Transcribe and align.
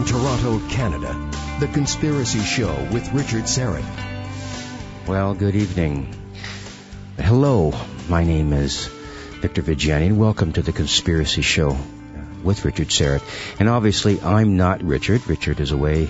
From 0.00 0.08
Toronto, 0.08 0.66
Canada, 0.70 1.30
The 1.60 1.66
Conspiracy 1.66 2.40
Show 2.40 2.72
with 2.90 3.12
Richard 3.12 3.42
Syrett. 3.42 3.84
Well, 5.06 5.34
good 5.34 5.54
evening. 5.54 6.14
Hello, 7.18 7.74
my 8.08 8.24
name 8.24 8.54
is 8.54 8.86
Victor 9.42 9.60
Viggiani, 9.60 10.06
and 10.06 10.18
welcome 10.18 10.54
to 10.54 10.62
The 10.62 10.72
Conspiracy 10.72 11.42
Show 11.42 11.76
with 12.42 12.64
Richard 12.64 12.88
Syrett. 12.88 13.22
And 13.60 13.68
obviously, 13.68 14.18
I'm 14.22 14.56
not 14.56 14.82
Richard. 14.82 15.28
Richard 15.28 15.60
is 15.60 15.70
away 15.70 16.08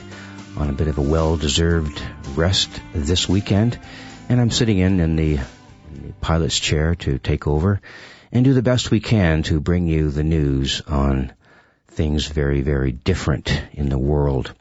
on 0.56 0.70
a 0.70 0.74
bit 0.74 0.86
of 0.86 0.98
a 0.98 1.02
well-deserved 1.02 2.00
rest 2.36 2.70
this 2.92 3.28
weekend, 3.28 3.76
and 4.28 4.40
I'm 4.40 4.52
sitting 4.52 4.78
in 4.78 5.00
in 5.00 5.16
the, 5.16 5.34
in 5.34 6.06
the 6.06 6.12
pilot's 6.20 6.60
chair 6.60 6.94
to 6.94 7.18
take 7.18 7.48
over 7.48 7.80
and 8.30 8.44
do 8.44 8.54
the 8.54 8.62
best 8.62 8.92
we 8.92 9.00
can 9.00 9.42
to 9.44 9.58
bring 9.58 9.88
you 9.88 10.12
the 10.12 10.22
news 10.22 10.80
on 10.82 11.32
things 11.90 12.26
very, 12.26 12.60
very 12.60 12.92
different 12.92 13.62
in 13.72 13.88
the 13.88 13.98
world. 13.98 14.52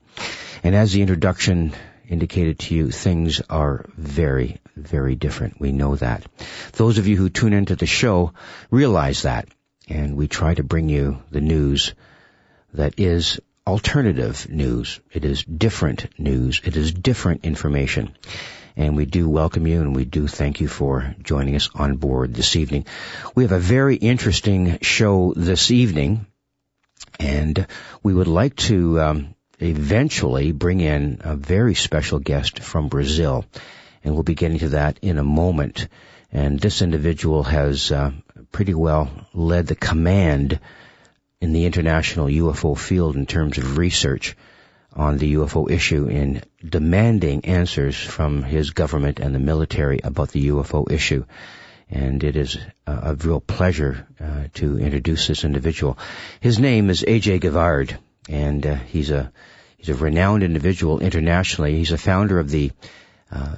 And 0.63 0.75
as 0.75 0.91
the 0.91 1.01
introduction 1.01 1.73
indicated 2.07 2.59
to 2.59 2.75
you, 2.75 2.91
things 2.91 3.41
are 3.49 3.85
very, 3.95 4.59
very 4.75 5.15
different. 5.15 5.59
We 5.59 5.71
know 5.71 5.95
that. 5.95 6.25
Those 6.73 6.97
of 6.97 7.07
you 7.07 7.15
who 7.15 7.29
tune 7.29 7.53
into 7.53 7.75
the 7.75 7.85
show 7.85 8.33
realize 8.71 9.21
that. 9.21 9.47
And 9.87 10.17
we 10.17 10.27
try 10.27 10.53
to 10.53 10.63
bring 10.63 10.89
you 10.89 11.21
the 11.31 11.41
news 11.41 11.93
that 12.73 12.99
is 12.99 13.39
alternative 13.65 14.47
news. 14.49 14.99
It 15.11 15.25
is 15.25 15.43
different 15.43 16.07
news. 16.19 16.61
It 16.63 16.75
is 16.75 16.91
different 16.91 17.45
information. 17.45 18.15
And 18.75 18.95
we 18.95 19.05
do 19.05 19.29
welcome 19.29 19.67
you 19.67 19.81
and 19.81 19.95
we 19.95 20.05
do 20.05 20.27
thank 20.27 20.61
you 20.61 20.67
for 20.67 21.15
joining 21.21 21.55
us 21.55 21.69
on 21.75 21.97
board 21.97 22.33
this 22.33 22.55
evening. 22.55 22.85
We 23.35 23.43
have 23.43 23.51
a 23.51 23.59
very 23.59 23.95
interesting 23.95 24.79
show 24.81 25.33
this 25.35 25.69
evening 25.69 26.25
and 27.19 27.67
we 28.03 28.13
would 28.13 28.27
like 28.27 28.55
to 28.55 28.99
um, 29.01 29.35
eventually 29.59 30.51
bring 30.51 30.79
in 30.79 31.21
a 31.21 31.35
very 31.35 31.75
special 31.75 32.19
guest 32.19 32.59
from 32.59 32.87
Brazil. 32.87 33.45
And 34.03 34.13
we'll 34.13 34.23
be 34.23 34.35
getting 34.35 34.59
to 34.59 34.69
that 34.69 34.99
in 35.01 35.17
a 35.17 35.23
moment. 35.23 35.87
And 36.31 36.59
this 36.59 36.81
individual 36.81 37.43
has 37.43 37.91
uh, 37.91 38.11
pretty 38.51 38.73
well 38.73 39.09
led 39.33 39.67
the 39.67 39.75
command 39.75 40.59
in 41.41 41.53
the 41.53 41.65
international 41.65 42.27
UFO 42.27 42.77
field 42.77 43.15
in 43.15 43.25
terms 43.25 43.57
of 43.57 43.77
research 43.77 44.35
on 44.93 45.17
the 45.17 45.35
UFO 45.35 45.69
issue 45.69 46.07
in 46.07 46.41
demanding 46.67 47.45
answers 47.45 47.97
from 47.97 48.43
his 48.43 48.71
government 48.71 49.19
and 49.19 49.35
the 49.35 49.39
military 49.39 49.99
about 50.03 50.29
the 50.29 50.47
UFO 50.49 50.91
issue. 50.91 51.25
And 51.89 52.23
it 52.23 52.35
is 52.35 52.57
a, 52.85 53.15
real 53.15 53.39
pleasure 53.39 54.07
uh, 54.19 54.43
to 54.55 54.77
introduce 54.77 55.27
this 55.27 55.43
individual. 55.43 55.97
His 56.39 56.59
name 56.59 56.89
is 56.89 57.01
AJ 57.01 57.41
Gevaerd, 57.41 57.97
and 58.29 58.65
uh, 58.65 58.75
he's 58.75 59.09
a 59.09 59.31
he's 59.77 59.89
a 59.89 59.95
renowned 59.95 60.43
individual 60.43 60.99
internationally. 60.99 61.77
He's 61.77 61.91
a 61.91 61.97
founder 61.97 62.39
of 62.39 62.49
the 62.49 62.71
uh, 63.31 63.55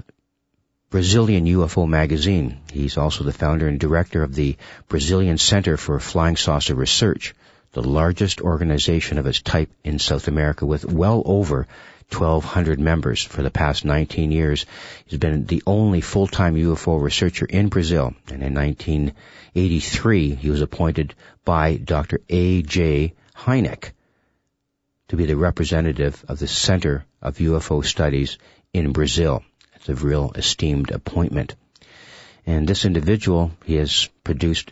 Brazilian 0.90 1.46
UFO 1.46 1.88
magazine. 1.88 2.60
He's 2.72 2.98
also 2.98 3.26
the 3.26 3.34
founder 3.34 3.68
and 3.68 3.80
director 3.80 4.24
of 4.24 4.34
the 4.34 4.56
Brazilian 4.88 5.38
Center 5.38 5.76
for 5.76 6.00
Flying 6.00 6.38
Saucer 6.38 6.76
Research 6.76 7.34
the 7.74 7.82
largest 7.82 8.42
organization 8.42 9.18
of 9.18 9.26
its 9.26 9.42
type 9.42 9.70
in 9.84 10.00
South 10.00 10.28
America 10.28 10.66
with 10.66 10.86
well 10.86 11.24
over 11.26 11.68
1,200 12.12 12.80
members 12.80 13.24
for 13.24 13.42
the 13.42 13.52
past 13.52 13.86
19 13.86 14.32
years. 14.32 14.66
He's 15.06 15.20
been 15.20 15.46
the 15.46 15.64
only 15.66 16.02
full-time 16.02 16.56
UFO 16.56 17.02
researcher 17.02 17.46
in 17.46 17.70
Brazil. 17.70 18.14
And 18.28 18.44
in 18.44 18.54
1983, 18.54 20.36
he 20.36 20.50
was 20.50 20.62
appointed 20.62 21.16
by 21.46 21.78
Dr. 21.78 22.22
A.J. 22.30 23.14
Hynek 23.36 23.92
to 25.08 25.16
be 25.16 25.26
the 25.26 25.36
representative 25.36 26.24
of 26.28 26.40
the 26.40 26.48
Center 26.48 27.06
of 27.22 27.38
UFO 27.38 27.84
Studies 27.84 28.38
in 28.74 28.92
Brazil. 28.92 29.44
It's 29.76 29.90
a 29.90 29.96
real 29.96 30.32
esteemed 30.36 30.92
appointment. 30.92 31.56
And 32.46 32.68
this 32.68 32.86
individual, 32.86 33.52
he 33.66 33.76
has 33.76 34.10
produced 34.24 34.72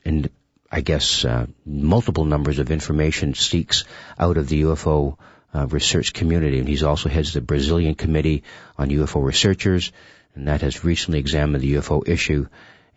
I 0.72 0.82
guess, 0.82 1.26
uh, 1.26 1.48
multiple 1.66 2.26
numbers 2.26 2.60
of 2.60 2.70
information 2.70 3.34
seeks 3.34 3.86
out 4.20 4.38
of 4.38 4.48
the 4.50 4.62
UFO 4.62 5.18
uh, 5.54 5.68
research 5.68 6.14
community. 6.14 6.60
And 6.60 6.68
he's 6.68 6.84
also 6.84 7.10
heads 7.10 7.34
the 7.34 7.42
Brazilian 7.42 7.96
Committee 7.96 8.44
on 8.78 8.90
UFO 8.90 9.24
Researchers, 9.24 9.92
and 10.36 10.48
that 10.48 10.62
has 10.62 10.84
recently 10.84 11.20
examined 11.20 11.64
the 11.64 11.76
UFO 11.76 12.08
issue 12.08 12.48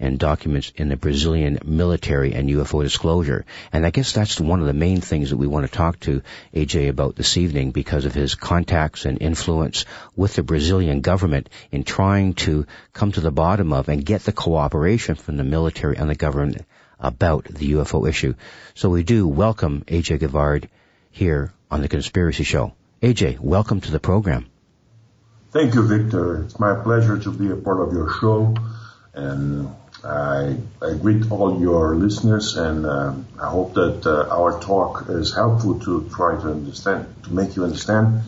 and 0.03 0.19
documents 0.19 0.73
in 0.75 0.89
the 0.89 0.97
Brazilian 0.97 1.61
military 1.65 2.35
and 2.35 2.49
UFO 2.49 2.83
disclosure. 2.83 3.45
And 3.73 3.87
I 3.87 3.91
guess 3.91 4.13
that's 4.13 4.41
one 4.41 4.61
of 4.61 4.67
the 4.67 4.73
main 4.73 5.01
things 5.01 5.31
that 5.31 5.37
we 5.37 5.47
want 5.47 5.65
to 5.65 5.73
talk 5.73 6.01
to 6.01 6.23
AJ 6.53 6.89
about 6.89 7.15
this 7.15 7.37
evening 7.37 7.71
because 7.71 8.05
of 8.05 8.13
his 8.13 8.35
contacts 8.35 9.05
and 9.05 9.23
influence 9.23 9.85
with 10.17 10.35
the 10.35 10.43
Brazilian 10.43 11.03
government 11.03 11.49
in 11.71 11.85
trying 11.85 12.35
to 12.47 12.67
come 12.93 13.13
to 13.13 13.21
the 13.21 13.31
bottom 13.31 13.73
of 13.73 13.89
and 13.89 14.05
get 14.05 14.25
the 14.25 14.33
cooperation 14.33 15.15
from 15.15 15.37
the 15.37 15.45
military 15.45 15.97
and 15.97 16.11
the 16.11 16.17
government 16.17 16.67
about 16.99 17.45
the 17.45 17.73
UFO 17.75 18.09
issue. 18.09 18.35
So 18.75 18.91
we 18.91 19.05
do 19.05 19.29
welcome 19.29 19.85
AJ 19.87 20.19
Gevaerd 20.19 20.69
here 21.13 21.53
on 21.71 21.81
the 21.81 21.89
Conspiracy 21.89 22.43
Show. 22.43 22.75
AJ, 23.01 23.39
welcome 23.39 23.81
to 23.81 23.91
the 23.93 24.01
program. 24.01 24.47
Thank 25.53 25.75
you, 25.75 25.83
Victor. 25.87 26.43
It's 26.43 26.59
my 26.59 26.75
pleasure 26.75 27.19
to 27.19 27.31
be 27.31 27.51
a 27.51 27.57
part 27.57 27.81
of 27.81 27.93
your 27.93 28.11
show, 28.21 28.57
and 29.15 29.69
I, 30.03 30.57
I 30.81 30.95
greet 30.95 31.31
all 31.31 31.61
your 31.61 31.95
listeners, 31.95 32.57
and 32.57 32.87
uh, 32.87 33.15
I 33.41 33.49
hope 33.51 33.75
that 33.75 34.07
uh, 34.07 34.35
our 34.35 34.59
talk 34.61 35.05
is 35.11 35.35
helpful 35.35 35.79
to 35.81 36.09
try 36.15 36.41
to 36.41 36.51
understand, 36.51 37.07
to 37.25 37.33
make 37.33 37.55
you 37.55 37.65
understand 37.65 38.23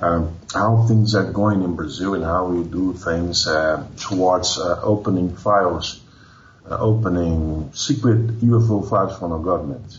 um, 0.00 0.36
how 0.52 0.86
things 0.86 1.14
are 1.14 1.32
going 1.32 1.62
in 1.62 1.74
Brazil 1.74 2.14
and 2.14 2.22
how 2.22 2.46
we 2.46 2.62
do 2.62 2.92
things 2.92 3.48
uh, 3.48 3.86
towards 3.96 4.58
uh, 4.58 4.80
opening 4.82 5.34
files 5.34 6.00
uh, 6.70 6.76
opening 6.78 7.70
secret 7.74 8.40
UFO 8.40 8.88
files 8.88 9.18
from 9.18 9.32
our 9.32 9.38
government. 9.38 9.98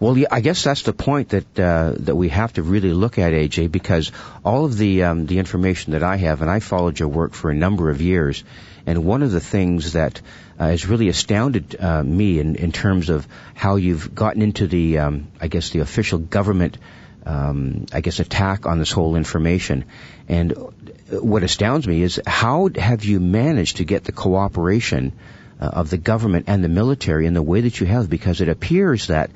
Well, 0.00 0.16
yeah, 0.16 0.28
I 0.30 0.40
guess 0.40 0.64
that's 0.64 0.80
the 0.80 0.94
point 0.94 1.28
that 1.28 1.60
uh, 1.60 1.92
that 1.98 2.16
we 2.16 2.30
have 2.30 2.54
to 2.54 2.62
really 2.62 2.94
look 2.94 3.18
at, 3.18 3.34
AJ, 3.34 3.70
because 3.70 4.12
all 4.42 4.64
of 4.64 4.78
the 4.78 5.02
um, 5.02 5.26
the 5.26 5.38
information 5.38 5.92
that 5.92 6.02
I 6.02 6.16
have, 6.16 6.40
and 6.40 6.50
I 6.50 6.60
followed 6.60 6.98
your 6.98 7.08
work 7.08 7.34
for 7.34 7.50
a 7.50 7.54
number 7.54 7.90
of 7.90 8.00
years, 8.00 8.42
and 8.86 9.04
one 9.04 9.22
of 9.22 9.30
the 9.30 9.40
things 9.40 9.92
that 9.92 10.22
uh, 10.58 10.68
has 10.68 10.86
really 10.86 11.10
astounded 11.10 11.76
uh, 11.78 12.02
me 12.02 12.38
in, 12.38 12.56
in 12.56 12.72
terms 12.72 13.10
of 13.10 13.28
how 13.54 13.76
you've 13.76 14.14
gotten 14.14 14.40
into 14.40 14.66
the, 14.66 14.98
um, 15.00 15.28
I 15.38 15.48
guess, 15.48 15.68
the 15.68 15.80
official 15.80 16.18
government, 16.18 16.78
um, 17.26 17.84
I 17.92 18.00
guess, 18.00 18.20
attack 18.20 18.64
on 18.64 18.78
this 18.78 18.92
whole 18.92 19.16
information, 19.16 19.84
and 20.30 20.54
what 21.10 21.42
astounds 21.42 21.86
me 21.86 22.02
is 22.02 22.18
how 22.26 22.70
have 22.74 23.04
you 23.04 23.20
managed 23.20 23.76
to 23.76 23.84
get 23.84 24.04
the 24.04 24.12
cooperation 24.12 25.12
uh, 25.60 25.66
of 25.66 25.90
the 25.90 25.98
government 25.98 26.46
and 26.48 26.64
the 26.64 26.70
military 26.70 27.26
in 27.26 27.34
the 27.34 27.42
way 27.42 27.60
that 27.60 27.80
you 27.80 27.86
have? 27.86 28.08
Because 28.08 28.40
it 28.40 28.48
appears 28.48 29.08
that 29.08 29.30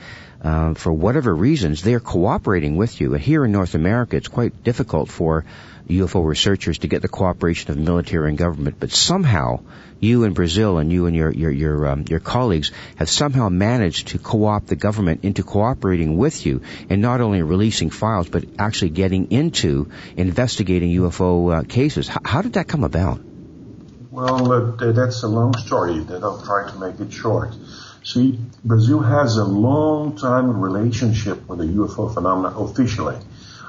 uh, 0.45 0.75
for 0.75 0.93
whatever 0.93 1.35
reasons 1.35 1.83
they're 1.83 2.01
cooperating 2.01 2.77
with 2.77 3.01
you. 3.01 3.15
And 3.15 3.23
here 3.23 3.45
in 3.45 3.53
North 3.53 3.75
America, 3.75 4.17
it's 4.17 4.29
quite 4.29 4.63
difficult 4.63 5.09
for 5.09 5.45
UFO 5.89 6.25
researchers 6.25 6.79
to 6.79 6.89
get 6.89 7.03
the 7.03 7.09
cooperation 7.09 7.71
of 7.71 7.79
military 7.79 8.29
and 8.29 8.39
government, 8.39 8.77
but 8.79 8.91
somehow 8.91 9.61
you 10.01 10.25
in 10.25 10.33
Brazil 10.33 10.79
and 10.79 10.93
you 10.93 11.07
and 11.07 11.17
your 11.17 11.31
your 11.31 11.51
your, 11.51 11.87
um, 11.89 12.05
your 12.09 12.21
colleagues 12.21 12.73
have 12.97 13.09
somehow 13.09 13.49
managed 13.49 14.09
to 14.09 14.19
co-opt 14.19 14.67
the 14.67 14.77
government 14.77 15.25
into 15.25 15.43
cooperating 15.43 16.17
with 16.17 16.45
you 16.45 16.63
and 16.91 17.01
not 17.01 17.21
only 17.21 17.43
releasing 17.43 17.91
files 17.91 18.29
but 18.29 18.45
actually 18.59 18.91
getting 18.91 19.31
into 19.31 19.91
investigating 20.17 20.91
UFO 20.91 21.55
uh, 21.55 21.63
cases. 21.63 22.09
H- 22.11 22.17
how 22.25 22.43
did 22.43 22.55
that 22.55 22.69
come 22.69 22.85
about? 22.85 23.21
Well, 24.11 24.53
uh, 24.53 24.93
that's 24.93 25.23
a 25.23 25.29
long 25.29 25.57
story 25.57 25.99
that 26.01 26.23
I'll 26.23 26.43
try 26.43 26.71
to 26.71 26.79
make 26.79 27.01
it 27.01 27.13
short. 27.13 27.55
See, 28.05 28.39
Brazil 28.63 29.01
has 29.01 29.39
a 29.39 29.45
long 29.45 30.17
time 30.19 30.61
relationship 30.61 31.49
with 31.49 31.61
the 31.61 31.65
UFO 31.65 32.13
phenomena 32.13 32.55
officially. 32.59 33.17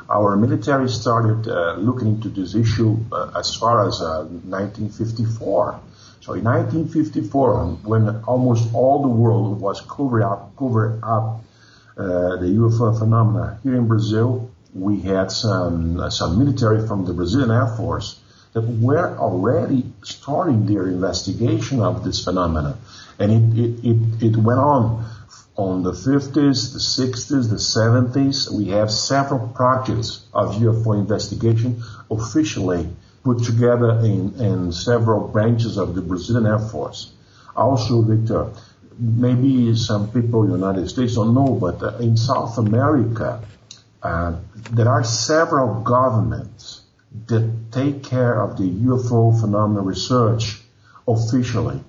Our 0.09 0.35
military 0.35 0.89
started 0.89 1.47
uh, 1.47 1.75
looking 1.77 2.09
into 2.09 2.27
this 2.27 2.53
issue 2.53 2.97
uh, 3.13 3.31
as 3.33 3.55
far 3.55 3.87
as 3.87 4.01
1954. 4.01 5.71
Uh, 5.71 5.79
so 6.19 6.33
in 6.33 6.43
1954, 6.43 7.65
when 7.85 8.23
almost 8.25 8.73
all 8.73 9.01
the 9.01 9.07
world 9.07 9.61
was 9.61 9.79
covered 9.79 10.23
up, 10.23 10.53
covered 10.57 10.99
up 11.01 11.41
uh, 11.95 12.35
the 12.35 12.51
UFO 12.59 12.99
phenomena, 12.99 13.57
here 13.63 13.75
in 13.75 13.87
Brazil, 13.87 14.51
we 14.73 14.99
had 14.99 15.31
some 15.31 16.11
some 16.11 16.37
military 16.37 16.85
from 16.85 17.05
the 17.05 17.13
Brazilian 17.13 17.51
Air 17.51 17.67
Force 17.67 18.19
that 18.51 18.61
were 18.61 19.17
already 19.17 19.85
starting 20.03 20.65
their 20.65 20.87
investigation 20.87 21.81
of 21.81 22.03
this 22.03 22.23
phenomena. 22.23 22.77
And 23.19 23.31
it, 23.31 23.59
it, 23.59 23.91
it, 23.91 24.23
it 24.23 24.37
went 24.37 24.59
on 24.59 25.05
on 25.57 25.83
the 25.83 25.91
50s, 25.91 26.73
the 26.73 26.79
60s, 26.79 27.49
the 27.49 27.55
70s. 27.55 28.51
We 28.51 28.69
have 28.69 28.91
several 28.91 29.47
projects 29.47 30.25
of 30.33 30.55
UFO 30.55 30.99
investigation 30.99 31.81
officially 32.11 32.89
put 33.23 33.43
together 33.43 33.99
in, 33.99 34.35
in 34.39 34.71
several 34.71 35.27
branches 35.29 35.77
of 35.77 35.95
the 35.95 36.01
Brazilian 36.01 36.45
Air 36.45 36.59
Force. 36.59 37.11
Also, 37.55 38.01
Victor, 38.01 38.51
maybe 38.99 39.75
some 39.75 40.11
people 40.11 40.43
in 40.43 40.49
the 40.49 40.57
United 40.57 40.89
States 40.89 41.15
don't 41.15 41.33
know, 41.33 41.53
but 41.53 41.81
uh, 41.81 41.97
in 41.99 42.17
South 42.17 42.57
America, 42.57 43.41
Uh, 44.05 44.35
there 44.69 44.87
are 44.87 45.03
several 45.03 45.81
governments 45.81 46.81
that 47.25 47.71
take 47.71 48.03
care 48.03 48.39
of 48.39 48.55
the 48.55 48.69
UFO 48.89 49.33
phenomena 49.41 49.81
research 49.81 50.61
officially. 51.07 51.79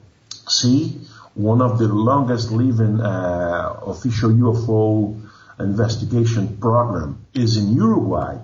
See, 0.49 0.99
one 1.37 1.61
of 1.61 1.79
the 1.79 1.87
longest 1.87 2.51
living 2.51 2.99
uh, 2.99 3.81
official 3.85 4.31
UFO 4.31 5.21
investigation 5.61 6.57
program 6.57 7.27
is 7.35 7.59
in 7.59 7.77
Uruguay, 7.77 8.39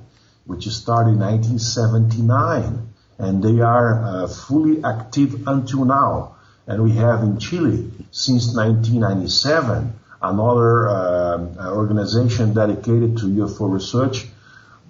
which 0.45 0.69
started 0.69 1.13
in 1.13 1.21
1979, 1.21 2.93
and 3.17 3.43
they 3.43 3.63
are 3.63 4.05
uh, 4.05 4.29
fully 4.29 4.85
active 4.85 5.49
until 5.49 5.87
now. 5.87 6.37
And 6.67 6.85
we 6.85 6.93
have 6.93 7.23
in 7.23 7.39
Chile 7.39 7.91
since 8.11 8.55
1997 8.55 9.95
another 10.21 10.89
uh, 10.91 11.73
organization 11.75 12.53
dedicated 12.53 13.17
to 13.17 13.25
UFO 13.25 13.73
research, 13.73 14.27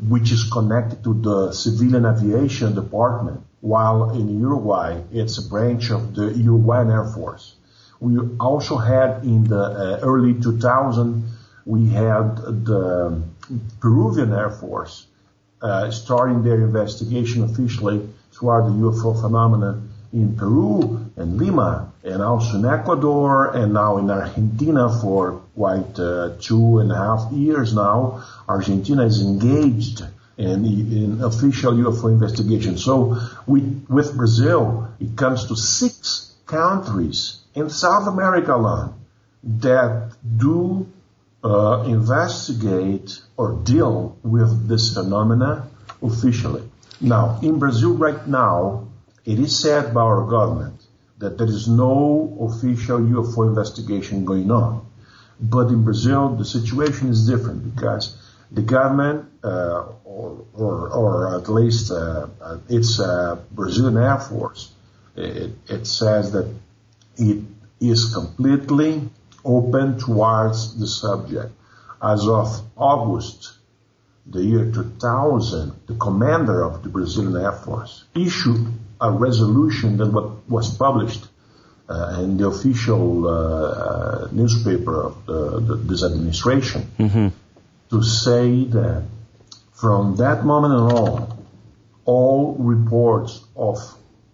which 0.09 0.33
is 0.33 0.51
connected 0.51 1.05
to 1.05 1.15
the 1.15 1.53
civilian 1.53 2.05
aviation 2.05 2.75
department, 2.75 3.41
while 3.61 4.11
in 4.11 4.41
Uruguay 4.41 5.01
it's 5.13 5.39
a 5.39 5.49
branch 5.49 5.93
of 5.93 6.17
the 6.17 6.33
Uruguayan 6.33 6.91
Air 6.91 7.05
Force. 7.05 7.55
We 8.03 8.19
also 8.41 8.77
had 8.79 9.23
in 9.23 9.45
the 9.45 9.63
uh, 9.63 10.01
early 10.03 10.35
2000 10.35 11.23
we 11.65 11.89
had 11.89 12.37
the 12.65 13.23
Peruvian 13.79 14.33
Air 14.33 14.51
Force 14.51 15.07
uh, 15.61 15.89
starting 15.93 16.43
their 16.43 16.61
investigation 16.61 17.45
officially 17.45 18.09
toward 18.33 18.67
the 18.67 18.71
UFO 18.71 19.21
phenomena 19.21 19.81
in 20.13 20.35
Peru 20.37 21.11
and 21.17 21.39
Lima, 21.39 21.93
and 22.03 22.21
also 22.21 22.59
in 22.59 22.67
Ecuador, 22.67 23.55
and 23.55 23.73
now 23.73 23.99
in 23.99 24.11
Argentina 24.11 24.89
for 25.01 25.41
quite 25.55 25.97
uh, 25.99 26.31
two 26.41 26.81
and 26.81 26.91
a 26.91 26.97
half 26.97 27.33
years 27.33 27.73
now. 27.73 28.25
Argentina 28.49 29.05
is 29.07 29.23
engaged 29.23 30.05
in, 30.37 30.65
in 30.65 31.23
official 31.23 31.73
UFO 31.75 32.11
investigation. 32.11 32.77
So 32.77 33.17
we, 33.47 33.61
with 33.89 34.17
Brazil, 34.17 34.89
it 34.99 35.17
comes 35.17 35.47
to 35.47 35.57
six 35.57 36.33
countries 36.47 37.42
in 37.55 37.71
South 37.71 38.07
America 38.07 38.55
alone 38.55 38.95
that 39.43 40.13
do 40.37 40.87
uh, 41.45 41.85
investigate 41.87 43.21
or 43.37 43.53
deal 43.65 44.17
with 44.23 44.69
this 44.69 44.95
phenomena 44.95 45.69
officially. 46.03 46.63
Now, 47.01 47.41
in 47.43 47.59
Brazil 47.59 47.95
right 47.95 48.27
now, 48.27 48.89
it 49.25 49.39
is 49.39 49.59
said 49.59 49.93
by 49.93 50.03
our 50.03 50.25
government 50.29 50.81
that 51.19 51.39
there 51.39 51.49
is 51.49 51.69
no 51.69 52.37
official 52.41 52.99
UFO 52.99 53.49
investigation 53.49 54.25
going 54.25 54.51
on. 54.51 54.87
But 55.41 55.69
in 55.69 55.85
Brazil, 55.85 56.37
the 56.37 56.45
situation 56.45 57.09
is 57.09 57.27
different 57.27 57.75
because 57.75 58.17
the 58.51 58.63
government, 58.63 59.29
uh, 59.43 59.87
or, 60.05 60.45
or, 60.55 60.89
or, 60.91 61.37
at 61.37 61.49
least 61.49 61.91
uh, 61.91 62.29
its 62.69 63.01
uh, 63.01 63.41
Brazilian 63.51 63.97
Air 63.97 64.19
Force, 64.19 64.73
it, 65.17 65.53
it 65.69 65.87
says 65.87 66.33
that 66.33 66.53
it 67.17 67.43
is 67.81 68.15
completely 68.15 69.09
open 69.45 69.99
towards 69.99 70.79
the 70.79 70.87
subject. 70.87 71.53
As 72.03 72.29
of 72.29 72.49
August, 72.77 73.59
the 74.27 74.43
year 74.43 74.71
2000, 74.71 75.73
the 75.87 75.95
commander 75.95 76.65
of 76.65 76.83
the 76.83 76.89
Brazilian 76.89 77.37
Air 77.37 77.53
Force 77.53 78.05
issued 78.15 78.67
a 79.01 79.11
resolution 79.11 79.97
that 79.97 80.11
was 80.49 80.77
published 80.77 81.27
uh, 81.89 82.21
in 82.23 82.37
the 82.37 82.47
official 82.47 83.27
uh, 83.27 83.33
uh, 83.33 84.29
newspaper 84.31 85.03
of 85.03 85.27
the, 85.27 85.61
the, 85.61 85.77
this 85.77 86.05
administration 86.05 86.91
mm-hmm. 86.99 87.29
to 87.91 88.03
say 88.03 88.65
that 88.65 89.03
from 89.75 90.17
that 90.17 90.45
moment 90.45 90.75
on, 90.75 91.45
all 92.05 92.55
reports 92.59 93.45
of 93.57 93.79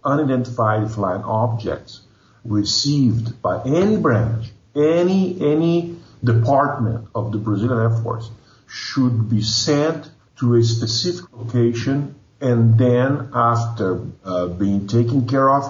unidentified 0.03 0.89
flying 0.91 1.23
objects 1.23 2.01
received 2.43 3.41
by 3.41 3.61
any 3.63 3.97
branch 3.97 4.51
any 4.75 5.39
any 5.41 5.95
department 6.23 7.07
of 7.15 7.31
the 7.31 7.37
Brazilian 7.37 7.79
Air 7.79 8.01
Force 8.03 8.29
should 8.67 9.29
be 9.29 9.41
sent 9.41 10.09
to 10.39 10.55
a 10.55 10.63
specific 10.63 11.25
location 11.33 12.15
and 12.41 12.77
then 12.77 13.29
after 13.33 14.01
uh, 14.23 14.47
being 14.47 14.87
taken 14.87 15.27
care 15.27 15.49
of 15.49 15.63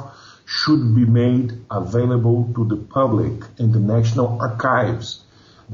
should 0.46 0.96
be 0.96 1.06
made 1.06 1.54
available 1.70 2.52
to 2.56 2.66
the 2.66 2.76
public 2.76 3.34
in 3.58 3.72
the 3.72 3.80
National 3.80 4.40
Archives. 4.40 5.24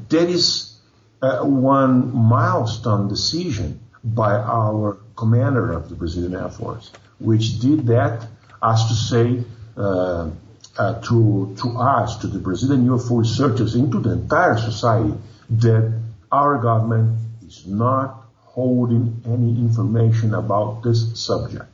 That 0.09 0.30
is 0.30 0.77
uh, 1.21 1.39
one 1.44 2.13
milestone 2.13 3.07
decision 3.07 3.80
by 4.03 4.36
our 4.36 4.98
commander 5.15 5.71
of 5.71 5.89
the 5.89 5.95
Brazilian 5.95 6.36
Air 6.36 6.50
Force, 6.50 6.91
which 7.19 7.59
did 7.59 7.88
that 7.88 8.27
as 8.62 8.86
to 8.89 8.94
say 8.94 9.44
uh, 9.77 10.30
uh, 10.77 11.01
to 11.01 11.56
to 11.62 11.77
us, 11.77 12.18
to 12.18 12.27
the 12.27 12.39
Brazilian 12.39 12.88
UFO 12.88 13.19
researchers, 13.19 13.75
into 13.75 14.00
the 14.00 14.12
entire 14.12 14.57
society, 14.57 15.13
that 15.50 16.01
our 16.31 16.57
government 16.57 17.18
is 17.48 17.66
not 17.66 18.25
holding 18.44 19.22
any 19.25 19.50
information 19.50 20.33
about 20.33 20.83
this 20.83 21.19
subject. 21.19 21.66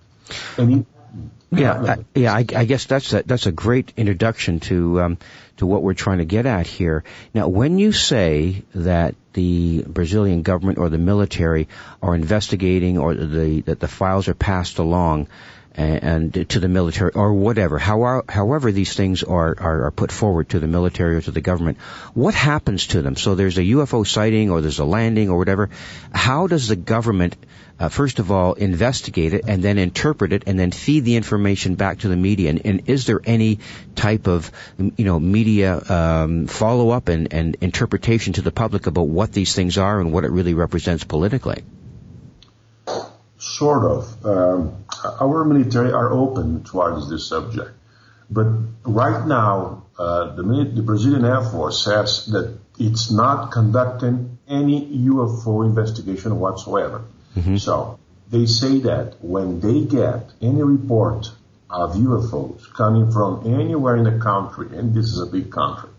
Yeah, 1.54 1.74
I, 1.74 1.98
yeah. 2.16 2.34
I, 2.34 2.46
I, 2.56 2.66
guess 2.66 2.86
that's 2.86 3.12
a, 3.12 3.24
that's 3.24 3.46
a 3.46 3.52
great 3.52 3.92
introduction 3.98 4.62
to 4.62 5.02
um, 5.02 5.18
to 5.58 5.66
what 5.66 5.84
we're 5.84 5.94
trying 5.94 6.20
to 6.20 6.26
get 6.26 6.46
at 6.46 6.66
here. 6.66 7.04
Now, 7.34 7.50
when 7.50 7.78
you 7.78 7.92
say 7.92 8.64
that 8.74 9.16
the 9.34 9.84
Brazilian 9.86 10.44
government 10.44 10.78
or 10.78 10.88
the 10.90 10.98
military 10.98 11.68
are 12.02 12.16
investigating, 12.16 12.98
or 12.98 13.14
the 13.16 13.62
that 13.62 13.82
the 13.82 13.90
files 13.90 14.30
are 14.30 14.34
passed 14.34 14.80
along, 14.80 15.28
and, 15.74 16.50
to 16.50 16.60
the 16.60 16.68
military 16.68 17.12
or 17.12 17.34
whatever, 17.34 17.80
however, 17.80 18.24
however 18.28 18.72
these 18.72 18.94
things 18.94 19.24
are, 19.24 19.56
are, 19.58 19.86
are, 19.86 19.92
put 19.92 20.12
forward 20.12 20.50
to 20.50 20.60
the 20.60 20.68
military 20.68 21.16
or 21.16 21.22
to 21.22 21.32
the 21.32 21.42
government, 21.42 21.78
what 22.14 22.34
happens 22.34 22.88
to 22.88 23.02
them? 23.02 23.16
So 23.16 23.36
there's 23.36 23.58
a 23.58 23.62
UFO 23.62 24.06
sighting 24.06 24.50
or 24.50 24.62
there's 24.62 24.80
a 24.80 24.86
landing 24.86 25.30
or 25.30 25.38
whatever. 25.38 25.70
How 26.14 26.48
does 26.48 26.68
the 26.68 26.76
government, 26.76 27.38
uh, 27.80 27.90
first 27.90 28.20
of 28.20 28.32
all, 28.32 28.54
investigate 28.54 29.34
it 29.34 29.46
and 29.48 29.64
then 29.64 29.78
interpret 29.78 30.34
it 30.34 30.44
and 30.48 30.60
then 30.60 30.72
feed 30.72 31.06
the 31.06 31.16
information 31.16 31.76
back 31.76 32.00
to 32.00 32.10
the 32.10 32.18
media? 32.18 32.50
And, 32.50 32.66
and 32.66 32.90
is 32.90 33.06
there 33.06 33.22
any 33.24 33.60
type 33.96 34.28
of, 34.28 34.52
you 34.78 35.06
know, 35.06 35.20
media 35.20 35.82
um, 35.90 36.48
follow 36.48 36.90
up 36.90 37.08
and, 37.08 37.34
and 37.34 37.56
interpretation 37.62 38.34
to 38.34 38.42
the 38.42 38.52
public 38.52 38.88
about 38.88 39.08
what 39.08 39.32
these 39.32 39.56
things 39.56 39.78
are 39.78 40.00
and 40.00 40.12
what 40.12 40.26
it 40.26 40.32
really 40.32 40.54
represents 40.54 41.04
politically? 41.04 41.64
Sort 43.42 43.84
of. 43.84 44.24
Um, 44.24 44.86
our 45.20 45.44
military 45.44 45.92
are 45.92 46.12
open 46.12 46.64
towards 46.64 47.10
this 47.10 47.28
subject. 47.28 47.72
But 48.30 48.46
right 48.86 49.26
now, 49.26 49.88
uh, 49.98 50.36
the, 50.36 50.44
the, 50.76 50.84
Brazilian 50.84 51.26
Air 51.26 51.42
Force 51.42 51.84
says 51.84 52.28
that 52.28 52.56
it's 52.78 53.12
not 53.12 53.52
conducting 53.52 54.38
any 54.48 54.88
UFO 55.08 55.66
investigation 55.66 56.40
whatsoever. 56.40 57.04
Mm-hmm. 57.36 57.58
So 57.58 58.00
they 58.30 58.46
say 58.46 58.78
that 58.82 59.16
when 59.22 59.60
they 59.60 59.86
get 59.86 60.30
any 60.40 60.62
report 60.62 61.32
of 61.68 61.96
UFOs 61.96 62.72
coming 62.74 63.12
from 63.12 63.48
anywhere 63.48 63.96
in 63.96 64.04
the 64.04 64.20
country, 64.24 64.78
and 64.78 64.94
this 64.94 65.06
is 65.06 65.20
a 65.20 65.26
big 65.26 65.52
country, 65.52 65.90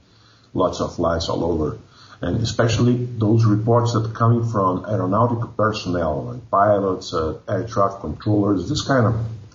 lots 0.54 0.80
of 0.80 0.94
flights 0.94 1.28
all 1.28 1.44
over, 1.44 1.78
and 2.22 2.40
especially 2.40 3.04
those 3.04 3.44
reports 3.44 3.94
that 3.94 4.06
are 4.06 4.14
coming 4.14 4.48
from 4.48 4.86
aeronautical 4.86 5.48
personnel, 5.48 6.22
like 6.22 6.50
pilots, 6.50 7.12
uh, 7.12 7.38
air 7.48 7.66
traffic 7.66 8.00
controllers, 8.00 8.68
this 8.68 8.82
kind 8.82 9.06
of, 9.06 9.14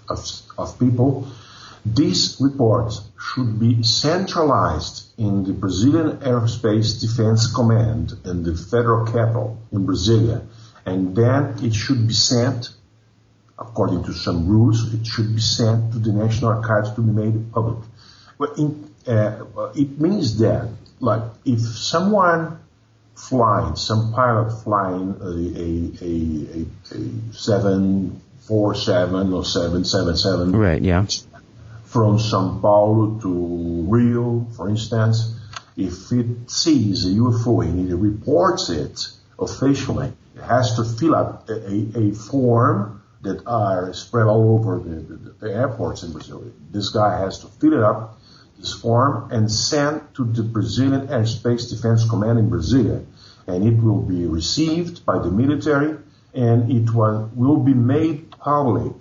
of, 0.10 0.20
of 0.58 0.78
people. 0.78 1.28
These 1.86 2.38
reports 2.42 3.08
should 3.18 3.58
be 3.58 3.84
centralized 3.84 5.06
in 5.18 5.46
the 5.46 5.54
Brazilian 5.54 6.18
Aerospace 6.18 7.00
Defense 7.00 7.54
Command 7.54 8.14
in 8.26 8.44
the 8.44 8.58
federal 8.58 9.06
capital 9.06 9.58
in 9.72 9.88
Brasilia. 9.88 10.46
And 10.86 11.16
then 11.16 11.56
it 11.64 11.74
should 11.74 12.06
be 12.06 12.14
sent, 12.14 12.72
according 13.58 14.04
to 14.04 14.14
some 14.14 14.46
rules, 14.50 14.94
it 14.94 15.08
should 15.08 15.34
be 15.34 15.42
sent 15.42 15.94
to 15.94 16.00
the 16.00 16.12
National 16.12 16.52
Archives 16.52 16.92
to 16.96 17.02
be 17.02 17.12
made 17.12 17.54
public. 17.54 17.88
But 18.38 18.58
in, 18.58 18.94
uh, 19.08 19.72
it 19.74 19.98
means 20.02 20.38
that 20.40 20.70
like 21.00 21.22
if 21.46 21.60
someone 21.60 22.60
flying, 23.18 23.76
some 23.76 24.14
pilot 24.14 24.52
flying 24.64 25.18
a, 25.22 25.26
a, 25.26 25.92
a, 26.06 26.66
a, 26.96 26.98
747 27.34 29.34
or 29.34 29.44
777. 29.44 30.56
Right, 30.56 30.82
yeah. 30.82 31.06
From 31.86 32.18
Sao 32.20 32.60
Paulo 32.62 33.20
to 33.22 33.84
Rio, 33.88 34.46
for 34.56 34.70
instance, 34.70 35.34
if 35.76 36.12
it 36.12 36.50
sees 36.50 37.06
a 37.06 37.10
UFO 37.10 37.64
and 37.64 37.90
it 37.90 37.96
reports 37.96 38.70
it 38.70 39.08
officially, 39.40 40.14
it 40.36 40.42
has 40.42 40.76
to 40.76 40.84
fill 40.84 41.16
out 41.16 41.50
a, 41.50 41.88
a 41.98 42.12
form 42.14 43.02
that 43.22 43.42
are 43.48 43.94
spread 43.94 44.28
all 44.28 44.60
over 44.60 44.78
the, 44.80 44.96
the, 44.96 45.16
the 45.40 45.54
airports 45.54 46.04
in 46.04 46.12
Brazil. 46.12 46.44
This 46.72 46.90
guy 46.90 47.18
has 47.20 47.40
to 47.40 47.48
fill 47.48 47.74
it 47.74 47.82
up 47.82 48.17
this 48.58 48.74
form 48.74 49.30
and 49.32 49.52
sent 49.52 50.14
to 50.16 50.24
the 50.26 50.44
Brazilian 50.44 51.08
Airspace 51.08 51.70
Defense 51.70 52.08
Command 52.10 52.40
in 52.40 52.50
Brasilia. 52.50 53.06
and 53.48 53.66
it 53.66 53.82
will 53.82 54.02
be 54.02 54.26
received 54.26 55.06
by 55.06 55.18
the 55.20 55.32
military 55.32 55.96
and 56.34 56.72
it 56.72 56.94
was, 56.94 57.30
will 57.34 57.58
be 57.58 57.74
made 57.74 58.30
public 58.32 58.96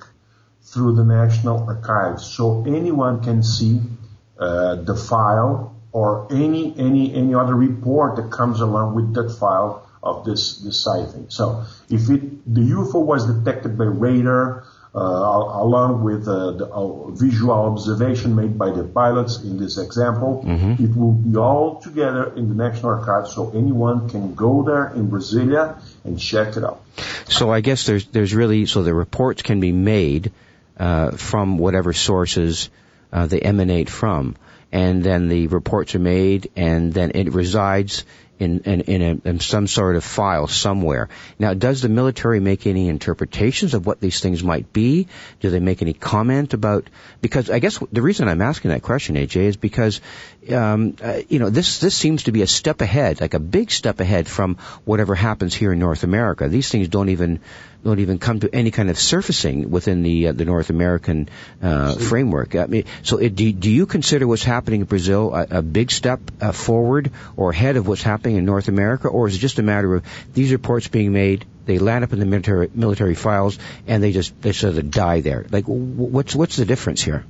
through 0.62 0.94
the 0.94 1.04
National 1.04 1.64
Archives 1.68 2.24
so 2.24 2.64
anyone 2.66 3.22
can 3.22 3.42
see 3.42 3.80
uh, 4.38 4.76
the 4.76 4.94
file 4.94 5.74
or 5.92 6.28
any 6.30 6.74
any 6.78 7.14
any 7.14 7.34
other 7.34 7.54
report 7.54 8.16
that 8.16 8.30
comes 8.30 8.60
along 8.60 8.94
with 8.94 9.14
that 9.14 9.30
file 9.30 9.88
of 10.02 10.24
this 10.24 10.58
this 10.58 10.78
sighting. 10.78 11.26
So 11.30 11.64
if 11.88 12.10
it 12.10 12.54
the 12.54 12.60
UFO 12.60 13.04
was 13.04 13.26
detected 13.26 13.78
by 13.78 13.84
radar 13.84 14.64
along 15.00 16.02
with 16.02 16.26
uh, 16.26 16.52
the 16.52 16.66
uh, 16.66 17.10
visual 17.10 17.52
observation 17.52 18.34
made 18.34 18.56
by 18.56 18.70
the 18.70 18.82
pilots 18.82 19.42
in 19.42 19.58
this 19.58 19.76
example. 19.78 20.42
Mm-hmm. 20.46 20.82
It 20.84 20.96
will 20.96 21.12
be 21.12 21.36
all 21.36 21.80
together 21.80 22.32
in 22.34 22.48
the 22.48 22.54
National 22.54 22.92
Archives, 22.92 23.34
so 23.34 23.50
anyone 23.50 24.08
can 24.08 24.34
go 24.34 24.62
there 24.62 24.88
in 24.94 25.10
Brasilia 25.10 25.80
and 26.04 26.18
check 26.18 26.56
it 26.56 26.64
out. 26.64 26.82
So 27.28 27.50
I 27.50 27.60
guess 27.60 27.84
there's 27.84 28.06
there's 28.06 28.34
really 28.34 28.66
so 28.66 28.82
the 28.82 28.94
reports 28.94 29.42
can 29.42 29.60
be 29.60 29.72
made 29.72 30.32
uh, 30.78 31.10
from 31.10 31.58
whatever 31.58 31.92
sources 31.92 32.70
uh, 33.12 33.26
they 33.26 33.40
emanate 33.40 33.90
from, 33.90 34.36
and 34.72 35.04
then 35.04 35.28
the 35.28 35.48
reports 35.48 35.94
are 35.94 36.00
made, 36.00 36.50
and 36.56 36.92
then 36.92 37.12
it 37.14 37.32
resides 37.32 38.04
in, 38.38 38.60
in, 38.60 38.80
in, 38.82 39.02
a, 39.02 39.28
in, 39.28 39.40
some 39.40 39.66
sort 39.66 39.96
of 39.96 40.04
file 40.04 40.46
somewhere. 40.46 41.08
Now, 41.38 41.54
does 41.54 41.82
the 41.82 41.88
military 41.88 42.40
make 42.40 42.66
any 42.66 42.88
interpretations 42.88 43.74
of 43.74 43.86
what 43.86 44.00
these 44.00 44.20
things 44.20 44.44
might 44.44 44.72
be? 44.72 45.08
Do 45.40 45.50
they 45.50 45.60
make 45.60 45.82
any 45.82 45.94
comment 45.94 46.52
about? 46.52 46.88
Because 47.20 47.50
I 47.50 47.58
guess 47.58 47.78
the 47.92 48.02
reason 48.02 48.28
I'm 48.28 48.42
asking 48.42 48.72
that 48.72 48.82
question, 48.82 49.16
AJ, 49.16 49.36
is 49.36 49.56
because 49.56 50.00
um, 50.52 50.96
uh, 51.02 51.20
you 51.28 51.38
know 51.38 51.50
this 51.50 51.78
this 51.78 51.96
seems 51.96 52.24
to 52.24 52.32
be 52.32 52.42
a 52.42 52.46
step 52.46 52.80
ahead, 52.80 53.20
like 53.20 53.34
a 53.34 53.40
big 53.40 53.70
step 53.70 54.00
ahead 54.00 54.28
from 54.28 54.56
whatever 54.84 55.14
happens 55.14 55.54
here 55.54 55.72
in 55.72 55.78
North 55.78 56.04
America. 56.04 56.48
These 56.48 56.70
things 56.70 56.88
don't 56.88 57.08
even 57.08 57.40
don't 57.86 58.00
even 58.00 58.18
come 58.18 58.40
to 58.40 58.54
any 58.54 58.70
kind 58.70 58.90
of 58.90 58.98
surfacing 58.98 59.70
within 59.70 60.02
the 60.02 60.28
uh, 60.28 60.32
the 60.32 60.44
North 60.44 60.70
American 60.70 61.28
uh, 61.62 61.94
framework. 61.94 62.54
I 62.54 62.66
mean, 62.66 62.84
so 63.02 63.18
it, 63.18 63.34
do, 63.34 63.52
do 63.52 63.70
you 63.70 63.86
consider 63.86 64.26
what's 64.26 64.44
happening 64.44 64.80
in 64.80 64.86
Brazil 64.86 65.34
a, 65.34 65.58
a 65.58 65.62
big 65.62 65.90
step 65.90 66.20
uh, 66.40 66.52
forward 66.52 67.12
or 67.36 67.50
ahead 67.50 67.76
of 67.76 67.86
what's 67.86 68.02
happening 68.02 68.36
in 68.36 68.44
North 68.44 68.68
America, 68.68 69.08
or 69.08 69.28
is 69.28 69.36
it 69.36 69.38
just 69.38 69.58
a 69.58 69.62
matter 69.62 69.94
of 69.94 70.04
these 70.34 70.52
reports 70.52 70.88
being 70.88 71.12
made? 71.12 71.46
They 71.64 71.78
land 71.78 72.04
up 72.04 72.12
in 72.12 72.18
the 72.18 72.26
military 72.26 72.70
military 72.74 73.14
files, 73.14 73.58
and 73.86 74.02
they 74.02 74.12
just 74.12 74.40
they 74.42 74.52
sort 74.52 74.76
of 74.76 74.90
die 74.90 75.20
there. 75.20 75.46
Like, 75.50 75.64
what's 75.66 76.34
what's 76.34 76.56
the 76.56 76.66
difference 76.66 77.02
here? 77.02 77.24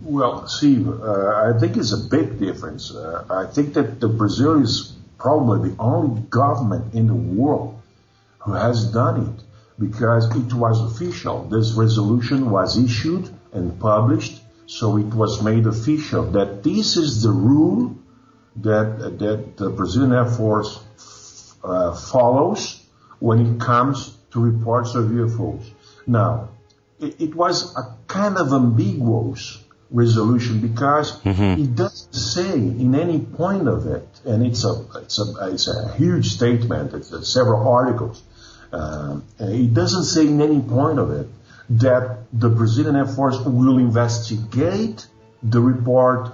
Well, 0.00 0.48
Steve, 0.48 0.88
uh, 0.88 1.52
I 1.54 1.58
think 1.60 1.76
it's 1.76 1.92
a 1.92 2.08
big 2.10 2.38
difference. 2.38 2.92
Uh, 2.92 3.24
I 3.30 3.52
think 3.52 3.74
that 3.74 4.00
the 4.00 4.08
Brazil 4.08 4.60
is 4.60 4.92
probably 5.18 5.70
the 5.70 5.76
only 5.78 6.22
government 6.22 6.94
in 6.94 7.06
the 7.06 7.14
world 7.14 7.80
who 8.40 8.52
has 8.54 8.90
done 8.92 9.16
it 9.28 9.51
because 9.88 10.24
it 10.36 10.52
was 10.54 10.80
official. 10.90 11.44
This 11.48 11.72
resolution 11.72 12.50
was 12.50 12.78
issued 12.78 13.28
and 13.52 13.78
published, 13.80 14.40
so 14.66 14.96
it 14.96 15.12
was 15.22 15.42
made 15.42 15.66
official 15.66 16.30
that 16.32 16.62
this 16.62 16.96
is 16.96 17.22
the 17.22 17.30
rule 17.30 17.96
that 18.56 19.18
that 19.18 19.56
the 19.56 19.70
Brazilian 19.70 20.12
Air 20.12 20.30
Force 20.38 20.70
uh, 21.64 21.94
follows 21.94 22.62
when 23.18 23.38
it 23.46 23.60
comes 23.60 24.16
to 24.32 24.40
reports 24.40 24.94
of 24.94 25.06
UFOs. 25.06 25.70
Now, 26.06 26.48
it, 27.00 27.20
it 27.20 27.34
was 27.34 27.76
a 27.76 27.84
kind 28.06 28.36
of 28.36 28.52
ambiguous 28.52 29.62
resolution 29.90 30.60
because 30.60 31.20
mm-hmm. 31.20 31.62
it 31.62 31.74
doesn't 31.76 32.14
say 32.14 32.54
in 32.54 32.94
any 32.94 33.20
point 33.20 33.68
of 33.68 33.86
it, 33.86 34.08
and 34.24 34.46
it's 34.46 34.64
a 34.64 34.74
it's 35.02 35.18
a 35.18 35.26
it's 35.52 35.68
a 35.68 35.92
huge 35.94 36.28
statement. 36.28 36.94
It's, 36.94 37.12
it's 37.12 37.28
several 37.28 37.68
articles. 37.68 38.22
Uh, 38.72 39.20
it 39.38 39.74
doesn't 39.74 40.04
say 40.04 40.26
in 40.26 40.40
any 40.40 40.60
point 40.60 40.98
of 40.98 41.10
it 41.10 41.28
that 41.70 42.18
the 42.32 42.48
Brazilian 42.48 42.96
Air 42.96 43.06
Force 43.06 43.38
will 43.40 43.78
investigate 43.78 45.06
the 45.42 45.60
report 45.60 46.32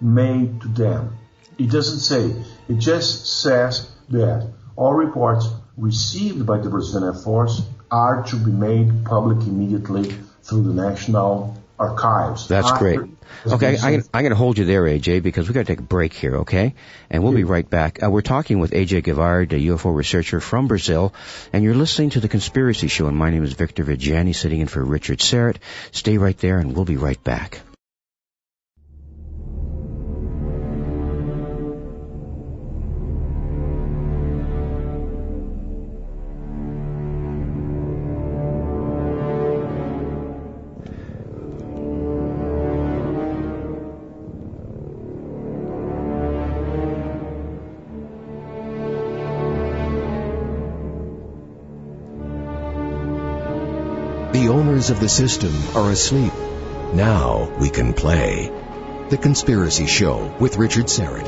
made 0.00 0.60
to 0.62 0.68
them. 0.68 1.16
It 1.58 1.70
doesn't 1.70 2.00
say. 2.00 2.34
It 2.68 2.78
just 2.78 3.42
says 3.42 3.90
that 4.10 4.50
all 4.76 4.94
reports 4.94 5.48
received 5.76 6.46
by 6.46 6.58
the 6.58 6.68
Brazilian 6.68 7.14
Air 7.14 7.20
Force 7.20 7.62
are 7.90 8.22
to 8.24 8.36
be 8.36 8.50
made 8.50 9.04
public 9.04 9.38
immediately 9.46 10.16
through 10.42 10.62
the 10.62 10.74
National 10.74 11.56
archives. 11.78 12.48
That's 12.48 12.72
great. 12.72 13.00
Okay, 13.46 13.78
I'm, 13.78 14.02
I'm 14.12 14.22
going 14.22 14.30
to 14.30 14.36
hold 14.36 14.58
you 14.58 14.64
there, 14.64 14.82
AJ, 14.82 15.22
because 15.22 15.48
we've 15.48 15.54
got 15.54 15.60
to 15.60 15.72
take 15.72 15.80
a 15.80 15.82
break 15.82 16.12
here, 16.12 16.38
okay? 16.38 16.74
And 17.10 17.22
we'll 17.22 17.32
be 17.32 17.44
right 17.44 17.68
back. 17.68 18.02
Uh, 18.02 18.10
we're 18.10 18.22
talking 18.22 18.58
with 18.58 18.72
AJ 18.72 19.04
Gevaerd, 19.04 19.52
a 19.52 19.56
UFO 19.72 19.94
researcher 19.94 20.40
from 20.40 20.66
Brazil, 20.66 21.14
and 21.52 21.62
you're 21.62 21.74
listening 21.74 22.10
to 22.10 22.20
The 22.20 22.28
Conspiracy 22.28 22.88
Show, 22.88 23.06
and 23.06 23.16
my 23.16 23.30
name 23.30 23.44
is 23.44 23.52
Victor 23.52 23.84
Viggiani, 23.84 24.34
sitting 24.34 24.60
in 24.60 24.66
for 24.66 24.84
Richard 24.84 25.18
Syrett. 25.18 25.56
Stay 25.92 26.18
right 26.18 26.36
there, 26.38 26.58
and 26.58 26.74
we'll 26.74 26.84
be 26.84 26.96
right 26.96 27.22
back. 27.22 27.60
Of 54.78 55.00
the 55.00 55.08
system 55.08 55.52
are 55.74 55.90
asleep. 55.90 56.32
Now 56.94 57.52
we 57.58 57.68
can 57.68 57.92
play. 57.92 58.48
The 59.10 59.18
Conspiracy 59.18 59.86
Show 59.86 60.32
with 60.38 60.56
Richard 60.56 60.84
Syrett. 60.84 61.26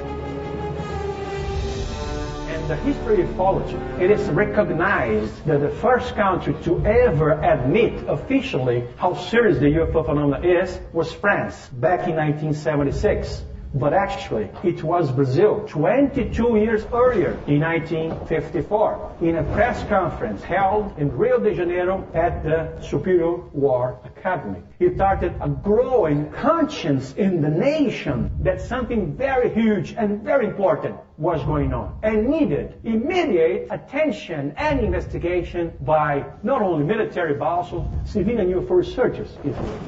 In 2.55 2.69
the 2.69 2.77
history 2.77 3.23
of 3.23 3.29
ufology, 3.31 4.01
it 4.01 4.13
is 4.13 4.29
recognized 4.29 5.45
that 5.47 5.59
the 5.59 5.69
first 5.69 6.15
country 6.15 6.55
to 6.63 6.81
ever 6.87 7.33
admit 7.33 8.09
officially 8.09 8.87
how 8.97 9.15
serious 9.15 9.59
the 9.59 9.67
UFO 9.67 10.07
phenomenon 10.07 10.45
is 10.45 10.79
was 10.93 11.13
France 11.13 11.57
back 11.73 12.07
in 12.07 12.15
1976 12.15 13.43
but 13.75 13.93
actually 13.93 14.51
it 14.65 14.83
was 14.83 15.13
Brazil 15.13 15.65
22 15.69 16.57
years 16.57 16.85
earlier 16.93 17.33
in 17.47 17.61
1954 17.61 19.17
in 19.21 19.37
a 19.37 19.45
press 19.55 19.87
conference 19.89 20.43
held 20.43 20.97
in 20.99 21.17
Rio 21.17 21.39
de 21.39 21.55
Janeiro 21.55 22.07
at 22.15 22.43
the 22.43 22.81
Superior 22.83 23.37
War 23.53 23.99
Academy. 24.05 24.63
It 24.81 24.95
started 24.95 25.35
a 25.43 25.49
growing 25.51 26.31
conscience 26.31 27.13
in 27.13 27.43
the 27.43 27.51
nation 27.51 28.31
that 28.45 28.63
something 28.63 29.15
very 29.15 29.53
huge 29.53 29.93
and 29.93 30.23
very 30.23 30.47
important 30.47 30.97
was 31.19 31.45
going 31.45 31.75
on 31.75 31.99
and 32.03 32.31
needed 32.31 32.81
immediate 32.83 33.69
attention 33.71 34.55
and 34.57 34.81
investigation 34.81 35.75
by 35.83 36.25
not 36.43 36.63
only 36.63 36.85
military 36.85 37.35
but 37.35 37.45
also 37.45 37.93
civilian 38.07 38.51
UFO 38.55 38.71
researchers. 38.71 39.29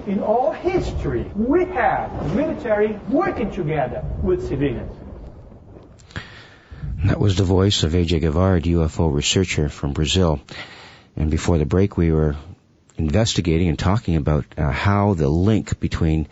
In 0.06 0.20
all 0.20 0.52
history, 0.52 1.24
we 1.34 1.64
have 1.64 2.36
military 2.36 2.92
working 3.08 3.50
together 3.50 4.04
with 4.22 4.46
civilians. 4.46 4.92
That 7.06 7.18
was 7.18 7.38
the 7.38 7.44
voice 7.44 7.82
of 7.82 7.92
AJ 7.92 8.20
Gevaerd, 8.20 8.64
UFO 8.64 9.10
researcher 9.10 9.70
from 9.70 9.94
Brazil. 9.94 10.38
And 11.16 11.30
before 11.30 11.56
the 11.56 11.64
break, 11.64 11.96
we 11.96 12.12
were 12.12 12.36
investigating 12.96 13.68
and 13.68 13.78
talking 13.78 14.16
about 14.16 14.44
uh, 14.56 14.70
how 14.70 15.14
the 15.14 15.28
link 15.28 15.80
between 15.80 16.28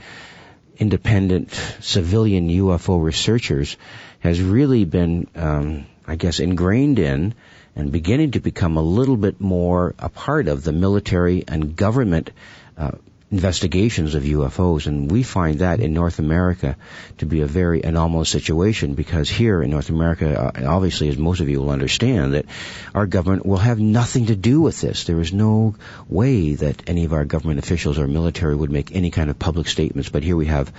independent 0.76 1.52
civilian 1.80 2.48
UFO 2.48 3.02
researchers 3.02 3.76
has 4.20 4.40
really 4.40 4.84
been, 4.84 5.26
um, 5.34 5.86
I 6.06 6.16
guess, 6.16 6.40
ingrained 6.40 6.98
in 6.98 7.34
and 7.76 7.92
beginning 7.92 8.32
to 8.32 8.40
become 8.40 8.76
a 8.76 8.82
little 8.82 9.16
bit 9.16 9.40
more 9.40 9.94
a 9.98 10.08
part 10.08 10.48
of 10.48 10.64
the 10.64 10.72
military 10.72 11.44
and 11.46 11.76
government 11.76 12.30
uh, 12.76 12.92
investigations 13.30 14.14
of 14.16 14.24
UFOs, 14.24 14.86
and 14.86 15.10
we 15.10 15.22
find 15.22 15.60
that 15.60 15.80
in 15.80 15.94
North 15.94 16.18
America 16.18 16.76
to 17.18 17.26
be 17.26 17.42
a 17.42 17.46
very 17.46 17.82
anomalous 17.82 18.28
situation 18.28 18.94
because 18.94 19.28
here 19.28 19.62
in 19.62 19.70
North 19.70 19.88
America, 19.88 20.52
uh, 20.56 20.66
obviously, 20.66 21.08
as 21.08 21.16
most 21.16 21.40
of 21.40 21.48
you 21.48 21.60
will 21.60 21.70
understand, 21.70 22.34
that 22.34 22.46
our 22.94 23.06
government 23.06 23.46
will 23.46 23.58
have 23.58 23.78
nothing 23.78 24.26
to 24.26 24.36
do 24.36 24.60
with 24.60 24.80
this. 24.80 25.04
There 25.04 25.20
is 25.20 25.32
no 25.32 25.76
way 26.08 26.54
that 26.54 26.88
any 26.88 27.04
of 27.04 27.12
our 27.12 27.24
government 27.24 27.60
officials 27.60 27.98
or 27.98 28.08
military 28.08 28.56
would 28.56 28.70
make 28.70 28.94
any 28.94 29.10
kind 29.10 29.30
of 29.30 29.38
public 29.38 29.68
statements, 29.68 30.08
but 30.08 30.24
here 30.24 30.36
we 30.36 30.46
have 30.46 30.72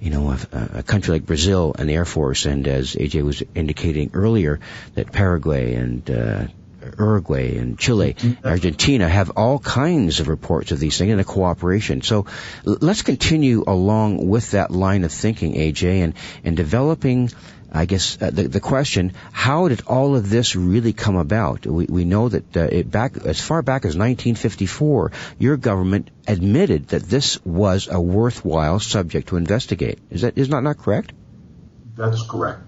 you 0.00 0.08
know, 0.08 0.30
a, 0.30 0.78
a, 0.78 0.82
country 0.82 1.12
like 1.12 1.26
Brazil, 1.26 1.74
an 1.78 1.90
air 1.90 2.06
force, 2.06 2.46
and 2.46 2.66
as 2.66 2.94
AJ 2.94 3.22
was 3.22 3.42
indicating 3.54 4.12
earlier, 4.14 4.58
that 4.94 5.12
Paraguay 5.12 5.74
and 5.74 6.10
uh, 6.10 6.46
Uruguay 6.98 7.56
and 7.56 7.78
Chile, 7.78 8.16
Argentina 8.44 9.08
have 9.08 9.30
all 9.36 9.58
kinds 9.58 10.20
of 10.20 10.28
reports 10.28 10.72
of 10.72 10.78
these 10.78 10.96
things 10.98 11.12
and 11.12 11.20
a 11.20 11.24
cooperation. 11.24 12.02
So 12.02 12.26
let's 12.64 13.02
continue 13.02 13.64
along 13.66 14.26
with 14.28 14.52
that 14.52 14.70
line 14.70 15.04
of 15.04 15.12
thinking, 15.12 15.54
AJ, 15.54 16.04
and, 16.04 16.14
and 16.44 16.56
developing 16.56 17.30
I 17.72 17.84
guess 17.84 18.20
uh, 18.20 18.30
the, 18.30 18.48
the 18.48 18.60
question: 18.60 19.12
How 19.30 19.68
did 19.68 19.82
all 19.86 20.16
of 20.16 20.28
this 20.28 20.56
really 20.56 20.92
come 20.92 21.16
about? 21.16 21.66
We, 21.66 21.86
we 21.86 22.04
know 22.04 22.28
that 22.28 22.56
uh, 22.56 22.62
it 22.62 22.90
back 22.90 23.16
as 23.16 23.40
far 23.40 23.62
back 23.62 23.82
as 23.82 23.96
1954, 23.96 25.12
your 25.38 25.56
government 25.56 26.10
admitted 26.26 26.88
that 26.88 27.02
this 27.02 27.44
was 27.44 27.88
a 27.90 28.00
worthwhile 28.00 28.80
subject 28.80 29.28
to 29.28 29.36
investigate. 29.36 30.00
Is 30.10 30.22
that 30.22 30.36
is 30.36 30.48
not 30.48 30.64
not 30.64 30.78
correct? 30.78 31.12
That's 31.94 32.26
correct. 32.26 32.62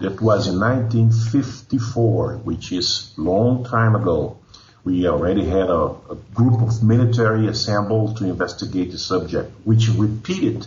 That 0.00 0.20
was 0.20 0.48
in 0.48 0.58
1954, 0.58 2.38
which 2.38 2.72
is 2.72 3.12
long 3.16 3.64
time 3.64 3.94
ago. 3.94 4.38
We 4.82 5.08
already 5.08 5.46
had 5.46 5.70
a, 5.70 5.94
a 6.10 6.16
group 6.34 6.60
of 6.60 6.82
military 6.82 7.46
assembled 7.46 8.16
to 8.18 8.24
investigate 8.24 8.90
the 8.90 8.98
subject, 8.98 9.52
which 9.64 9.88
repeated 9.88 10.66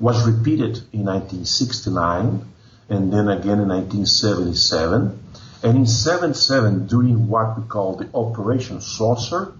was 0.00 0.26
repeated 0.26 0.78
in 0.92 1.04
1969 1.04 2.44
and 2.88 3.12
then 3.12 3.28
again 3.28 3.60
in 3.60 3.68
1977. 3.68 5.24
And 5.62 5.76
in 5.76 5.86
77, 5.86 6.86
during 6.86 7.28
what 7.28 7.58
we 7.58 7.66
call 7.66 7.96
the 7.96 8.08
Operation 8.14 8.80
Saucer, 8.80 9.52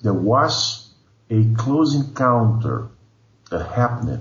there 0.00 0.14
was 0.14 0.88
a 1.30 1.44
close 1.56 1.94
encounter 1.94 2.88
that 3.50 3.66
happened 3.66 4.20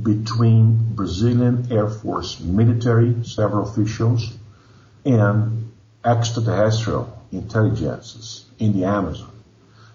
between 0.00 0.94
Brazilian 0.94 1.68
Air 1.70 1.88
Force 1.88 2.40
military, 2.40 3.24
several 3.24 3.68
officials, 3.68 4.32
and 5.04 5.72
extraterrestrial 6.04 7.22
intelligences 7.32 8.44
in 8.58 8.72
the 8.72 8.84
Amazon. 8.84 9.30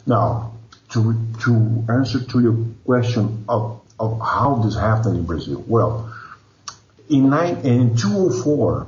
Now, 0.05 0.53
to, 0.91 1.15
to 1.43 1.85
answer 1.89 2.23
to 2.23 2.39
your 2.39 2.57
question 2.85 3.45
of, 3.47 3.81
of 3.99 4.19
how 4.21 4.61
this 4.63 4.75
happened 4.75 5.17
in 5.17 5.25
Brazil, 5.25 5.63
well, 5.67 6.13
in, 7.09 7.29
nine, 7.29 7.57
in 7.65 7.95
2004, 7.95 8.87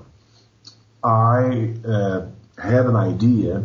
I 1.04 1.74
uh, 1.86 2.28
had 2.58 2.86
an 2.86 2.96
idea, 2.96 3.64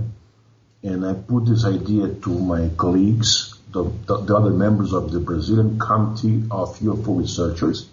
and 0.82 1.04
I 1.04 1.14
put 1.14 1.46
this 1.46 1.64
idea 1.64 2.08
to 2.08 2.30
my 2.30 2.70
colleagues, 2.76 3.55
the, 3.76 3.84
the, 4.06 4.16
the, 4.24 4.36
other 4.36 4.50
members 4.50 4.92
of 4.92 5.12
the 5.12 5.20
Brazilian 5.20 5.78
Committee 5.78 6.44
of 6.50 6.78
UFO 6.78 7.18
Researchers. 7.18 7.88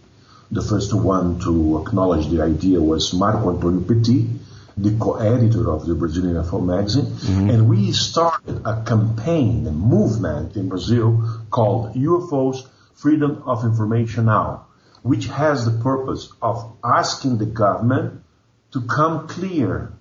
The 0.50 0.62
first 0.62 0.94
one 0.94 1.40
to 1.42 1.82
acknowledge 1.82 2.30
the 2.30 2.42
idea 2.42 2.80
was 2.82 3.14
Marco 3.14 3.54
Antonio 3.54 3.82
Petit, 3.82 4.30
the 4.78 4.98
co-editor 4.98 5.72
of 5.72 5.86
the 5.86 5.96
Brazilian 5.96 6.36
UFO 6.36 6.64
magazine, 6.64 7.06
mm-hmm. 7.06 7.50
and 7.50 7.70
we 7.70 7.92
started 7.92 8.62
a 8.66 8.84
campaign, 8.84 9.68
a 9.68 9.72
movement 9.72 10.56
in 10.56 10.70
Brazil 10.70 11.42
called 11.50 11.96
UFOs 11.96 12.68
Freedom 12.96 13.44
of 13.46 13.64
Information 13.64 14.26
Now 14.26 14.68
which 15.04 15.26
has 15.28 15.66
the 15.66 15.84
purpose 15.84 16.32
of 16.42 16.78
asking 16.84 17.38
the 17.38 17.46
government 17.46 18.24
to 18.72 18.82
come 18.82 19.28
clear 19.28 19.94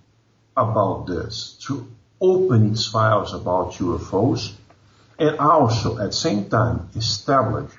about 0.57 1.07
this, 1.07 1.59
to 1.67 1.87
open 2.21 2.71
its 2.71 2.87
files 2.87 3.35
about 3.35 3.73
UFOs, 3.75 4.53
and 5.19 5.39
also 5.39 5.99
at 5.99 6.07
the 6.07 6.13
same 6.13 6.49
time 6.49 6.89
establish 6.95 7.71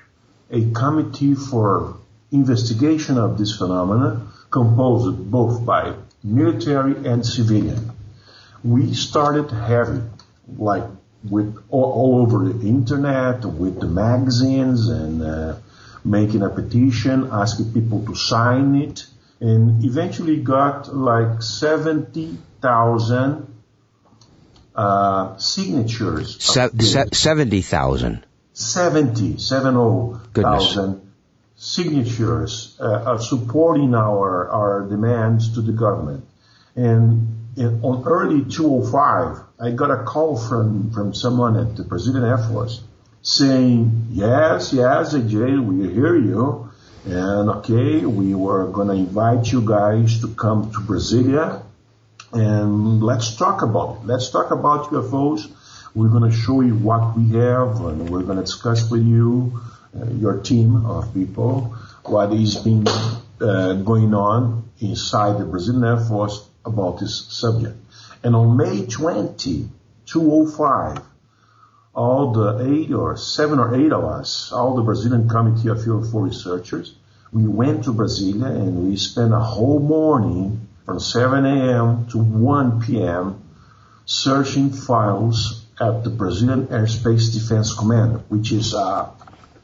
a 0.50 0.70
committee 0.70 1.34
for 1.34 1.96
investigation 2.30 3.18
of 3.18 3.38
this 3.38 3.56
phenomena 3.56 4.24
composed 4.50 5.30
both 5.30 5.64
by 5.64 5.94
military 6.22 7.08
and 7.08 7.26
civilian. 7.26 7.90
We 8.62 8.94
started 8.94 9.50
having 9.50 10.10
like 10.56 10.84
with 11.28 11.56
all, 11.70 11.92
all 11.92 12.22
over 12.22 12.48
the 12.48 12.66
internet, 12.66 13.44
with 13.44 13.80
the 13.80 13.86
magazines 13.86 14.88
and 14.88 15.22
uh, 15.22 15.56
making 16.04 16.42
a 16.42 16.50
petition, 16.50 17.28
asking 17.32 17.72
people 17.72 18.04
to 18.06 18.14
sign 18.14 18.74
it, 18.74 19.06
and 19.40 19.82
eventually 19.84 20.36
got 20.36 20.94
like 20.94 21.42
70,000 21.42 23.53
uh, 24.74 25.36
signatures. 25.36 26.42
Se- 26.42 26.70
se- 26.78 27.08
70,000. 27.12 28.24
70, 28.52 29.38
70,000 29.38 31.12
signatures 31.56 32.76
uh, 32.80 32.84
of 32.84 33.24
supporting 33.24 33.94
our, 33.94 34.48
our 34.48 34.86
demands 34.88 35.54
to 35.54 35.60
the 35.60 35.72
government. 35.72 36.24
And 36.76 37.48
in, 37.56 37.80
on 37.82 38.04
early 38.06 38.44
2005, 38.44 39.38
I 39.60 39.70
got 39.70 39.90
a 39.90 40.04
call 40.04 40.36
from, 40.36 40.90
from 40.92 41.14
someone 41.14 41.56
at 41.56 41.76
the 41.76 41.84
Brazilian 41.84 42.24
Air 42.24 42.38
Force 42.38 42.82
saying, 43.22 44.08
yes, 44.10 44.72
yes, 44.72 45.14
AJ, 45.14 45.64
we 45.64 45.92
hear 45.92 46.16
you. 46.16 46.70
And 47.06 47.50
okay, 47.50 48.04
we 48.04 48.34
were 48.34 48.66
going 48.68 48.88
to 48.88 48.94
invite 48.94 49.50
you 49.52 49.60
guys 49.60 50.20
to 50.20 50.28
come 50.28 50.70
to 50.72 50.78
Brasilia 50.78 51.63
and 52.34 53.02
let's 53.02 53.36
talk 53.36 53.62
about 53.62 53.98
it. 53.98 54.06
Let's 54.06 54.30
talk 54.30 54.50
about 54.50 54.90
UFOs. 54.90 55.50
We're 55.94 56.08
going 56.08 56.28
to 56.28 56.36
show 56.36 56.60
you 56.60 56.74
what 56.74 57.16
we 57.16 57.28
have 57.38 57.80
and 57.80 58.10
we're 58.10 58.22
going 58.22 58.38
to 58.38 58.42
discuss 58.42 58.90
with 58.90 59.04
you, 59.04 59.60
uh, 59.96 60.06
your 60.10 60.40
team 60.40 60.84
of 60.86 61.14
people, 61.14 61.76
what 62.04 62.32
is 62.32 62.56
being 62.56 62.86
uh, 62.88 63.74
going 63.74 64.12
on 64.14 64.68
inside 64.80 65.38
the 65.38 65.44
Brazilian 65.44 65.84
Air 65.84 65.98
Force 65.98 66.48
about 66.64 66.98
this 66.98 67.26
subject. 67.28 67.76
And 68.24 68.34
on 68.34 68.56
May 68.56 68.86
20, 68.86 69.68
2005, 70.06 70.98
all 71.94 72.32
the 72.32 72.68
eight 72.68 72.92
or 72.92 73.16
seven 73.16 73.60
or 73.60 73.76
eight 73.76 73.92
of 73.92 74.02
us, 74.04 74.50
all 74.50 74.74
the 74.74 74.82
Brazilian 74.82 75.28
Committee 75.28 75.68
of 75.68 75.78
UFO 75.78 76.24
Researchers, 76.24 76.96
we 77.32 77.46
went 77.46 77.84
to 77.84 77.92
Brasilia 77.92 78.46
and 78.46 78.88
we 78.88 78.96
spent 78.96 79.32
a 79.32 79.38
whole 79.38 79.78
morning 79.78 80.63
from 80.84 81.00
7 81.00 81.44
a.m. 81.44 82.06
to 82.08 82.18
1 82.18 82.82
p.m. 82.82 83.42
searching 84.04 84.70
files 84.70 85.64
at 85.80 86.04
the 86.04 86.10
Brazilian 86.10 86.66
Airspace 86.66 87.32
Defense 87.32 87.74
Command, 87.74 88.22
which 88.28 88.52
is 88.52 88.74
uh, 88.74 89.10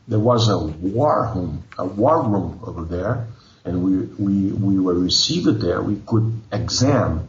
there 0.08 0.18
was 0.18 0.48
a 0.48 0.58
war 0.58 1.32
room, 1.34 1.64
a 1.78 1.84
war 1.84 2.22
room 2.22 2.60
over 2.64 2.84
there, 2.84 3.28
and 3.64 3.84
we 3.84 3.96
we 4.24 4.52
we 4.52 4.80
were 4.80 4.94
received 4.94 5.60
there. 5.60 5.82
We 5.82 6.00
could 6.06 6.40
examine 6.50 7.28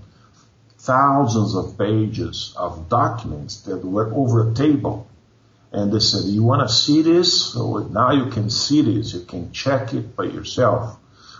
thousands 0.80 1.56
of 1.56 1.78
pages 1.78 2.54
of 2.58 2.90
documents 2.90 3.62
that 3.62 3.86
were 3.86 4.12
over 4.14 4.50
a 4.50 4.54
table. 4.54 5.08
And 5.72 5.94
they 5.94 6.00
said, 6.00 6.24
you 6.26 6.44
want 6.44 6.68
to 6.68 6.74
see 6.74 7.02
this? 7.02 7.54
So 7.54 7.78
now 7.78 8.12
you 8.12 8.30
can 8.32 8.50
see 8.50 8.82
this. 8.82 9.14
You 9.14 9.22
can 9.22 9.52
check 9.54 9.94
it 9.94 10.16
by 10.16 10.26
yourself. 10.26 10.98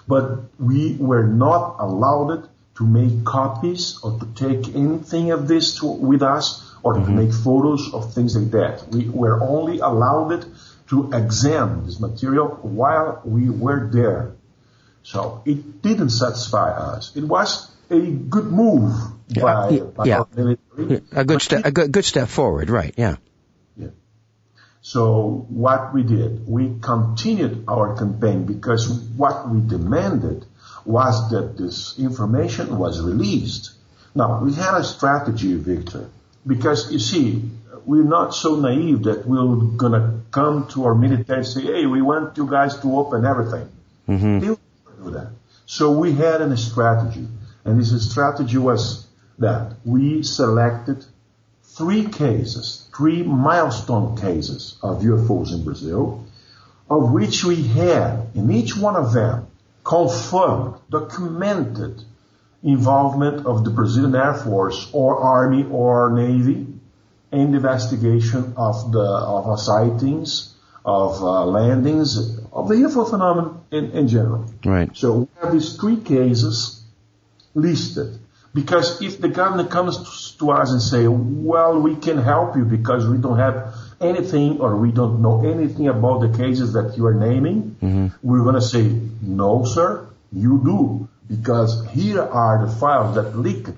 But 0.08 0.40
we 0.60 0.96
were 0.96 1.24
not 1.24 1.78
allowed 1.80 2.50
to 2.76 2.86
make 2.86 3.24
copies 3.26 4.00
or 4.04 4.20
to 4.20 4.26
take 4.36 4.76
anything 4.76 5.32
of 5.32 5.48
this 5.48 5.80
to, 5.80 5.88
with 5.88 6.24
us 6.24 6.72
or 6.84 6.96
mm-hmm. 6.96 7.06
to 7.06 7.12
make 7.12 7.34
photos 7.34 7.94
of 7.94 8.14
things 8.14 8.36
like 8.36 8.52
that. 8.52 8.88
We 8.90 9.10
were 9.10 9.42
only 9.42 9.80
allowed 9.80 10.46
to 10.90 11.12
examine 11.14 11.86
this 11.86 12.00
material 12.00 12.48
while 12.62 13.22
we 13.24 13.50
were 13.50 13.90
there. 13.92 14.36
So 15.04 15.42
it 15.46 15.82
didn't 15.82 16.10
satisfy 16.10 16.72
us. 16.72 17.16
It 17.16 17.24
was 17.24 17.72
a 17.90 18.00
good 18.00 18.46
move 18.46 18.94
by, 19.30 19.70
yeah, 19.70 19.84
by 19.84 20.06
yeah. 20.06 20.24
military. 20.36 21.02
A 21.12 21.26
good 21.26 21.42
step, 21.42 21.66
a 21.66 21.72
good, 21.72 21.92
good 21.92 22.06
step 22.06 22.28
forward, 22.28 22.70
right? 22.70 22.94
Yeah. 22.98 23.12
Yeah. 23.12 23.16
So 24.82 25.46
what 25.50 25.94
we 25.94 26.04
did, 26.04 26.48
we 26.48 26.74
continued 26.82 27.66
our 27.68 27.96
campaign 27.96 28.46
because 28.46 28.90
what 29.16 29.50
we 29.50 29.62
demanded 29.62 30.46
was 30.86 31.30
that 31.32 31.58
this 31.58 32.00
information 32.00 32.78
was 32.80 33.00
released. 33.00 33.74
Now 34.16 34.44
we 34.44 34.54
had 34.54 34.74
a 34.74 34.84
strategy, 34.84 35.56
Victor, 35.56 36.10
because 36.46 36.92
you 36.92 37.00
see, 37.00 37.52
we're 37.86 38.04
not 38.04 38.34
so 38.34 38.56
naive 38.56 39.04
that 39.04 39.28
we're 39.28 39.56
gonna 39.78 40.22
come 40.32 40.68
to 40.70 40.86
our 40.86 40.96
military 40.96 41.40
and 41.40 41.48
say, 41.48 41.62
"Hey, 41.62 41.86
we 41.86 42.02
want 42.02 42.38
you 42.38 42.48
guys 42.48 42.80
to 42.80 42.98
open 42.98 43.26
everything." 43.26 43.68
Mm-hmm. 44.10 44.40
They 44.40 44.48
do 44.48 45.12
that. 45.12 45.30
So 45.66 45.92
we 45.92 46.14
had 46.14 46.42
a 46.42 46.58
strategy, 46.58 47.28
and 47.64 47.80
this 47.80 48.10
strategy 48.10 48.58
was 48.58 49.08
that 49.40 49.74
we 49.86 50.24
selected 50.24 51.06
three 51.82 52.06
cases, 52.06 52.88
three 52.96 53.24
milestone 53.24 54.16
cases 54.16 54.78
of 54.84 55.02
UFOs 55.02 55.52
in 55.52 55.64
Brazil, 55.64 56.24
of 56.88 57.12
which 57.12 57.44
we 57.44 57.64
had 57.64 58.28
in 58.36 58.52
each 58.52 58.78
one 58.78 58.96
of 58.96 59.14
them 59.14 59.48
confirmed, 59.84 60.76
documented 60.92 62.04
involvement 62.62 63.48
of 63.48 63.66
the 63.66 63.72
Brazilian 63.72 64.16
Air 64.16 64.36
Force 64.36 64.92
or 64.94 65.18
Army 65.18 65.66
or 65.72 66.12
Navy 66.12 66.68
in 67.32 67.52
the 67.52 67.58
investigation 67.58 68.54
of 68.58 68.92
the 68.92 69.00
of 69.02 69.60
sightings, 69.60 70.54
of 70.86 71.20
uh, 71.24 71.46
landings, 71.48 72.38
of 72.54 72.68
the 72.68 72.76
UFO 72.76 73.10
phenomenon 73.10 73.64
in, 73.72 73.90
in 73.92 74.08
general. 74.08 74.46
Right. 74.64 74.96
So 74.96 75.12
we 75.14 75.28
have 75.42 75.52
these 75.52 75.78
three 75.78 75.98
cases 75.98 76.84
listed. 77.56 78.20
Because 78.54 79.02
if 79.02 79.22
the 79.22 79.30
government 79.30 79.72
comes 79.72 80.36
to 80.40 80.52
us 80.52 80.72
and 80.72 80.82
say, 80.82 81.08
well, 81.08 81.80
we 81.80 81.96
can 81.96 82.18
help 82.18 82.58
you 82.58 82.66
because 82.66 83.08
we 83.08 83.18
don't 83.18 83.38
have 83.38 83.76
anything 84.02 84.60
or 84.60 84.76
we 84.76 84.92
don't 84.92 85.22
know 85.22 85.46
anything 85.46 85.88
about 85.88 86.20
the 86.20 86.38
cases 86.38 86.74
that 86.74 86.98
you 86.98 87.06
are 87.06 87.14
naming, 87.14 87.78
mm-hmm. 87.82 88.08
we're 88.22 88.44
going 88.44 88.56
to 88.56 88.62
say, 88.62 88.84
no, 89.22 89.64
sir, 89.64 90.08
you 90.34 90.62
do. 90.66 91.08
Because 91.30 91.88
here 91.92 92.22
are 92.22 92.66
the 92.66 92.72
files 92.74 93.16
that 93.16 93.38
leaked 93.38 93.72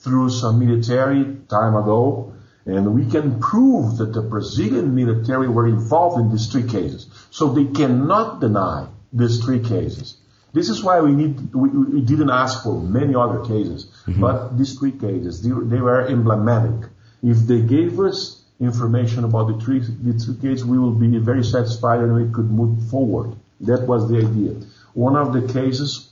through 0.00 0.30
some 0.30 0.60
military 0.60 1.36
time 1.48 1.74
ago 1.74 2.32
and 2.66 2.94
we 2.94 3.06
can 3.06 3.40
prove 3.40 3.98
that 3.98 4.12
the 4.12 4.22
Brazilian 4.22 4.94
military 4.94 5.48
were 5.48 5.68
involved 5.68 6.20
in 6.20 6.32
these 6.32 6.48
three 6.48 6.64
cases. 6.64 7.08
So 7.30 7.52
they 7.52 7.64
cannot 7.64 8.40
deny 8.40 8.88
these 9.12 9.42
three 9.44 9.60
cases. 9.60 10.16
This 10.56 10.70
is 10.70 10.82
why 10.82 11.02
we 11.02 11.12
need, 11.12 11.54
we, 11.54 11.68
we 11.68 12.00
didn't 12.00 12.30
ask 12.30 12.62
for 12.62 12.80
many 12.80 13.14
other 13.14 13.40
cases, 13.40 13.92
mm-hmm. 14.06 14.22
but 14.22 14.56
these 14.56 14.78
three 14.78 14.92
cases, 14.92 15.42
they, 15.42 15.50
they, 15.50 15.82
were 15.82 16.06
emblematic. 16.06 16.88
If 17.22 17.40
they 17.46 17.60
gave 17.60 18.00
us 18.00 18.42
information 18.58 19.24
about 19.24 19.48
the 19.48 19.62
three, 19.62 19.80
the 19.80 20.14
three 20.18 20.36
cases, 20.36 20.64
we 20.64 20.78
will 20.78 20.92
be 20.92 21.18
very 21.18 21.44
satisfied 21.44 22.00
and 22.00 22.14
we 22.14 22.32
could 22.32 22.50
move 22.50 22.88
forward. 22.88 23.36
That 23.60 23.86
was 23.86 24.08
the 24.08 24.16
idea. 24.16 24.54
One 24.94 25.14
of 25.14 25.34
the 25.34 25.52
cases 25.52 26.08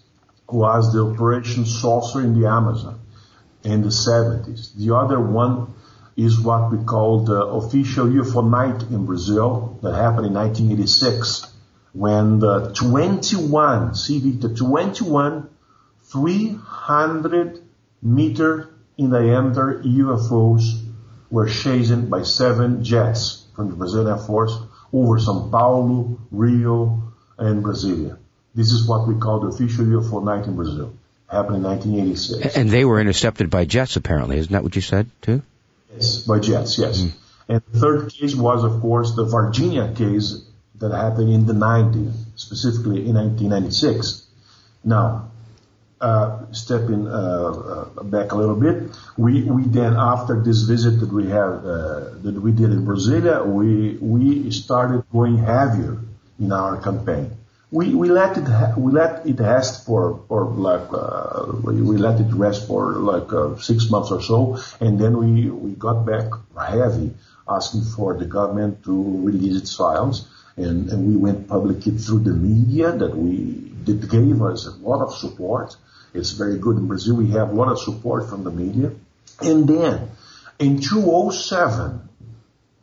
was 0.46 0.92
the 0.92 1.06
Operation 1.06 1.64
Saucer 1.64 2.20
in 2.20 2.38
the 2.38 2.46
Amazon 2.46 3.00
in 3.62 3.80
the 3.80 3.88
70s. 3.88 4.74
The 4.76 4.94
other 4.94 5.20
one 5.20 5.72
is 6.18 6.38
what 6.38 6.70
we 6.70 6.84
call 6.84 7.24
the 7.24 7.46
official 7.46 8.08
UFO 8.08 8.46
night 8.46 8.82
in 8.90 9.06
Brazil 9.06 9.78
that 9.82 9.94
happened 9.94 10.26
in 10.26 10.34
1986 10.34 11.53
when 11.94 12.40
the 12.40 12.72
21, 12.74 13.94
see 13.94 14.18
the 14.18 14.48
21 14.48 15.48
300 16.02 17.62
meter 18.02 18.70
in 18.98 19.10
diameter 19.10 19.80
UFOs 19.84 20.82
were 21.30 21.48
chased 21.48 22.10
by 22.10 22.22
seven 22.22 22.84
jets 22.84 23.46
from 23.56 23.70
the 23.70 23.76
Brazilian 23.76 24.08
Air 24.08 24.18
Force 24.18 24.56
over 24.92 25.18
São 25.18 25.50
Paulo, 25.50 26.18
Rio, 26.30 27.12
and 27.38 27.64
Brasilia. 27.64 28.18
This 28.54 28.70
is 28.72 28.86
what 28.86 29.08
we 29.08 29.14
call 29.14 29.40
the 29.40 29.48
official 29.48 29.84
UFO 29.84 30.22
night 30.22 30.46
in 30.46 30.54
Brazil. 30.54 30.94
Happened 31.28 31.56
in 31.56 31.62
1986. 31.62 32.56
And 32.56 32.70
they 32.70 32.84
were 32.84 33.00
intercepted 33.00 33.50
by 33.50 33.64
jets 33.64 33.96
apparently, 33.96 34.38
isn't 34.38 34.52
that 34.52 34.62
what 34.62 34.76
you 34.76 34.82
said 34.82 35.10
too? 35.22 35.42
Yes, 35.92 36.18
by 36.18 36.38
jets, 36.38 36.78
yes. 36.78 37.00
Mm. 37.00 37.12
And 37.48 37.62
the 37.72 37.78
third 37.78 38.12
case 38.12 38.34
was 38.34 38.64
of 38.64 38.80
course 38.80 39.14
the 39.14 39.24
Varginha 39.24 39.96
case 39.96 40.44
that 40.84 40.94
happened 40.94 41.30
in 41.32 41.46
the 41.46 41.54
90s, 41.54 42.12
specifically 42.36 43.08
in 43.08 43.14
1996. 43.14 44.26
Now, 44.84 45.30
uh, 46.00 46.52
stepping 46.52 47.06
uh, 47.08 47.10
uh, 47.10 48.02
back 48.02 48.32
a 48.32 48.36
little 48.36 48.56
bit, 48.56 48.94
we, 49.16 49.42
we 49.44 49.62
then 49.64 49.94
after 49.96 50.42
this 50.42 50.62
visit 50.62 51.00
that 51.00 51.10
we 51.10 51.24
have 51.28 51.64
uh, 51.64 52.10
that 52.24 52.38
we 52.38 52.52
did 52.52 52.70
in 52.70 52.84
Brasilia, 52.84 53.46
we 53.46 53.96
we 54.00 54.50
started 54.50 55.02
going 55.10 55.38
heavier 55.38 55.96
in 56.38 56.52
our 56.52 56.76
campaign. 56.82 57.30
We 57.70 57.94
we 57.94 58.10
let 58.10 58.36
it 58.36 58.44
ha- 58.44 58.74
we 58.76 58.92
let 58.92 59.26
it 59.26 59.40
rest 59.40 59.86
for 59.86 60.20
for 60.28 60.44
like 60.44 60.88
uh, 60.92 61.46
we, 61.62 61.96
let 61.96 62.20
it 62.20 62.30
rest 62.34 62.66
for 62.66 62.92
like 63.12 63.30
six 63.62 63.88
months 63.88 64.10
or 64.10 64.20
so, 64.20 64.58
and 64.80 65.00
then 65.00 65.16
we 65.16 65.48
we 65.48 65.70
got 65.70 66.04
back 66.04 66.26
heavy, 66.58 67.14
asking 67.48 67.82
for 67.96 68.12
the 68.14 68.26
government 68.26 68.84
to 68.84 68.92
release 69.24 69.56
its 69.56 69.74
files 69.74 70.28
and, 70.56 70.88
and 70.90 71.08
we 71.08 71.16
went 71.16 71.48
public 71.48 71.82
through 71.82 72.20
the 72.20 72.32
media 72.32 72.92
that 72.92 73.16
we 73.16 73.72
that 73.84 74.08
gave 74.08 74.40
us 74.42 74.66
a 74.66 74.70
lot 74.70 75.02
of 75.02 75.14
support. 75.14 75.76
It's 76.14 76.32
very 76.32 76.58
good 76.58 76.76
in 76.76 76.86
Brazil. 76.86 77.16
We 77.16 77.30
have 77.32 77.50
a 77.50 77.54
lot 77.54 77.68
of 77.68 77.78
support 77.78 78.28
from 78.28 78.44
the 78.44 78.50
media. 78.50 78.92
And 79.40 79.68
then 79.68 80.10
in 80.58 80.80
2007, 80.80 82.08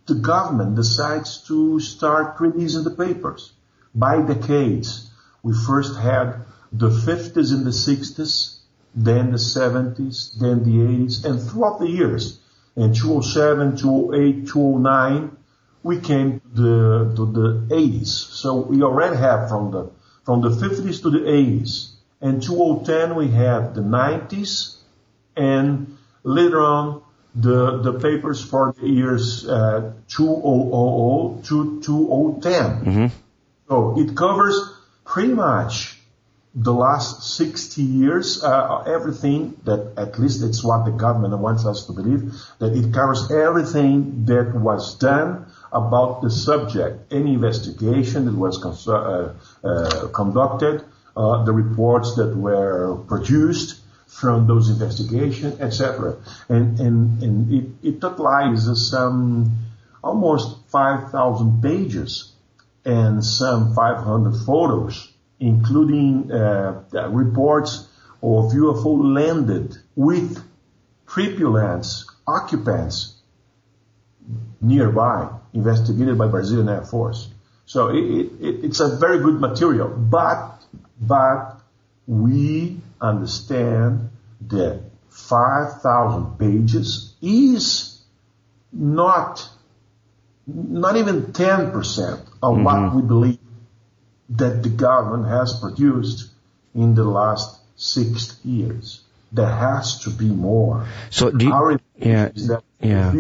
the 0.06 0.16
government 0.16 0.76
decides 0.76 1.42
to 1.48 1.80
start 1.80 2.40
releasing 2.40 2.84
the 2.84 2.92
papers 2.92 3.54
by 3.96 4.22
decades. 4.22 5.10
We 5.42 5.54
first 5.54 5.98
had 5.98 6.42
the 6.72 6.90
50s 6.90 7.52
and 7.52 7.66
the 7.66 7.72
60s, 7.72 8.58
then 8.94 9.32
the 9.32 9.38
70s, 9.38 10.38
then 10.40 10.64
the 10.64 11.06
80s, 11.06 11.26
and 11.26 11.42
throughout 11.42 11.80
the 11.80 11.88
years, 11.88 12.40
in 12.76 12.94
2007, 12.94 13.78
2008, 13.78 14.48
2009, 14.48 15.38
we 15.84 16.00
came 16.00 16.40
to 16.40 16.48
the, 16.54 17.16
to 17.16 17.26
the 17.32 17.76
80s. 17.76 18.08
So 18.08 18.56
we 18.56 18.82
already 18.84 19.18
have 19.18 19.50
from 19.50 19.72
the, 19.72 19.92
from 20.24 20.42
the 20.42 20.50
50s 20.50 21.02
to 21.04 21.10
the 21.10 21.20
80s. 21.20 21.92
And 22.22 22.42
2010 22.42 23.16
we 23.16 23.30
have 23.32 23.74
the 23.74 23.82
90s 23.82 24.78
and 25.36 25.98
later 26.24 26.62
on 26.62 27.02
the, 27.34 27.82
the 27.82 27.94
papers 28.00 28.44
for 28.44 28.74
the 28.80 28.88
years, 28.88 29.48
uh, 29.48 29.94
2000 30.08 31.44
to 31.46 31.82
2010. 31.82 32.86
Mm-hmm. 32.86 33.08
So 33.70 33.96
it 33.98 34.16
covers 34.16 34.60
pretty 35.06 35.34
much 35.34 35.98
the 36.54 36.74
last 36.74 37.38
60 37.38 37.82
years, 37.82 38.44
uh, 38.44 38.84
everything 38.86 39.56
that, 39.64 39.94
at 39.96 40.20
least 40.20 40.44
it's 40.44 40.64
what 40.64 40.84
the 40.84 40.92
government 40.92 41.38
wants 41.38 41.66
us 41.66 41.86
to 41.86 41.94
believe, 41.94 42.34
that 42.60 42.76
it 42.76 42.94
covers 42.94 43.32
everything 43.32 44.26
that 44.26 44.54
was 44.54 44.96
done 44.96 45.46
about 45.72 46.22
the 46.22 46.30
subject, 46.30 47.14
any 47.14 47.34
investigation 47.36 48.26
that 48.26 48.36
was 48.36 48.88
uh, 48.88 49.34
uh, 49.64 50.08
conducted, 50.14 50.84
uh, 51.16 51.44
the 51.44 51.54
reports 51.54 52.16
that 52.16 52.36
were 52.36 52.98
produced 53.08 53.80
from 54.08 54.48
those 54.48 54.70
investigations, 54.70 55.60
etc. 55.62 56.18
And, 56.50 56.80
and, 56.80 57.24
and 57.24 57.54
it, 57.54 57.96
it 57.96 58.04
applies 58.04 58.68
some 58.90 59.58
almost 60.04 60.70
5,000 60.70 61.62
pages 61.62 62.34
and 62.84 63.24
some 63.24 63.74
500 63.74 64.46
photos, 64.46 65.14
including 65.40 66.32
uh, 66.32 66.84
reports 67.10 67.88
of 68.22 68.52
UFO 68.52 69.16
landed 69.16 69.78
with 69.96 70.44
tripulants, 71.08 72.06
occupants 72.28 73.16
nearby 74.60 75.30
investigated 75.54 76.18
by 76.18 76.28
Brazilian 76.28 76.70
Air 76.70 76.84
Force. 76.84 77.30
So 77.66 77.90
it, 77.90 78.32
it, 78.40 78.66
it's 78.66 78.80
a 78.80 78.98
very 78.98 79.20
good 79.20 79.40
material, 79.40 79.88
but, 79.88 80.62
but 81.00 81.58
we 82.08 82.78
understand 83.00 84.10
that 84.48 84.82
5,000 85.10 86.38
pages 86.38 87.14
is 87.22 88.02
not, 88.72 89.48
not 90.48 90.96
even 90.96 91.28
10% 91.28 91.74
of 92.42 92.56
mm-hmm. 92.56 92.64
what 92.64 92.96
we 92.96 93.02
believe 93.02 93.40
that 94.32 94.64
the 94.64 94.70
government 94.70 95.30
has 95.30 95.60
produced 95.60 96.30
in 96.74 96.96
the 96.96 97.04
last 97.04 97.60
six 97.76 98.40
years. 98.44 99.02
There 99.32 99.50
has 99.50 100.00
to 100.02 100.10
be 100.10 100.26
more. 100.26 100.88
So 101.10 101.32
do 101.32 101.46
you, 101.46 101.80
yeah, 101.98 102.30
yeah 102.80 103.14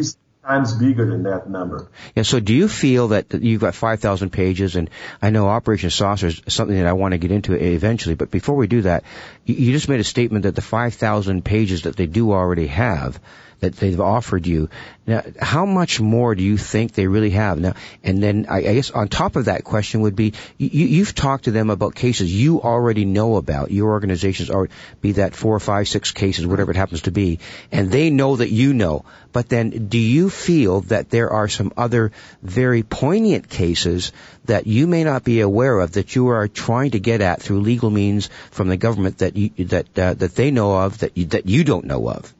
times 0.43 0.73
bigger 0.73 1.05
than 1.05 1.23
that 1.23 1.49
number. 1.49 1.87
Yeah, 2.15 2.23
so 2.23 2.39
do 2.39 2.53
you 2.53 2.67
feel 2.67 3.09
that 3.09 3.33
you've 3.33 3.61
got 3.61 3.75
5,000 3.75 4.31
pages 4.31 4.75
and 4.75 4.89
I 5.21 5.29
know 5.29 5.47
Operation 5.47 5.91
Saucer 5.91 6.27
is 6.27 6.41
something 6.47 6.75
that 6.75 6.87
I 6.87 6.93
want 6.93 7.11
to 7.11 7.19
get 7.19 7.31
into 7.31 7.53
eventually, 7.53 8.15
but 8.15 8.31
before 8.31 8.55
we 8.55 8.67
do 8.67 8.81
that, 8.81 9.03
you 9.45 9.71
just 9.71 9.87
made 9.87 9.99
a 9.99 10.03
statement 10.03 10.43
that 10.43 10.55
the 10.55 10.61
5,000 10.61 11.45
pages 11.45 11.83
that 11.83 11.95
they 11.95 12.07
do 12.07 12.31
already 12.31 12.67
have, 12.67 13.19
that 13.61 13.75
they've 13.75 14.01
offered 14.01 14.45
you. 14.45 14.69
Now, 15.07 15.23
how 15.39 15.65
much 15.65 15.99
more 15.99 16.35
do 16.35 16.43
you 16.43 16.57
think 16.57 16.93
they 16.93 17.07
really 17.07 17.29
have? 17.31 17.59
Now, 17.59 17.73
and 18.03 18.21
then 18.21 18.47
I, 18.49 18.57
I 18.57 18.73
guess 18.73 18.91
on 18.91 19.07
top 19.07 19.35
of 19.35 19.45
that 19.45 19.63
question 19.63 20.01
would 20.01 20.15
be, 20.15 20.33
you, 20.57 20.85
you've 20.85 21.15
talked 21.15 21.45
to 21.45 21.51
them 21.51 21.69
about 21.69 21.95
cases 21.95 22.33
you 22.33 22.61
already 22.61 23.05
know 23.05 23.37
about, 23.37 23.71
your 23.71 23.91
organizations, 23.91 24.49
or 24.49 24.69
be 24.99 25.13
that 25.13 25.35
four, 25.35 25.59
five, 25.59 25.87
six 25.87 26.11
cases, 26.11 26.45
whatever 26.45 26.71
it 26.71 26.77
happens 26.77 27.03
to 27.03 27.11
be, 27.11 27.39
and 27.71 27.91
they 27.91 28.09
know 28.09 28.35
that 28.35 28.51
you 28.51 28.73
know. 28.73 29.05
But 29.31 29.47
then, 29.47 29.87
do 29.87 29.97
you 29.97 30.29
feel 30.29 30.81
that 30.81 31.09
there 31.09 31.29
are 31.29 31.47
some 31.47 31.71
other 31.77 32.11
very 32.41 32.83
poignant 32.83 33.47
cases 33.47 34.11
that 34.45 34.67
you 34.67 34.87
may 34.87 35.03
not 35.03 35.23
be 35.23 35.39
aware 35.39 35.79
of 35.79 35.93
that 35.93 36.15
you 36.15 36.27
are 36.29 36.47
trying 36.47 36.91
to 36.91 36.99
get 36.99 37.21
at 37.21 37.41
through 37.41 37.61
legal 37.61 37.89
means 37.89 38.29
from 38.49 38.69
the 38.69 38.77
government 38.77 39.19
that 39.19 39.35
you, 39.35 39.49
that 39.65 39.97
uh, 39.97 40.13
that 40.15 40.35
they 40.35 40.51
know 40.51 40.75
of 40.75 40.97
that 40.99 41.15
you, 41.15 41.25
that 41.27 41.45
you 41.45 41.63
don't 41.63 41.85
know 41.85 42.09
of? 42.09 42.33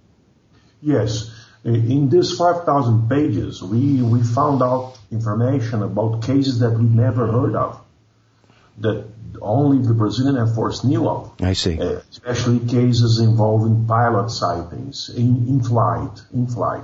Yes. 0.81 1.31
In 1.63 2.09
these 2.09 2.35
5,000 2.37 3.07
pages, 3.07 3.61
we, 3.61 4.01
we 4.01 4.23
found 4.23 4.63
out 4.63 4.97
information 5.11 5.83
about 5.83 6.23
cases 6.23 6.59
that 6.59 6.71
we 6.71 6.83
never 6.83 7.27
heard 7.27 7.55
of, 7.55 7.79
that 8.79 9.05
only 9.41 9.85
the 9.85 9.93
Brazilian 9.93 10.37
Air 10.37 10.47
Force 10.47 10.83
knew 10.83 11.07
of. 11.07 11.33
I 11.39 11.53
see. 11.53 11.79
Uh, 11.79 12.01
especially 12.09 12.59
cases 12.67 13.19
involving 13.19 13.85
pilot 13.85 14.31
sightings 14.31 15.09
in, 15.09 15.47
in 15.47 15.63
flight, 15.63 16.19
in 16.33 16.47
flight. 16.47 16.83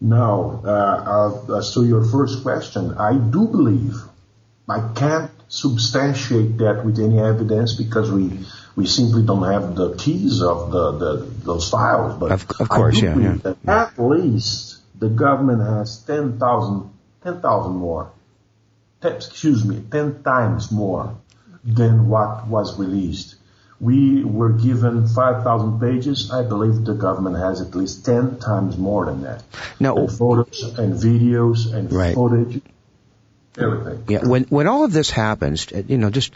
Now, 0.00 0.62
uh, 0.64 1.44
uh, 1.48 1.58
as 1.58 1.74
to 1.74 1.84
your 1.84 2.04
first 2.04 2.42
question, 2.42 2.94
I 2.94 3.14
do 3.14 3.46
believe 3.46 3.94
I 4.68 4.92
can't 4.94 5.30
substantiate 5.48 6.58
that 6.58 6.84
with 6.84 6.98
any 6.98 7.18
evidence 7.18 7.74
because 7.74 8.10
we 8.10 8.40
we 8.76 8.86
simply 8.86 9.22
don't 9.22 9.42
have 9.42 9.74
the 9.74 9.94
keys 9.96 10.42
of 10.42 10.70
the, 10.70 10.92
the 10.92 11.16
those 11.44 11.68
files. 11.68 12.18
But 12.18 12.32
of, 12.32 12.46
of 12.60 12.68
course, 12.68 13.00
yeah, 13.00 13.18
yeah. 13.18 13.36
That 13.42 13.56
At 13.66 13.98
least 13.98 14.78
the 14.98 15.08
government 15.08 15.62
has 15.62 16.02
10,000 16.04 16.90
10, 17.22 17.40
more. 17.42 18.12
Ten, 19.00 19.12
excuse 19.12 19.64
me, 19.64 19.82
10 19.90 20.22
times 20.22 20.70
more 20.70 21.16
than 21.64 22.08
what 22.08 22.46
was 22.46 22.78
released. 22.78 23.36
We 23.80 24.24
were 24.24 24.50
given 24.50 25.06
5,000 25.06 25.80
pages. 25.80 26.30
I 26.30 26.42
believe 26.42 26.84
the 26.84 26.94
government 26.94 27.36
has 27.36 27.62
at 27.62 27.74
least 27.74 28.04
10 28.04 28.38
times 28.38 28.76
more 28.76 29.06
than 29.06 29.22
that. 29.22 29.42
And 29.78 30.12
photos 30.12 30.78
and 30.78 30.94
videos 30.94 31.72
and 31.72 31.90
right. 31.90 32.14
footage 32.14 32.62
everything. 33.58 34.04
Yeah, 34.08 34.26
when 34.26 34.44
when 34.44 34.66
all 34.66 34.84
of 34.84 34.92
this 34.92 35.10
happens, 35.10 35.66
you 35.70 35.98
know, 35.98 36.10
just 36.10 36.34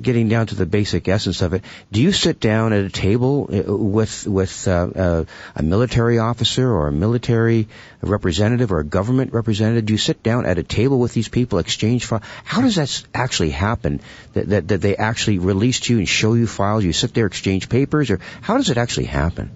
getting 0.00 0.28
down 0.28 0.46
to 0.48 0.54
the 0.54 0.66
basic 0.66 1.08
essence 1.08 1.40
of 1.42 1.54
it, 1.54 1.64
do 1.90 2.02
you 2.02 2.12
sit 2.12 2.40
down 2.40 2.72
at 2.72 2.84
a 2.84 2.90
table 2.90 3.48
uh, 3.52 3.74
with 3.74 4.26
with 4.26 4.68
uh, 4.68 4.72
uh, 4.72 5.24
a 5.54 5.62
military 5.62 6.18
officer 6.18 6.70
or 6.70 6.88
a 6.88 6.92
military 6.92 7.68
representative 8.00 8.72
or 8.72 8.80
a 8.80 8.84
government 8.84 9.32
representative? 9.32 9.86
Do 9.86 9.94
you 9.94 9.98
sit 9.98 10.22
down 10.22 10.46
at 10.46 10.58
a 10.58 10.62
table 10.62 10.98
with 10.98 11.14
these 11.14 11.28
people, 11.28 11.58
exchange 11.58 12.04
files? 12.04 12.24
How 12.44 12.60
does 12.60 12.76
that 12.76 13.04
actually 13.14 13.50
happen? 13.50 14.00
That, 14.34 14.48
that 14.48 14.68
that 14.68 14.80
they 14.80 14.96
actually 14.96 15.38
release 15.38 15.80
to 15.80 15.92
you 15.92 15.98
and 16.00 16.08
show 16.08 16.34
you 16.34 16.46
files? 16.46 16.84
You 16.84 16.92
sit 16.92 17.14
there, 17.14 17.26
exchange 17.26 17.68
papers, 17.68 18.10
or 18.10 18.20
how 18.40 18.56
does 18.56 18.70
it 18.70 18.76
actually 18.76 19.06
happen? 19.06 19.50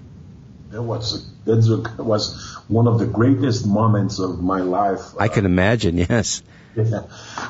That 0.71 0.83
was 0.83 1.29
that 1.45 1.95
was 1.99 2.57
one 2.69 2.87
of 2.87 3.01
the 3.01 3.07
greatest 3.07 3.67
moments 3.67 4.21
of 4.21 4.41
my 4.41 4.61
life. 4.61 5.01
I 5.19 5.27
can 5.29 5.45
imagine. 5.45 5.99
Yes. 5.99 6.43
Yeah. 6.77 7.03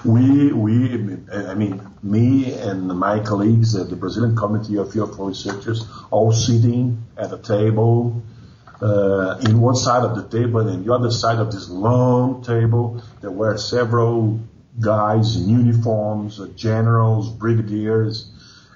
We, 0.05 0.53
we, 0.53 1.17
I 1.33 1.55
mean, 1.55 1.83
me 2.03 2.55
and 2.55 2.89
my 2.89 3.21
colleagues 3.21 3.75
at 3.75 3.91
the 3.91 3.97
Brazilian 3.97 4.37
Committee 4.37 4.77
of 4.77 4.89
UFO 4.89 5.29
Researchers 5.29 5.87
all 6.11 6.33
sitting 6.33 7.05
at 7.17 7.33
a 7.33 7.39
table, 7.39 8.23
uh, 8.81 9.39
in 9.43 9.61
one 9.61 9.77
side 9.77 10.05
of 10.05 10.17
the 10.17 10.39
table 10.39 10.67
and 10.67 10.85
the 10.85 10.93
other 10.93 11.11
side 11.11 11.39
of 11.39 11.53
this 11.53 11.69
long 11.69 12.43
table, 12.43 13.03
there 13.21 13.31
were 13.31 13.57
several 13.59 14.41
guys 14.81 15.37
in 15.37 15.49
uniforms, 15.49 16.41
uh, 16.41 16.47
generals, 16.57 17.31
brigadiers, 17.31 18.31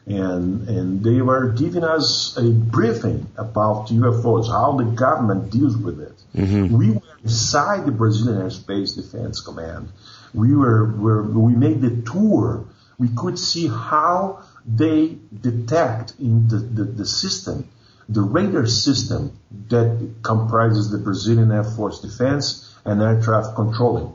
and, 0.07 0.69
and 0.69 1.03
they 1.03 1.23
were 1.23 1.49
giving 1.53 1.83
us 1.83 2.37
a 2.37 2.51
briefing 2.51 3.27
about 3.39 3.89
UFOs, 3.89 4.49
how 4.49 4.77
the 4.77 4.85
government 4.85 5.51
deals 5.51 5.77
with 5.77 6.01
it. 6.01 6.13
Mm-hmm. 6.37 6.77
We 6.77 6.91
were 6.91 7.03
inside 7.23 7.87
the 7.87 7.93
Brazilian 7.93 8.43
Airspace 8.43 8.97
Defense 8.97 9.41
Command 9.41 9.89
we 10.35 10.55
were, 10.55 10.93
were 10.93 11.23
we 11.23 11.55
made 11.55 11.81
the 11.81 12.03
tour. 12.11 12.67
We 12.99 13.09
could 13.17 13.39
see 13.39 13.69
how 13.69 14.45
they 14.67 15.17
detect 15.41 16.15
in 16.19 16.49
the, 16.49 16.57
the, 16.57 16.85
the 16.85 17.07
system, 17.07 17.69
the 18.09 18.21
radar 18.23 18.67
system 18.67 19.39
that 19.69 20.17
comprises 20.23 20.91
the 20.91 20.99
Brazilian 20.99 21.51
Air 21.53 21.65
Force 21.65 22.01
Defense 22.01 22.75
and 22.85 23.01
Air 23.01 23.21
Traffic 23.23 23.55
Controlling, 23.55 24.15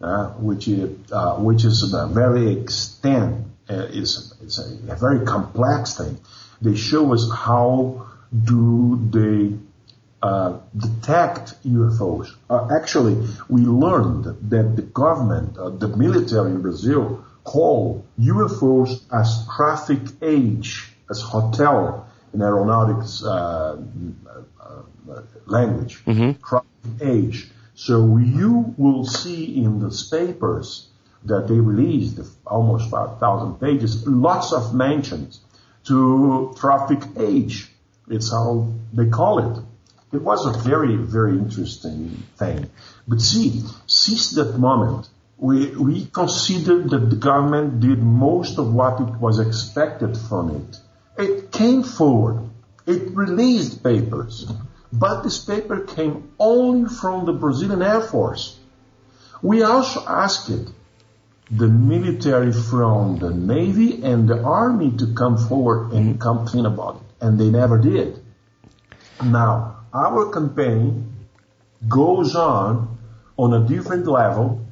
uh, 0.00 0.28
which 0.32 0.68
is 0.68 0.90
uh, 1.12 1.36
which 1.36 1.64
is 1.64 1.92
a 1.92 2.06
very 2.06 2.52
extent 2.60 3.46
uh, 3.70 3.74
is 3.90 4.34
it's 4.42 4.58
a, 4.58 4.92
a 4.92 4.96
very 4.96 5.24
complex 5.24 5.96
thing. 5.96 6.18
They 6.60 6.74
show 6.74 7.12
us 7.14 7.30
how 7.30 8.06
do 8.44 8.98
they 9.10 9.56
uh, 10.22 10.58
detect 10.76 11.62
UFOs. 11.64 12.34
Uh, 12.50 12.68
actually, 12.74 13.16
we 13.48 13.62
learned 13.62 14.24
that 14.50 14.76
the 14.76 14.82
government, 14.82 15.56
uh, 15.56 15.70
the 15.70 15.88
military 15.88 16.50
in 16.50 16.60
Brazil, 16.60 17.24
call 17.44 18.04
UFOs 18.20 19.02
as 19.12 19.46
traffic 19.54 20.00
H, 20.20 20.92
as 21.10 21.20
hotel 21.20 22.06
in 22.34 22.42
aeronautics 22.42 23.22
uh, 23.24 23.80
uh, 24.60 25.22
language, 25.46 26.04
mm-hmm. 26.04 26.32
traffic 26.44 26.68
H. 27.00 27.48
So 27.74 28.16
you 28.16 28.74
will 28.76 29.04
see 29.04 29.62
in 29.62 29.78
the 29.78 29.90
papers 30.10 30.88
that 31.24 31.48
they 31.48 31.54
released, 31.54 32.20
almost 32.46 32.90
5,000 32.90 33.54
pages, 33.60 34.06
lots 34.06 34.52
of 34.52 34.74
mentions 34.74 35.40
to 35.84 36.54
traffic 36.58 37.00
H. 37.16 37.70
It's 38.08 38.30
how 38.30 38.72
they 38.92 39.06
call 39.06 39.38
it. 39.38 39.62
It 40.10 40.22
was 40.22 40.46
a 40.46 40.58
very, 40.68 40.96
very 40.96 41.32
interesting 41.32 42.22
thing. 42.36 42.70
But 43.06 43.20
see, 43.20 43.62
since 43.86 44.30
that 44.32 44.58
moment, 44.58 45.08
we, 45.36 45.76
we 45.76 46.06
considered 46.06 46.90
that 46.90 47.10
the 47.10 47.16
government 47.16 47.80
did 47.80 48.02
most 48.02 48.58
of 48.58 48.72
what 48.74 49.00
it 49.00 49.14
was 49.20 49.38
expected 49.38 50.16
from 50.16 50.56
it. 50.56 50.76
It 51.22 51.52
came 51.52 51.82
forward. 51.82 52.48
It 52.86 53.14
released 53.14 53.82
papers. 53.82 54.50
But 54.92 55.22
this 55.22 55.44
paper 55.44 55.80
came 55.80 56.32
only 56.38 56.88
from 56.88 57.26
the 57.26 57.32
Brazilian 57.32 57.82
Air 57.82 58.00
Force. 58.00 58.58
We 59.42 59.62
also 59.62 60.04
asked 60.06 60.50
the 61.50 61.68
military 61.68 62.52
from 62.52 63.18
the 63.18 63.30
Navy 63.30 64.02
and 64.02 64.28
the 64.28 64.42
Army 64.42 64.90
to 64.96 65.12
come 65.14 65.36
forward 65.36 65.92
and 65.92 66.14
mm-hmm. 66.14 66.22
complain 66.22 66.66
about 66.66 66.96
it. 66.96 67.24
And 67.24 67.38
they 67.38 67.50
never 67.50 67.78
did. 67.78 68.22
Now, 69.24 69.84
our 69.92 70.30
campaign 70.30 71.12
goes 71.88 72.34
on 72.34 72.98
on 73.36 73.54
a 73.54 73.66
different 73.66 74.06
level 74.06 74.64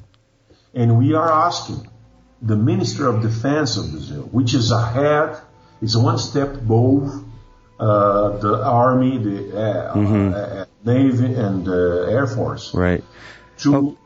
and 0.73 0.97
we 0.97 1.13
are 1.13 1.31
asking 1.31 1.89
the 2.41 2.55
Minister 2.55 3.07
of 3.07 3.21
Defense 3.21 3.77
of 3.77 3.91
Brazil, 3.91 4.23
which 4.31 4.53
is 4.53 4.71
ahead, 4.71 5.37
is 5.81 5.97
one 5.97 6.19
step 6.19 6.53
above 6.53 7.23
uh, 7.79 8.37
the 8.37 8.63
Army, 8.63 9.17
the 9.17 9.57
uh, 9.57 9.95
mm-hmm. 9.95 10.33
uh, 10.33 10.65
Navy, 10.85 11.33
and 11.33 11.65
the 11.65 12.07
Air 12.09 12.27
Force, 12.27 12.73
right, 12.73 13.03
to 13.57 13.75
oh. 13.75 13.97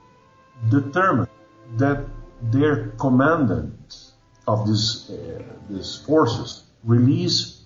determine 0.69 1.27
that 1.77 2.05
their 2.41 2.87
commandant 2.99 3.95
of 4.47 4.67
these 4.67 5.09
uh, 5.09 5.43
these 5.69 5.97
forces 6.05 6.63
release 6.83 7.61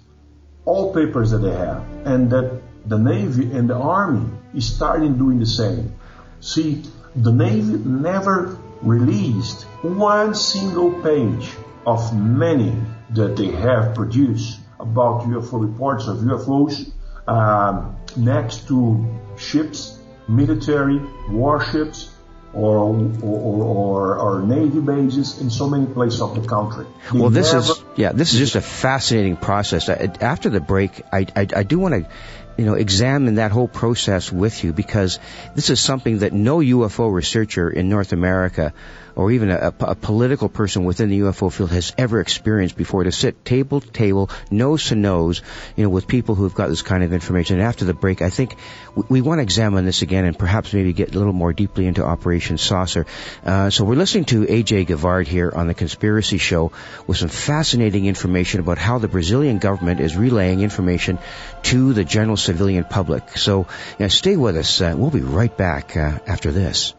all 0.66 0.94
papers 0.94 1.32
that 1.32 1.40
they 1.40 1.54
have, 1.54 1.84
and 2.06 2.30
that 2.32 2.62
the 2.86 2.98
Navy 2.98 3.52
and 3.52 3.70
the 3.70 3.76
Army 3.76 4.30
is 4.54 4.74
starting 4.76 5.18
doing 5.18 5.40
the 5.40 5.46
same. 5.46 5.96
See, 6.40 6.84
the 7.16 7.32
Navy 7.32 7.78
never 7.78 8.58
released 8.82 9.64
one 9.82 10.36
single 10.36 10.92
page 11.02 11.50
of 11.86 12.16
many 12.16 12.76
that 13.12 13.38
they 13.38 13.48
have 13.48 13.96
produced 13.96 14.60
about 14.80 15.24
UFO 15.24 15.62
reports 15.62 16.08
of 16.08 16.18
UFOs 16.18 16.92
um, 17.28 17.96
next 18.18 18.68
to 18.68 19.06
ships, 19.38 20.00
military 20.28 21.00
warships, 21.30 22.12
or, 22.54 22.78
or, 22.78 23.64
or, 23.66 24.18
or, 24.18 24.42
Navy 24.42 24.80
bases 24.80 25.42
in 25.42 25.50
so 25.50 25.70
many 25.70 25.88
places 25.88 26.22
of 26.22 26.42
the 26.42 26.48
country. 26.48 26.86
They 27.12 27.20
well, 27.20 27.30
this 27.30 27.52
never... 27.52 27.66
is, 27.66 27.84
yeah, 27.98 28.14
this 28.14 28.34
is 28.34 28.40
just 28.40 28.56
a 28.56 28.62
fascinating 28.62 29.36
process. 29.36 29.90
After 29.90 30.50
the 30.50 30.62
break, 30.62 31.02
I, 31.12 31.28
I, 31.36 31.48
I 31.54 31.64
do 31.64 31.80
want 31.80 31.96
to 31.96 32.10
you 32.58 32.66
know, 32.66 32.76
examine 32.76 33.36
that 33.36 33.52
whole 33.52 33.68
process 33.68 34.32
with 34.32 34.64
you 34.64 34.74
because 34.74 35.20
this 35.56 35.70
is 35.70 35.80
something 35.80 36.20
that 36.20 36.34
no 36.34 36.60
UFO 36.60 37.12
researcher 37.12 37.70
in 37.70 37.90
North 37.90 38.14
America 38.14 38.74
or 39.16 39.32
even 39.32 39.50
a, 39.50 39.74
a, 39.80 39.96
political 39.96 40.50
person 40.50 40.84
within 40.84 41.10
the 41.10 41.20
UFO 41.22 41.52
field 41.52 41.72
has 41.72 41.94
ever 41.98 42.20
experienced 42.20 42.76
before 42.76 43.04
to 43.04 43.12
sit 43.12 43.46
table 43.46 43.82
to 43.82 43.90
table, 43.90 44.30
nose 44.52 44.90
to 44.90 44.96
nose, 44.96 45.42
you 45.76 45.84
know, 45.84 45.90
with 45.90 46.08
people 46.08 46.36
who've 46.36 46.54
got 46.54 46.68
this 46.68 46.82
kind 46.82 47.04
of 47.04 47.14
information. 47.14 47.60
And 47.60 47.66
after 47.66 47.86
the 47.86 47.94
break, 47.94 48.22
I 48.22 48.30
think 48.30 48.56
we, 48.96 49.04
we 49.10 49.22
want 49.22 49.40
to 49.40 49.44
examine 49.44 49.86
this 49.86 50.02
again 50.02 50.26
and 50.26 50.38
perhaps 50.38 50.74
maybe 50.74 50.94
get 50.94 51.16
a 51.16 51.18
little 51.18 51.34
more 51.34 51.54
deeply 51.54 51.88
into 51.88 52.04
Operation 52.04 52.58
Saucer. 52.58 53.06
Uh, 53.46 53.70
so 53.70 53.86
we're 53.86 53.96
listening 53.96 54.26
to 54.26 54.46
AJ 54.46 54.88
Gevaerd 54.88 55.28
here 55.28 55.52
on 55.56 55.68
the 55.68 55.74
Conspiracy 55.74 56.38
Show 56.38 56.72
with 57.08 57.18
some 57.18 57.30
fascinating 57.30 58.06
information 58.06 58.60
about 58.60 58.78
how 58.78 59.00
the 59.00 59.08
Brazilian 59.08 59.60
government 59.60 60.00
is 60.02 60.16
relaying 60.16 60.62
information 60.62 61.20
to 61.64 61.94
the 61.94 62.04
general 62.04 62.38
civilian 62.38 62.84
public. 62.84 63.38
So 63.38 63.60
you 63.60 63.66
know, 64.00 64.08
stay 64.08 64.36
with 64.36 64.58
us. 64.58 64.82
Uh, 64.82 64.94
we'll 64.98 65.12
be 65.12 65.22
right 65.22 65.56
back 65.56 65.96
uh, 65.96 66.20
after 66.28 66.52
this. 66.52 66.94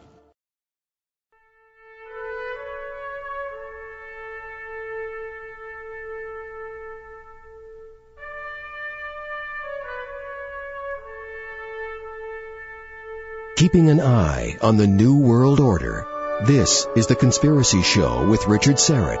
Keeping 13.57 13.89
an 13.89 13.99
eye 13.99 14.55
on 14.61 14.77
the 14.77 14.85
New 14.85 15.17
World 15.17 15.59
Order. 15.59 16.05
This 16.45 16.85
is 16.95 17.07
The 17.07 17.15
Conspiracy 17.15 17.81
Show 17.81 18.27
with 18.27 18.45
Richard 18.45 18.75
Syrett. 18.75 19.19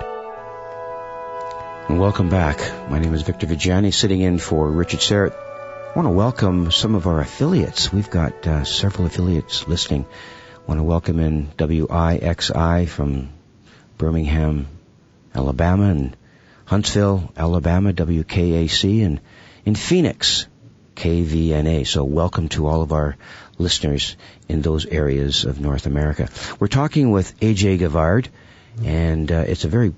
Welcome 1.89 2.29
back. 2.29 2.59
My 2.87 2.99
name 2.99 3.15
is 3.15 3.23
Victor 3.23 3.47
Viggiani, 3.47 3.91
sitting 3.91 4.21
in 4.21 4.37
for 4.37 4.69
Richard 4.69 4.99
Syrett. 4.99 5.33
I 5.33 5.93
want 5.95 6.05
to 6.05 6.11
welcome 6.11 6.69
some 6.69 6.93
of 6.93 7.07
our 7.07 7.19
affiliates. 7.19 7.91
We've 7.91 8.11
got 8.11 8.45
uh, 8.45 8.63
several 8.63 9.07
affiliates 9.07 9.67
listening. 9.67 10.05
I 10.05 10.67
want 10.67 10.77
to 10.81 10.83
welcome 10.83 11.19
in 11.19 11.47
WIXI 11.57 12.87
from 12.87 13.29
Birmingham, 13.97 14.67
Alabama, 15.33 15.89
and 15.89 16.15
Huntsville, 16.65 17.33
Alabama, 17.35 17.91
WKAC, 17.91 19.03
and 19.03 19.19
in 19.65 19.73
Phoenix, 19.73 20.45
KVNA. 20.97 21.85
So 21.85 22.03
welcome 22.03 22.49
to 22.49 22.65
all 22.65 22.81
of 22.81 22.91
our 22.91 23.15
listeners 23.59 24.17
in 24.49 24.63
those 24.63 24.87
areas 24.87 25.45
of 25.45 25.61
North 25.61 25.85
America. 25.85 26.27
We're 26.59 26.67
talking 26.67 27.11
with 27.11 27.39
AJ 27.39 27.79
Gevaerd, 27.79 28.27
and 28.83 29.31
uh, 29.31 29.45
it's 29.47 29.63
a 29.63 29.67
very 29.67 29.93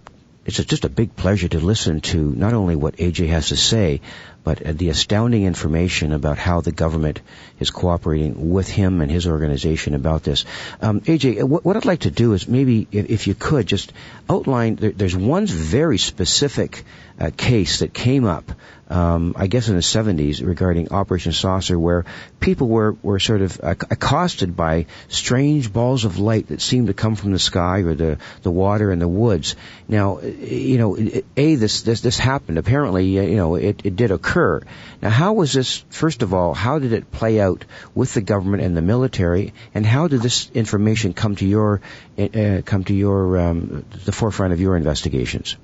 it's 0.46 0.58
just 0.58 0.84
a 0.84 0.90
big 0.90 1.16
pleasure 1.16 1.48
to 1.48 1.60
listen 1.60 2.02
to 2.02 2.18
not 2.18 2.54
only 2.54 2.76
what 2.76 2.98
AJ 2.98 3.28
has 3.28 3.50
to 3.50 3.56
say, 3.56 4.02
but 4.44 4.66
uh, 4.66 4.74
the 4.74 4.90
astounding 4.90 5.44
information 5.44 6.12
about 6.12 6.38
how 6.38 6.62
the 6.62 6.72
government 6.72 7.22
is 7.60 7.70
cooperating 7.70 8.50
with 8.50 8.68
him 8.68 9.02
and 9.02 9.12
his 9.12 9.28
organization 9.28 9.94
about 9.94 10.24
this. 10.24 10.46
Um, 10.82 11.02
AJ, 11.02 11.44
what, 11.44 11.78
I'd 11.78 11.86
like 11.86 12.02
to 12.02 12.12
do 12.12 12.34
is 12.34 12.48
maybe, 12.48 12.88
if, 12.92 13.28
you 13.28 13.36
could, 13.36 13.68
just 13.68 13.94
outline. 14.28 14.76
there's 14.76 15.16
one 15.16 15.46
very 15.46 15.98
specific 15.98 16.84
uh, 17.20 17.32
case 17.36 17.80
that 17.80 17.94
came 17.94 18.26
up 18.26 18.52
um, 18.90 19.34
I 19.38 19.48
guess 19.48 19.70
in 19.70 19.76
the 19.76 19.82
70s 19.82 20.46
regarding 20.46 20.92
Operation 20.92 21.32
Saucer 21.32 21.78
where 21.78 22.06
people 22.40 22.68
were, 22.68 22.96
were 23.04 23.20
sort 23.20 23.42
of 23.42 23.60
accosted 23.62 24.56
by 24.56 24.88
strange 25.10 25.72
balls 25.72 26.06
of 26.06 26.18
light 26.18 26.48
that 26.48 26.60
seemed 26.60 26.88
to 26.88 26.96
come 26.96 27.16
from 27.16 27.32
the 27.32 27.40
sky 27.40 27.82
or 27.82 27.94
the, 27.94 28.18
the 28.42 28.50
water 28.50 28.92
and 28.92 29.00
the 29.00 29.08
woods. 29.08 29.56
Now, 29.88 30.22
you 30.22 30.80
know, 30.80 30.98
A, 31.38 31.56
this, 31.56 31.84
this, 31.84 32.02
this 32.02 32.18
happened. 32.18 32.58
Apparently, 32.58 33.06
you 33.06 33.36
know, 33.36 33.56
it, 33.56 33.82
it 33.84 33.96
did 33.96 34.10
occur. 34.10 34.62
Now, 35.02 35.10
how 35.10 35.34
was 35.34 35.54
this, 35.54 35.86
first 35.92 36.24
of 36.24 36.34
all, 36.34 36.56
how 36.56 36.80
did 36.80 36.92
it 36.92 37.12
play 37.12 37.40
out 37.40 37.66
with 37.94 38.16
the 38.16 38.22
government 38.22 38.64
and 38.64 38.76
the 38.76 38.82
military 38.82 39.54
and 39.76 39.86
how 39.86 40.08
did 40.08 40.22
this 40.22 40.50
information 40.56 41.14
come 41.14 41.36
to 41.36 41.46
your, 41.46 41.82
uh, 42.18 42.62
come 42.66 42.86
to 42.86 42.94
your, 42.96 43.38
um, 43.38 43.86
the 44.06 44.12
forefront 44.12 44.54
of 44.54 44.60
your 44.60 44.76
investigations? 44.76 45.58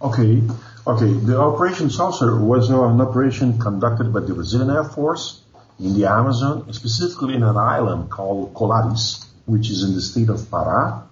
Okay. 0.00 0.40
Okay, 0.86 1.12
the 1.12 1.36
Operation 1.40 1.90
Saucer 1.90 2.38
was 2.38 2.70
an 2.70 3.00
operation 3.00 3.58
conducted 3.58 4.12
by 4.12 4.20
the 4.20 4.32
Brazilian 4.32 4.70
Air 4.70 4.84
Force 4.84 5.40
in 5.80 5.94
the 5.98 6.08
Amazon, 6.08 6.72
specifically 6.72 7.34
in 7.34 7.42
an 7.42 7.56
island 7.56 8.08
called 8.08 8.54
Colares, 8.54 9.26
which 9.46 9.68
is 9.68 9.82
in 9.82 9.96
the 9.96 10.00
state 10.00 10.28
of 10.28 10.38
Pará, 10.42 11.02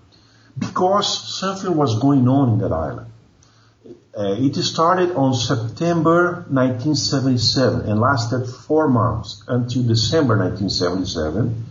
because 0.57 1.09
something 1.41 1.75
was 1.75 1.99
going 1.99 2.29
on 2.29 2.51
in 2.51 2.59
that 2.59 2.71
island. 2.71 3.11
Uh, 4.17 4.37
it 4.39 4.55
started 4.63 5.17
on 5.17 5.35
September 5.35 6.47
1977 6.49 7.81
and 7.81 8.01
lasted 8.01 8.47
four 8.47 8.87
months 8.87 9.43
until 9.49 9.83
December 9.83 10.39
1977. 10.39 11.67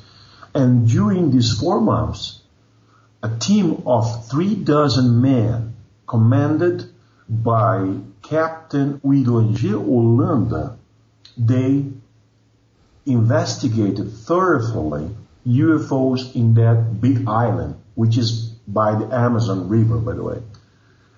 And 0.54 0.90
during 0.90 1.32
these 1.32 1.58
four 1.58 1.80
months, 1.80 2.42
a 3.24 3.30
team 3.30 3.84
of 3.86 4.28
three 4.28 4.56
dozen 4.56 5.22
men 5.22 5.78
commanded 6.06 6.93
by 7.30 7.98
Captain 8.22 9.00
Uiranger 9.00 9.84
Holanda, 9.86 10.78
they 11.38 11.86
investigated 13.06 14.12
thoroughly 14.12 15.16
UFOs 15.48 16.36
in 16.36 16.54
that 16.56 17.02
big 17.02 17.28
island, 17.28 17.76
which 17.96 18.18
is 18.18 18.50
by 18.68 18.96
the 18.96 19.14
Amazon 19.14 19.68
River, 19.68 19.98
by 19.98 20.14
the 20.14 20.24
way. 20.24 20.42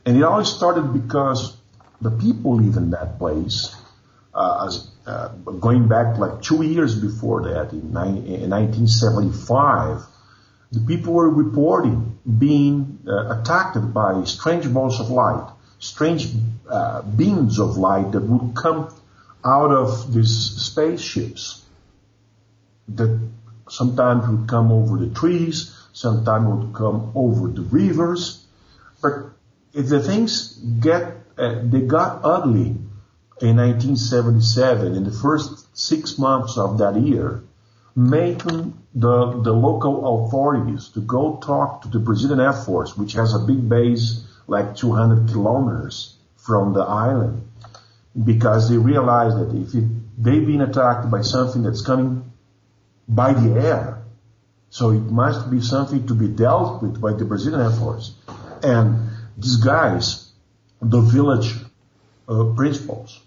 And 0.06 0.18
it 0.18 0.24
all 0.24 0.44
started 0.46 0.94
because 0.94 1.56
the 2.02 2.12
people 2.12 2.56
live 2.56 2.78
in 2.78 2.92
that 2.92 3.18
place, 3.18 3.76
uh, 4.34 4.66
as, 4.68 4.88
uh, 5.06 5.30
going 5.60 5.88
back 5.88 6.18
like 6.18 6.42
two 6.42 6.64
years 6.64 7.00
before 7.00 7.44
that, 7.44 7.72
in, 7.72 7.80
in 7.80 8.50
1975, 8.50 10.02
the 10.72 10.80
people 10.82 11.14
were 11.14 11.30
reporting 11.30 12.20
being 12.38 13.00
uh, 13.08 13.40
attacked 13.40 13.78
by 13.94 14.24
strange 14.26 14.72
balls 14.72 15.00
of 15.00 15.10
light 15.10 15.55
strange 15.86 16.28
uh, 16.70 17.02
beams 17.02 17.60
of 17.60 17.78
light 17.78 18.12
that 18.12 18.24
would 18.24 18.56
come 18.56 18.94
out 19.44 19.72
of 19.72 20.14
these 20.14 20.36
spaceships 20.58 21.64
that 22.90 23.20
sometimes 23.70 24.28
would 24.28 24.48
come 24.48 24.72
over 24.72 24.98
the 24.98 25.14
trees, 25.14 25.76
sometimes 25.94 26.48
would 26.48 26.74
come 26.74 27.12
over 27.16 27.48
the 27.48 27.62
rivers. 27.62 28.46
But 29.02 29.30
if 29.74 29.88
the 29.88 30.02
things 30.02 30.54
get, 30.54 31.18
uh, 31.38 31.62
they 31.64 31.82
got 31.82 32.22
ugly 32.24 32.76
in 33.42 33.58
1977, 33.58 34.96
in 34.96 35.04
the 35.04 35.12
first 35.12 35.78
six 35.78 36.18
months 36.18 36.58
of 36.58 36.78
that 36.80 36.96
year, 36.96 37.44
making 37.96 38.74
the, 38.94 39.42
the 39.42 39.54
local 39.54 40.26
authorities 40.26 40.90
to 40.90 41.02
go 41.02 41.38
talk 41.38 41.82
to 41.82 41.90
the 41.90 42.00
Brazilian 42.00 42.40
Air 42.40 42.54
Force, 42.54 42.98
which 42.98 43.14
has 43.14 43.34
a 43.34 43.40
big 43.40 43.68
base 43.68 44.26
like 44.48 44.76
200 44.76 45.30
kilometers 45.30 46.16
from 46.38 46.74
the 46.74 46.82
island 46.82 47.48
because 48.24 48.70
they 48.70 48.78
realize 48.78 49.34
that 49.36 49.54
if 49.54 49.74
it, 49.74 49.84
they've 50.24 50.46
been 50.46 50.62
attacked 50.62 51.10
by 51.10 51.22
something 51.22 51.64
that's 51.64 51.82
coming 51.82 52.32
by 53.08 53.34
the 53.34 53.60
air, 53.60 54.04
so 54.70 54.92
it 54.92 55.02
must 55.02 55.50
be 55.50 55.62
something 55.62 56.08
to 56.08 56.16
be 56.16 56.28
dealt 56.28 56.82
with 56.82 57.00
by 57.02 57.14
the 57.14 57.26
Brazilian 57.26 57.62
Air 57.62 57.72
Force. 57.72 58.16
And 58.64 59.10
these 59.38 59.58
guys, 59.58 60.32
the 60.82 61.02
village 61.02 61.56
uh, 62.28 62.54
principals, 62.56 63.20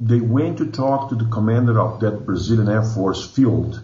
they 0.00 0.20
went 0.20 0.58
to 0.58 0.70
talk 0.70 1.10
to 1.10 1.14
the 1.14 1.26
commander 1.26 1.80
of 1.80 2.00
that 2.00 2.24
Brazilian 2.24 2.68
Air 2.68 2.82
Force 2.82 3.28
field 3.28 3.82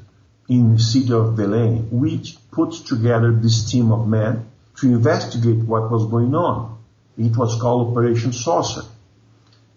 in 0.48 0.74
the 0.74 0.82
city 0.82 1.12
of 1.12 1.34
Belém, 1.34 1.90
which 1.90 2.36
puts 2.50 2.80
together 2.80 3.32
this 3.32 3.70
team 3.70 3.92
of 3.92 4.08
men 4.08 4.46
to 4.80 4.86
investigate 4.86 5.64
what 5.64 5.90
was 5.90 6.06
going 6.06 6.34
on. 6.34 6.78
It 7.16 7.36
was 7.36 7.60
called 7.60 7.90
Operation 7.90 8.32
Saucer. 8.32 8.82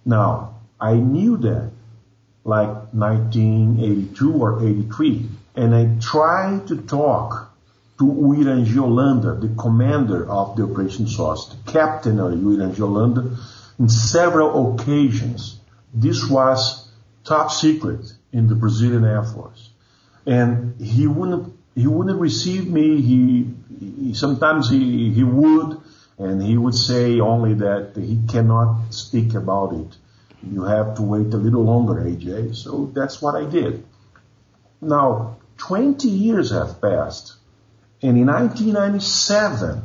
Now, 0.05 0.55
I 0.79 0.95
knew 0.95 1.37
that 1.37 1.71
like 2.43 2.93
1982 2.93 4.33
or 4.33 4.65
83, 4.65 5.29
and 5.55 5.75
I 5.75 5.99
tried 5.99 6.67
to 6.67 6.77
talk 6.81 7.51
to 7.99 8.05
Uiranger 8.05 8.65
Holanda, 8.65 9.39
the 9.39 9.61
commander 9.61 10.27
of 10.29 10.55
the 10.55 10.63
Operation 10.63 11.07
Saucer, 11.07 11.55
the 11.55 11.71
captain 11.71 12.19
of 12.19 12.33
Uiranger 12.33 12.75
Holanda, 12.75 13.37
in 13.79 13.89
several 13.89 14.73
occasions. 14.73 15.59
This 15.93 16.27
was 16.27 16.87
top 17.23 17.51
secret 17.51 18.11
in 18.31 18.47
the 18.47 18.55
Brazilian 18.55 19.05
Air 19.05 19.23
Force. 19.23 19.69
And 20.25 20.79
he 20.81 21.07
wouldn't, 21.07 21.53
he 21.75 21.87
wouldn't 21.87 22.19
receive 22.19 22.67
me. 22.67 23.01
He 23.01 24.13
sometimes 24.13 24.69
he, 24.69 25.11
he 25.11 25.23
would, 25.23 25.79
and 26.17 26.41
he 26.41 26.57
would 26.57 26.75
say 26.75 27.19
only 27.19 27.53
that 27.55 27.93
he 27.95 28.21
cannot 28.27 28.93
speak 28.93 29.33
about 29.33 29.73
it. 29.73 29.95
You 30.43 30.63
have 30.63 30.95
to 30.95 31.01
wait 31.01 31.33
a 31.33 31.37
little 31.37 31.63
longer, 31.63 31.95
AJ. 31.95 32.55
So 32.55 32.91
that's 32.93 33.21
what 33.21 33.35
I 33.35 33.49
did. 33.49 33.85
Now, 34.81 35.37
20 35.57 36.07
years 36.07 36.51
have 36.51 36.81
passed, 36.81 37.35
and 38.01 38.17
in 38.17 38.25
1997, 38.25 39.83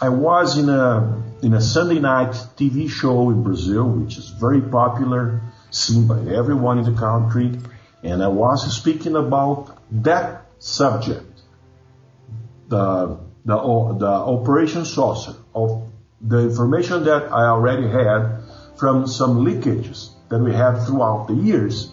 I 0.00 0.08
was 0.08 0.58
in 0.58 0.68
a 0.68 1.22
in 1.42 1.52
a 1.54 1.60
Sunday 1.60 1.98
night 1.98 2.32
TV 2.56 2.88
show 2.88 3.30
in 3.30 3.42
Brazil, 3.42 3.88
which 3.88 4.16
is 4.16 4.28
very 4.30 4.60
popular, 4.60 5.40
seen 5.70 6.06
by 6.06 6.20
everyone 6.20 6.78
in 6.78 6.84
the 6.84 6.98
country, 6.98 7.58
and 8.02 8.22
I 8.22 8.28
was 8.28 8.74
speaking 8.74 9.16
about 9.16 9.76
that 10.02 10.43
subject 10.64 11.42
the, 12.68 13.18
the, 13.44 13.56
the 13.98 14.06
Operation 14.06 14.86
Saucer 14.86 15.34
of 15.54 15.90
the 16.20 16.38
information 16.38 17.04
that 17.04 17.30
I 17.30 17.46
already 17.48 17.86
had 17.86 18.40
from 18.78 19.06
some 19.06 19.44
leakages 19.44 20.08
that 20.30 20.38
we 20.38 20.52
had 20.52 20.86
throughout 20.86 21.28
the 21.28 21.34
years, 21.34 21.92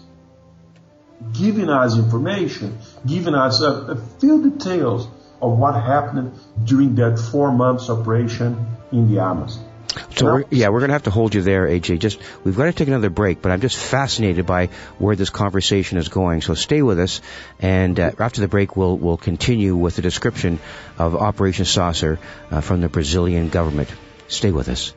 giving 1.34 1.68
us 1.68 1.96
information, 1.96 2.78
giving 3.06 3.34
us 3.34 3.60
a, 3.60 3.70
a 3.70 3.96
few 4.18 4.50
details 4.50 5.06
of 5.42 5.58
what 5.58 5.74
happened 5.74 6.32
during 6.64 6.94
that 6.94 7.18
four 7.18 7.52
months 7.52 7.90
operation 7.90 8.66
in 8.90 9.12
the 9.12 9.20
Amazon. 9.20 9.68
So 10.16 10.26
we're, 10.26 10.44
yeah, 10.50 10.68
we're 10.68 10.80
going 10.80 10.90
to 10.90 10.94
have 10.94 11.04
to 11.04 11.10
hold 11.10 11.34
you 11.34 11.42
there, 11.42 11.66
AJ. 11.66 11.98
Just 11.98 12.18
we've 12.44 12.56
got 12.56 12.66
to 12.66 12.72
take 12.72 12.88
another 12.88 13.10
break, 13.10 13.40
but 13.40 13.50
I'm 13.52 13.60
just 13.60 13.76
fascinated 13.76 14.46
by 14.46 14.66
where 14.98 15.16
this 15.16 15.30
conversation 15.30 15.98
is 15.98 16.08
going. 16.08 16.42
So 16.42 16.54
stay 16.54 16.82
with 16.82 16.98
us, 16.98 17.20
and 17.60 17.98
uh, 17.98 18.12
after 18.18 18.40
the 18.40 18.48
break, 18.48 18.76
we'll 18.76 18.96
we'll 18.96 19.16
continue 19.16 19.74
with 19.74 19.96
the 19.96 20.02
description 20.02 20.58
of 20.98 21.16
Operation 21.16 21.64
Saucer 21.64 22.18
uh, 22.50 22.60
from 22.60 22.80
the 22.80 22.88
Brazilian 22.88 23.48
government. 23.48 23.90
Stay 24.28 24.50
with 24.50 24.68
us. 24.68 24.94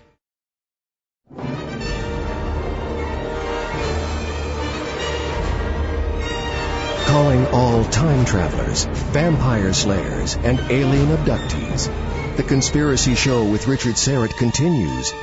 Calling 7.08 7.48
all 7.48 7.86
time 7.86 8.26
travelers, 8.26 8.84
vampire 8.84 9.74
slayers, 9.74 10.36
and 10.36 10.60
alien 10.70 11.08
abductees. 11.16 11.90
The 12.36 12.44
Conspiracy 12.44 13.16
Show 13.16 13.46
with 13.46 13.66
Richard 13.68 13.96
Syrett 13.96 14.36
continues. 14.36 15.14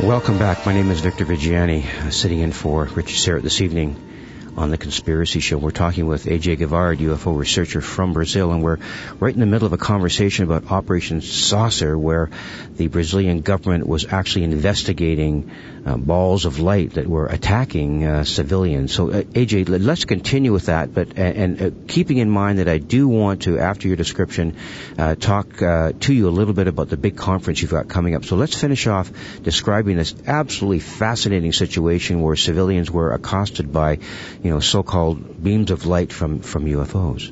Welcome 0.00 0.36
back. 0.36 0.66
My 0.66 0.72
name 0.72 0.90
is 0.90 0.98
Victor 0.98 1.24
Viggiani, 1.24 1.84
uh, 1.84 2.10
sitting 2.10 2.40
in 2.40 2.50
for 2.50 2.86
Richard 2.86 3.14
Syrett 3.14 3.42
this 3.42 3.60
evening 3.60 4.09
on 4.56 4.70
the 4.70 4.78
Conspiracy 4.78 5.40
Show. 5.40 5.58
We're 5.58 5.70
talking 5.70 6.06
with 6.06 6.24
AJ 6.24 6.58
Gevaerd, 6.58 6.98
UFO 6.98 7.36
researcher 7.36 7.80
from 7.80 8.12
Brazil, 8.12 8.52
and 8.52 8.62
we're 8.62 8.78
right 9.18 9.32
in 9.32 9.40
the 9.40 9.46
middle 9.46 9.66
of 9.66 9.72
a 9.72 9.78
conversation 9.78 10.44
about 10.44 10.70
Operation 10.70 11.20
Saucer, 11.20 11.98
where 11.98 12.30
the 12.76 12.88
Brazilian 12.88 13.40
government 13.40 13.86
was 13.86 14.06
actually 14.06 14.44
investigating 14.44 15.50
uh, 15.86 15.96
balls 15.96 16.44
of 16.44 16.58
light 16.58 16.94
that 16.94 17.06
were 17.06 17.26
attacking 17.26 18.04
uh, 18.04 18.24
civilians. 18.24 18.92
So, 18.92 19.10
uh, 19.10 19.22
AJ, 19.22 19.68
let's 19.68 20.04
continue 20.04 20.52
with 20.52 20.66
that, 20.66 20.92
but 20.94 21.16
and, 21.18 21.62
uh, 21.62 21.70
keeping 21.86 22.18
in 22.18 22.30
mind 22.30 22.58
that 22.58 22.68
I 22.68 22.78
do 22.78 23.08
want 23.08 23.42
to, 23.42 23.58
after 23.58 23.88
your 23.88 23.96
description, 23.96 24.56
uh, 24.98 25.14
talk 25.14 25.62
uh, 25.62 25.92
to 26.00 26.12
you 26.12 26.28
a 26.28 26.30
little 26.30 26.54
bit 26.54 26.68
about 26.68 26.88
the 26.88 26.96
big 26.96 27.16
conference 27.16 27.62
you've 27.62 27.70
got 27.70 27.88
coming 27.88 28.14
up. 28.14 28.24
So 28.24 28.36
let's 28.36 28.54
finish 28.54 28.86
off 28.86 29.10
describing 29.42 29.96
this 29.96 30.14
absolutely 30.26 30.80
fascinating 30.80 31.52
situation 31.52 32.20
where 32.20 32.36
civilians 32.36 32.90
were 32.90 33.12
accosted 33.12 33.72
by, 33.72 33.98
you 34.42 34.50
know, 34.50 34.60
so-called 34.60 35.42
beams 35.42 35.70
of 35.70 35.86
light 35.86 36.12
from 36.12 36.40
from 36.40 36.64
UFOs. 36.64 37.30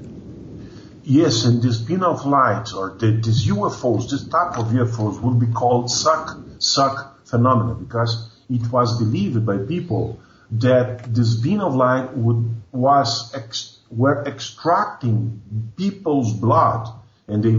Yes, 1.04 1.46
and 1.46 1.62
this 1.62 1.78
beam 1.78 2.02
of 2.02 2.26
light 2.26 2.74
or 2.74 2.90
the, 2.90 3.12
these 3.12 3.46
UFOs, 3.46 4.10
this 4.10 4.28
type 4.28 4.58
of 4.58 4.66
UFOs 4.66 5.20
would 5.22 5.40
be 5.40 5.46
called 5.46 5.90
suck 5.90 6.36
suck 6.58 7.26
phenomena 7.26 7.74
because 7.74 8.30
it 8.50 8.70
was 8.70 8.98
believed 8.98 9.46
by 9.46 9.58
people 9.58 10.20
that 10.50 11.14
this 11.14 11.34
beam 11.34 11.60
of 11.60 11.74
light 11.74 12.14
would 12.14 12.54
was 12.72 13.32
ex, 13.34 13.78
were 13.90 14.24
extracting 14.26 15.40
people's 15.76 16.32
blood, 16.34 16.88
and 17.26 17.42
they 17.42 17.56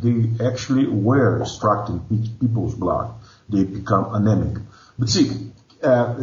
they 0.00 0.46
actually 0.46 0.86
were 0.86 1.40
extracting 1.40 2.00
people's 2.40 2.74
blood. 2.74 3.14
They 3.48 3.64
become 3.64 4.14
anemic. 4.14 4.62
But 4.98 5.08
see, 5.08 5.51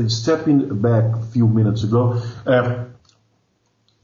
stepping 0.10 0.82
back 0.82 1.16
a 1.16 1.22
few 1.32 1.48
minutes 1.48 1.84
ago, 1.84 2.22
uh, 2.46 2.86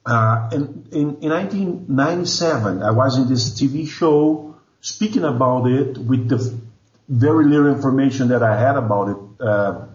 uh, 0.05 0.49
in, 0.51 0.87
in, 0.91 1.17
in 1.21 1.29
1997, 1.31 2.83
I 2.83 2.91
was 2.91 3.17
in 3.17 3.27
this 3.27 3.49
TV 3.49 3.87
show 3.87 4.55
speaking 4.81 5.23
about 5.23 5.65
it 5.65 5.97
with 5.97 6.29
the 6.29 6.55
very 7.09 7.45
little 7.45 7.73
information 7.73 8.27
that 8.29 8.43
I 8.43 8.59
had 8.59 8.77
about 8.77 9.09
it 9.09 9.17
uh, 9.39 9.85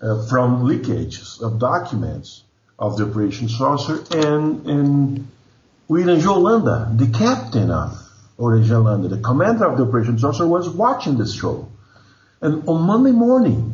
uh, 0.00 0.26
from 0.26 0.64
leakages 0.64 1.42
of 1.42 1.58
documents 1.58 2.42
of 2.78 2.96
the 2.96 3.04
Operation 3.04 3.48
Saucer 3.48 4.02
and, 4.10 4.66
and 4.66 5.28
William 5.88 6.18
Holanda, 6.20 6.96
the 6.96 7.06
captain 7.16 7.70
of 7.70 7.98
Operation 8.38 8.70
Holanda, 8.70 9.10
the 9.10 9.18
commander 9.18 9.66
of 9.66 9.76
the 9.76 9.84
Operation 9.84 10.18
Saucer 10.18 10.46
was 10.46 10.68
watching 10.68 11.18
this 11.18 11.34
show. 11.34 11.70
And 12.40 12.66
on 12.68 12.82
Monday 12.82 13.12
morning, 13.12 13.71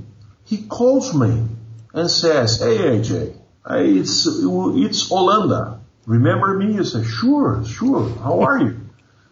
he 0.48 0.66
calls 0.66 1.14
me 1.14 1.46
and 1.94 2.10
says, 2.10 2.58
hey 2.60 2.78
AJ, 2.78 3.36
it's, 3.70 4.26
it's 4.26 5.10
Holanda. 5.10 5.80
Remember 6.06 6.54
me? 6.56 6.78
I 6.78 6.82
say, 6.82 7.04
sure, 7.04 7.64
sure. 7.66 8.08
How 8.20 8.40
are 8.40 8.58
you? 8.58 8.80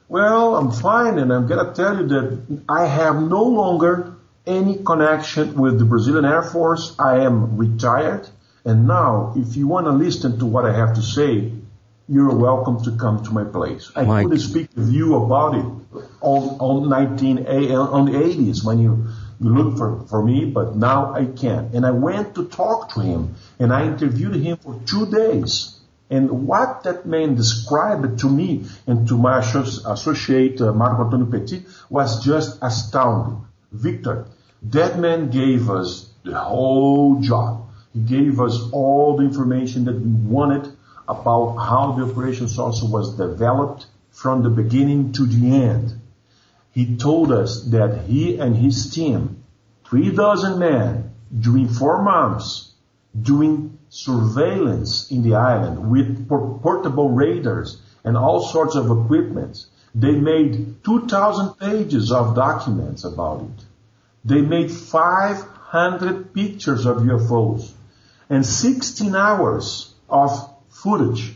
well, 0.08 0.56
I'm 0.56 0.70
fine 0.70 1.18
and 1.18 1.32
I'm 1.32 1.46
gonna 1.46 1.74
tell 1.74 2.00
you 2.00 2.06
that 2.08 2.62
I 2.68 2.86
have 2.86 3.16
no 3.20 3.42
longer 3.42 4.14
any 4.46 4.76
connection 4.84 5.54
with 5.54 5.78
the 5.78 5.84
Brazilian 5.84 6.24
Air 6.24 6.42
Force. 6.42 6.94
I 6.98 7.20
am 7.20 7.56
retired. 7.56 8.28
And 8.64 8.86
now, 8.86 9.34
if 9.36 9.56
you 9.56 9.66
want 9.66 9.86
to 9.86 9.92
listen 9.92 10.38
to 10.38 10.46
what 10.46 10.64
I 10.64 10.76
have 10.76 10.94
to 10.94 11.02
say, 11.02 11.52
you're 12.08 12.34
welcome 12.34 12.82
to 12.84 12.92
come 12.92 13.24
to 13.24 13.30
my 13.32 13.44
place. 13.44 13.90
I 13.96 14.04
Mike. 14.04 14.28
could 14.28 14.40
speak 14.40 14.70
with 14.76 14.92
you 14.92 15.16
about 15.16 15.54
it 15.56 15.64
on, 16.20 16.42
on 16.60 16.88
19, 16.88 17.46
on 17.46 18.06
the 18.06 18.12
80s 18.12 18.64
when 18.64 18.78
you, 18.78 19.06
you 19.40 19.50
looked 19.50 19.78
for, 19.78 20.06
for 20.08 20.22
me, 20.22 20.44
but 20.46 20.76
now 20.76 21.14
I 21.14 21.26
can't. 21.26 21.74
And 21.74 21.84
I 21.84 21.90
went 21.90 22.34
to 22.36 22.46
talk 22.48 22.94
to 22.94 23.00
him 23.00 23.34
and 23.58 23.72
I 23.72 23.86
interviewed 23.86 24.36
him 24.36 24.56
for 24.56 24.80
two 24.86 25.06
days. 25.10 25.78
And 26.08 26.46
what 26.46 26.84
that 26.84 27.04
man 27.04 27.34
described 27.34 28.20
to 28.20 28.28
me 28.28 28.66
and 28.86 29.08
to 29.08 29.18
my 29.18 29.40
associate 29.40 30.60
uh, 30.60 30.72
Marco 30.72 31.04
Antonio 31.04 31.26
Petit 31.26 31.64
was 31.90 32.24
just 32.24 32.58
astounding. 32.62 33.44
Victor, 33.72 34.26
that 34.62 34.98
man 34.98 35.30
gave 35.30 35.68
us 35.68 36.08
the 36.24 36.38
whole 36.38 37.20
job. 37.20 37.68
He 37.92 38.00
gave 38.00 38.40
us 38.40 38.70
all 38.72 39.16
the 39.16 39.24
information 39.24 39.84
that 39.86 39.94
we 39.94 40.10
wanted 40.30 40.72
about 41.08 41.56
how 41.56 41.92
the 41.92 42.04
Operation 42.10 42.48
Saucer 42.48 42.86
was 42.86 43.16
developed 43.16 43.86
from 44.10 44.42
the 44.42 44.50
beginning 44.50 45.12
to 45.12 45.26
the 45.26 45.62
end. 45.62 46.00
He 46.76 46.94
told 46.94 47.32
us 47.32 47.62
that 47.70 48.04
he 48.04 48.36
and 48.36 48.54
his 48.54 48.90
team, 48.90 49.42
three 49.88 50.10
dozen 50.14 50.58
men, 50.58 51.10
during 51.40 51.68
four 51.68 52.02
months, 52.02 52.72
doing 53.18 53.78
surveillance 53.88 55.10
in 55.10 55.22
the 55.22 55.36
island 55.36 55.90
with 55.90 56.28
portable 56.28 57.08
radars 57.08 57.80
and 58.04 58.14
all 58.14 58.42
sorts 58.42 58.74
of 58.74 58.90
equipment. 58.90 59.64
They 59.94 60.16
made 60.16 60.84
2,000 60.84 61.54
pages 61.54 62.12
of 62.12 62.34
documents 62.34 63.04
about 63.04 63.40
it. 63.40 63.64
They 64.26 64.42
made 64.42 64.70
500 64.70 66.34
pictures 66.34 66.84
of 66.84 66.98
UFOs 66.98 67.72
and 68.28 68.44
16 68.44 69.14
hours 69.14 69.94
of 70.10 70.30
footage 70.68 71.35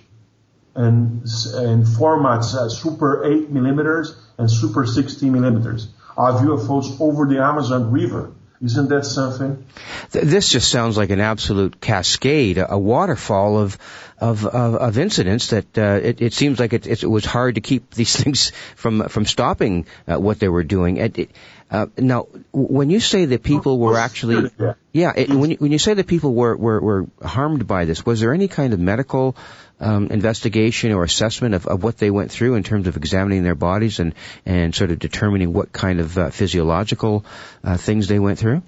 and, 0.80 1.22
and 1.54 1.84
formats 1.84 2.54
uh, 2.54 2.68
super 2.68 3.24
8 3.24 3.50
millimeters 3.50 4.16
and 4.38 4.50
super 4.50 4.86
60 4.86 5.30
millimeters 5.30 5.88
of 6.16 6.40
UFOs 6.40 7.00
over 7.00 7.26
the 7.26 7.42
Amazon 7.42 7.90
River. 7.90 8.32
Isn't 8.62 8.90
that 8.90 9.06
something? 9.06 9.64
This 10.10 10.50
just 10.50 10.70
sounds 10.70 10.98
like 10.98 11.08
an 11.08 11.20
absolute 11.20 11.80
cascade, 11.80 12.58
a 12.58 12.78
waterfall 12.78 13.58
of 13.58 13.78
of 14.18 14.44
of, 14.44 14.74
of 14.74 14.98
incidents 14.98 15.48
that 15.48 15.78
uh, 15.78 15.98
it, 16.02 16.20
it 16.20 16.32
seems 16.34 16.60
like 16.60 16.74
it, 16.74 16.86
it 16.86 17.08
was 17.08 17.24
hard 17.24 17.54
to 17.54 17.62
keep 17.62 17.94
these 17.94 18.14
things 18.22 18.52
from 18.76 19.08
from 19.08 19.24
stopping 19.24 19.86
uh, 20.06 20.20
what 20.20 20.40
they 20.40 20.48
were 20.48 20.62
doing. 20.62 20.98
It, 20.98 21.30
uh, 21.70 21.86
now, 21.96 22.26
when 22.52 22.90
you 22.90 22.98
say 23.00 23.26
that 23.26 23.44
people 23.44 23.78
were 23.78 23.96
actually, 23.96 24.50
yeah, 24.92 25.12
it, 25.16 25.30
when 25.30 25.52
you, 25.52 25.56
when 25.56 25.70
you 25.70 25.78
say 25.78 25.94
that 25.94 26.08
people 26.08 26.34
were, 26.34 26.56
were 26.56 26.80
were 26.80 27.06
harmed 27.22 27.66
by 27.66 27.84
this, 27.84 28.04
was 28.04 28.20
there 28.20 28.34
any 28.34 28.48
kind 28.48 28.72
of 28.74 28.80
medical 28.80 29.36
um, 29.80 30.08
investigation 30.08 30.92
or 30.92 31.02
assessment 31.02 31.54
of, 31.54 31.66
of 31.66 31.82
what 31.82 31.98
they 31.98 32.10
went 32.10 32.30
through 32.30 32.54
in 32.54 32.62
terms 32.62 32.86
of 32.86 32.96
examining 32.96 33.42
their 33.42 33.54
bodies 33.54 33.98
and 33.98 34.14
and 34.46 34.74
sort 34.74 34.90
of 34.90 34.98
determining 34.98 35.52
what 35.52 35.72
kind 35.72 36.00
of 36.00 36.16
uh, 36.18 36.30
physiological 36.30 37.24
uh, 37.64 37.76
things 37.76 38.08
they 38.08 38.18
went 38.18 38.38
through? 38.38 38.62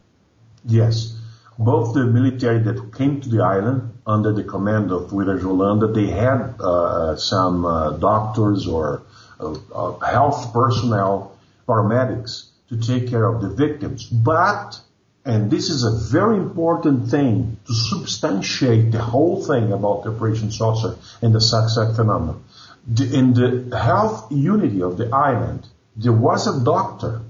Yes, 0.64 1.18
both 1.58 1.94
the 1.94 2.04
military 2.04 2.60
that 2.60 2.94
came 2.96 3.20
to 3.20 3.28
the 3.28 3.42
island 3.42 3.98
under 4.06 4.32
the 4.32 4.44
command 4.44 4.90
of 4.90 5.12
Willer 5.12 5.38
Holanda, 5.38 5.94
they 5.94 6.06
had 6.06 6.60
uh, 6.60 7.16
some 7.16 7.64
uh, 7.64 7.92
doctors 7.92 8.66
or 8.66 9.02
uh, 9.38 9.98
health 9.98 10.52
personnel, 10.52 11.38
paramedics 11.68 12.48
to 12.68 12.76
take 12.78 13.08
care 13.10 13.26
of 13.26 13.42
the 13.42 13.48
victims. 13.48 14.06
But, 14.06 14.80
and 15.24 15.50
this 15.50 15.70
is 15.70 15.84
a 15.84 16.12
very 16.12 16.36
important 16.36 17.08
thing 17.10 17.58
to 17.66 17.74
substantiate 17.74 18.90
the 18.90 19.00
whole 19.00 19.44
thing 19.44 19.72
about 19.72 20.02
the 20.02 20.10
Operation 20.10 20.50
Saucer 20.50 20.96
and 21.20 21.34
the 21.34 21.40
Sac-Sac 21.40 21.94
phenomenon. 21.94 22.44
The, 22.86 23.16
in 23.16 23.32
the 23.34 23.78
health 23.78 24.32
unity 24.32 24.82
of 24.82 24.98
the 24.98 25.10
island, 25.10 25.68
there 25.96 26.12
was 26.12 26.48
a 26.48 26.64
doctor 26.64 27.22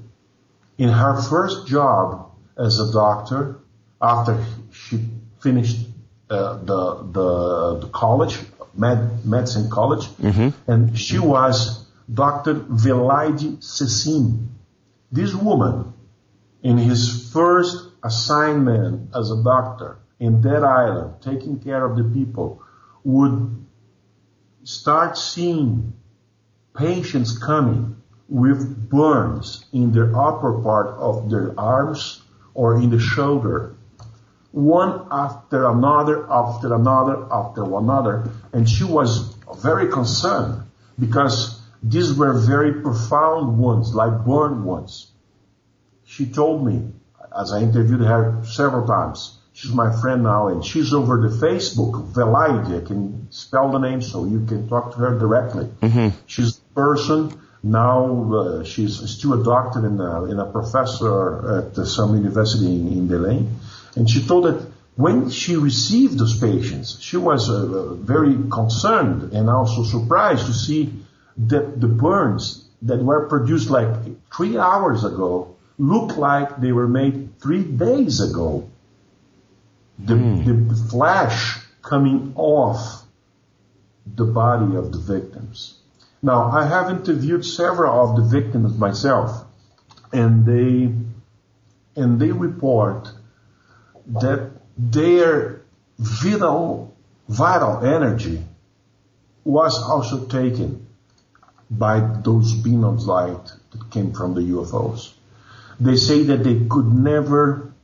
in 0.79 0.89
her 0.89 1.21
first 1.21 1.67
job 1.67 2.31
as 2.57 2.81
a 2.81 2.93
doctor 2.93 3.61
after 4.01 4.43
she 4.73 5.05
finished 5.41 5.77
uh, 6.31 6.57
the, 6.65 7.03
the, 7.13 7.79
the 7.81 7.89
college, 7.89 8.39
med, 8.75 9.27
medicine 9.27 9.69
college, 9.71 10.07
mm-hmm. 10.07 10.49
and 10.71 10.99
she 10.99 11.19
was 11.19 11.85
Dr. 12.13 12.55
Wellaide 12.55 13.59
Cecim. 13.59 14.49
This 15.11 15.35
woman, 15.35 15.92
in 16.63 16.79
his 16.79 17.31
first 17.33 17.89
assignment 18.03 19.11
as 19.15 19.31
a 19.31 19.43
doctor 19.43 19.99
in 20.19 20.41
that 20.43 20.63
island, 20.65 21.15
taking 21.21 21.59
care 21.59 21.85
of 21.85 21.97
the 21.97 22.05
people, 22.05 22.63
would 23.05 23.67
start 24.65 25.19
seeing 25.19 25.93
patients 26.77 27.37
coming 27.37 27.97
with 28.29 28.89
burns 28.89 29.65
in 29.73 29.93
the 29.93 30.05
upper 30.17 30.63
part 30.63 30.89
of 30.99 31.29
their 31.31 31.59
arms 31.59 32.23
or 32.55 32.77
in 32.77 32.91
the 32.91 33.01
shoulder, 33.01 33.75
one 34.53 35.07
after 35.11 35.69
another, 35.69 36.31
after 36.31 36.75
another, 36.75 37.27
after 37.33 37.65
one 37.65 37.85
another, 37.85 38.31
and 38.53 38.69
she 38.69 38.85
was 38.85 39.35
very 39.59 39.91
concerned 39.91 40.63
because 40.99 41.61
these 41.83 42.15
were 42.15 42.33
very 42.33 42.81
profound 42.81 43.59
ones, 43.59 43.95
like 43.95 44.25
born 44.25 44.65
ones. 44.65 45.12
She 46.15 46.27
told 46.27 46.67
me, 46.67 46.93
as 47.35 47.55
I 47.55 47.61
interviewed 47.61 48.03
her 48.03 48.43
several 48.45 48.87
times, 48.87 49.39
she's 49.55 49.73
my 49.73 49.91
friend 50.03 50.23
now, 50.23 50.49
and 50.49 50.63
she's 50.63 50.93
over 50.93 51.27
the 51.27 51.35
Facebook, 51.35 52.13
Wellaide. 52.13 52.83
I 52.83 52.87
can 52.87 53.29
spell 53.31 53.73
the 53.73 53.79
name 53.79 54.03
so 54.03 54.27
you 54.27 54.45
can 54.45 54.69
talk 54.69 54.93
to 54.93 54.99
her 54.99 55.19
directly. 55.19 55.65
Mm-hmm. 55.81 56.09
She's 56.27 56.59
a 56.59 56.75
person 56.75 57.41
now. 57.63 58.31
Uh, 58.31 58.63
she's 58.63 58.95
still 59.09 59.41
a 59.41 59.43
doctor 59.43 59.87
and 59.87 59.99
a, 60.03 60.25
and 60.25 60.39
a 60.39 60.45
professor 60.45 61.17
at 61.59 61.87
some 61.87 62.15
university 62.15 62.67
in, 62.67 62.89
in 62.89 63.09
Belém, 63.09 63.49
and 63.97 64.11
she 64.11 64.23
told 64.23 64.45
that 64.45 64.71
when 64.97 65.31
she 65.31 65.57
received 65.57 66.19
those 66.19 66.39
patients, 66.39 67.01
she 67.01 67.17
was 67.17 67.49
uh, 67.49 67.95
very 67.95 68.37
concerned 68.51 69.33
and 69.33 69.49
also 69.49 69.83
surprised 69.83 70.45
to 70.45 70.53
see 70.53 70.93
that 71.39 71.81
the 71.81 71.89
burns 71.89 72.69
that 72.83 73.03
were 73.03 73.27
produced 73.31 73.71
like 73.71 73.89
three 74.31 74.59
hours 74.59 75.05
ago 75.05 75.57
look 75.79 76.17
like 76.17 76.61
they 76.61 76.73
were 76.73 76.89
made 76.89 77.41
three 77.41 77.63
days 77.63 78.21
ago. 78.21 78.71
The, 79.99 80.15
mm. 80.15 80.69
the 80.69 80.75
flesh 80.91 81.59
coming 81.83 82.33
off 82.37 83.05
the 84.07 84.25
body 84.25 84.77
of 84.77 84.93
the 84.93 84.99
victims. 84.99 85.79
Now, 86.23 86.51
I 86.51 86.67
have 86.67 86.91
interviewed 86.91 87.45
several 87.45 88.11
of 88.11 88.17
the 88.17 88.23
victims 88.23 88.77
myself, 88.77 89.45
and 90.13 90.47
they, 90.47 92.01
and 92.01 92.21
they 92.21 92.31
report 92.31 93.11
that 94.07 94.51
their 94.77 95.63
vital, 95.99 96.97
vital 97.29 97.85
energy 97.85 98.45
was 99.45 99.81
also 99.83 100.27
taken 100.27 100.87
by 101.71 102.01
those 102.23 102.55
beams 102.55 102.85
of 102.85 103.03
light 103.03 103.51
that 103.73 103.91
came 103.91 104.13
from 104.13 104.35
the 104.35 104.43
UFOs. 104.43 105.15
They 105.83 105.97
say 105.97 106.23
that 106.25 106.45
they 106.45 106.65
could 106.71 106.93
never 106.93 107.75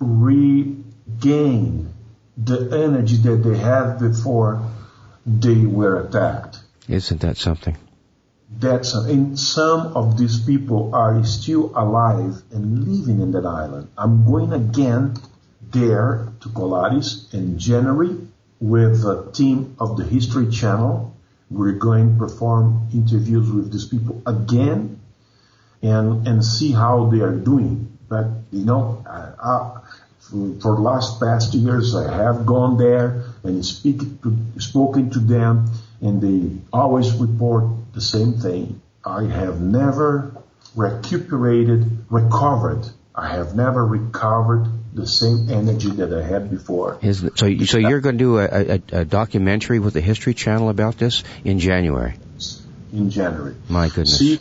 regain 0.00 1.94
the 2.36 2.58
energy 2.84 3.16
that 3.18 3.44
they 3.44 3.56
had 3.56 3.98
before 4.00 4.68
they 5.24 5.64
were 5.64 6.00
attacked. 6.00 6.58
Isn't 6.88 7.20
that 7.20 7.36
something? 7.36 7.76
That's 8.50 8.92
and 8.94 9.38
some 9.38 9.96
of 9.96 10.18
these 10.18 10.40
people 10.40 10.94
are 10.96 11.24
still 11.24 11.70
alive 11.76 12.42
and 12.50 12.88
living 12.88 13.20
in 13.20 13.30
that 13.32 13.46
island. 13.46 13.88
I'm 13.96 14.26
going 14.26 14.52
again 14.52 15.14
there 15.70 16.32
to 16.40 16.48
Colares 16.48 17.32
in 17.32 17.56
January 17.56 18.16
with 18.58 19.04
a 19.04 19.30
team 19.32 19.76
of 19.78 19.96
the 19.96 20.04
History 20.04 20.50
Channel. 20.50 21.14
We're 21.50 21.78
going 21.78 22.14
to 22.14 22.18
perform 22.18 22.88
interviews 22.92 23.48
with 23.48 23.70
these 23.70 23.86
people 23.86 24.20
again 24.26 25.01
and, 25.82 26.26
and 26.26 26.44
see 26.44 26.72
how 26.72 27.10
they 27.10 27.20
are 27.20 27.34
doing. 27.34 27.98
But, 28.08 28.26
you 28.50 28.64
know, 28.64 29.04
I, 29.06 29.80
for 30.30 30.76
the 30.76 30.82
last 30.82 31.20
past 31.20 31.54
years, 31.54 31.94
I 31.94 32.12
have 32.14 32.46
gone 32.46 32.78
there 32.78 33.24
and 33.42 33.64
speak 33.64 34.22
to, 34.22 34.36
spoken 34.58 35.10
to 35.10 35.18
them 35.18 35.70
and 36.02 36.20
they 36.20 36.58
always 36.72 37.12
report 37.14 37.64
the 37.94 38.00
same 38.00 38.34
thing. 38.34 38.82
I 39.04 39.24
have 39.24 39.60
never 39.60 40.34
recuperated, 40.74 42.04
recovered. 42.10 42.88
I 43.14 43.34
have 43.34 43.54
never 43.54 43.84
recovered 43.86 44.66
the 44.94 45.06
same 45.06 45.48
energy 45.50 45.90
that 45.90 46.12
I 46.12 46.22
had 46.22 46.50
before. 46.50 46.98
Is, 47.02 47.20
so, 47.36 47.56
so 47.64 47.78
you're 47.78 48.00
going 48.00 48.18
to 48.18 48.24
do 48.24 48.38
a, 48.38 48.44
a, 48.44 48.82
a, 49.00 49.04
documentary 49.04 49.78
with 49.78 49.94
the 49.94 50.00
History 50.00 50.34
Channel 50.34 50.68
about 50.68 50.98
this 50.98 51.24
in 51.44 51.58
January? 51.58 52.14
In 52.92 53.10
January. 53.10 53.54
My 53.68 53.88
goodness. 53.88 54.18
See, 54.18 54.40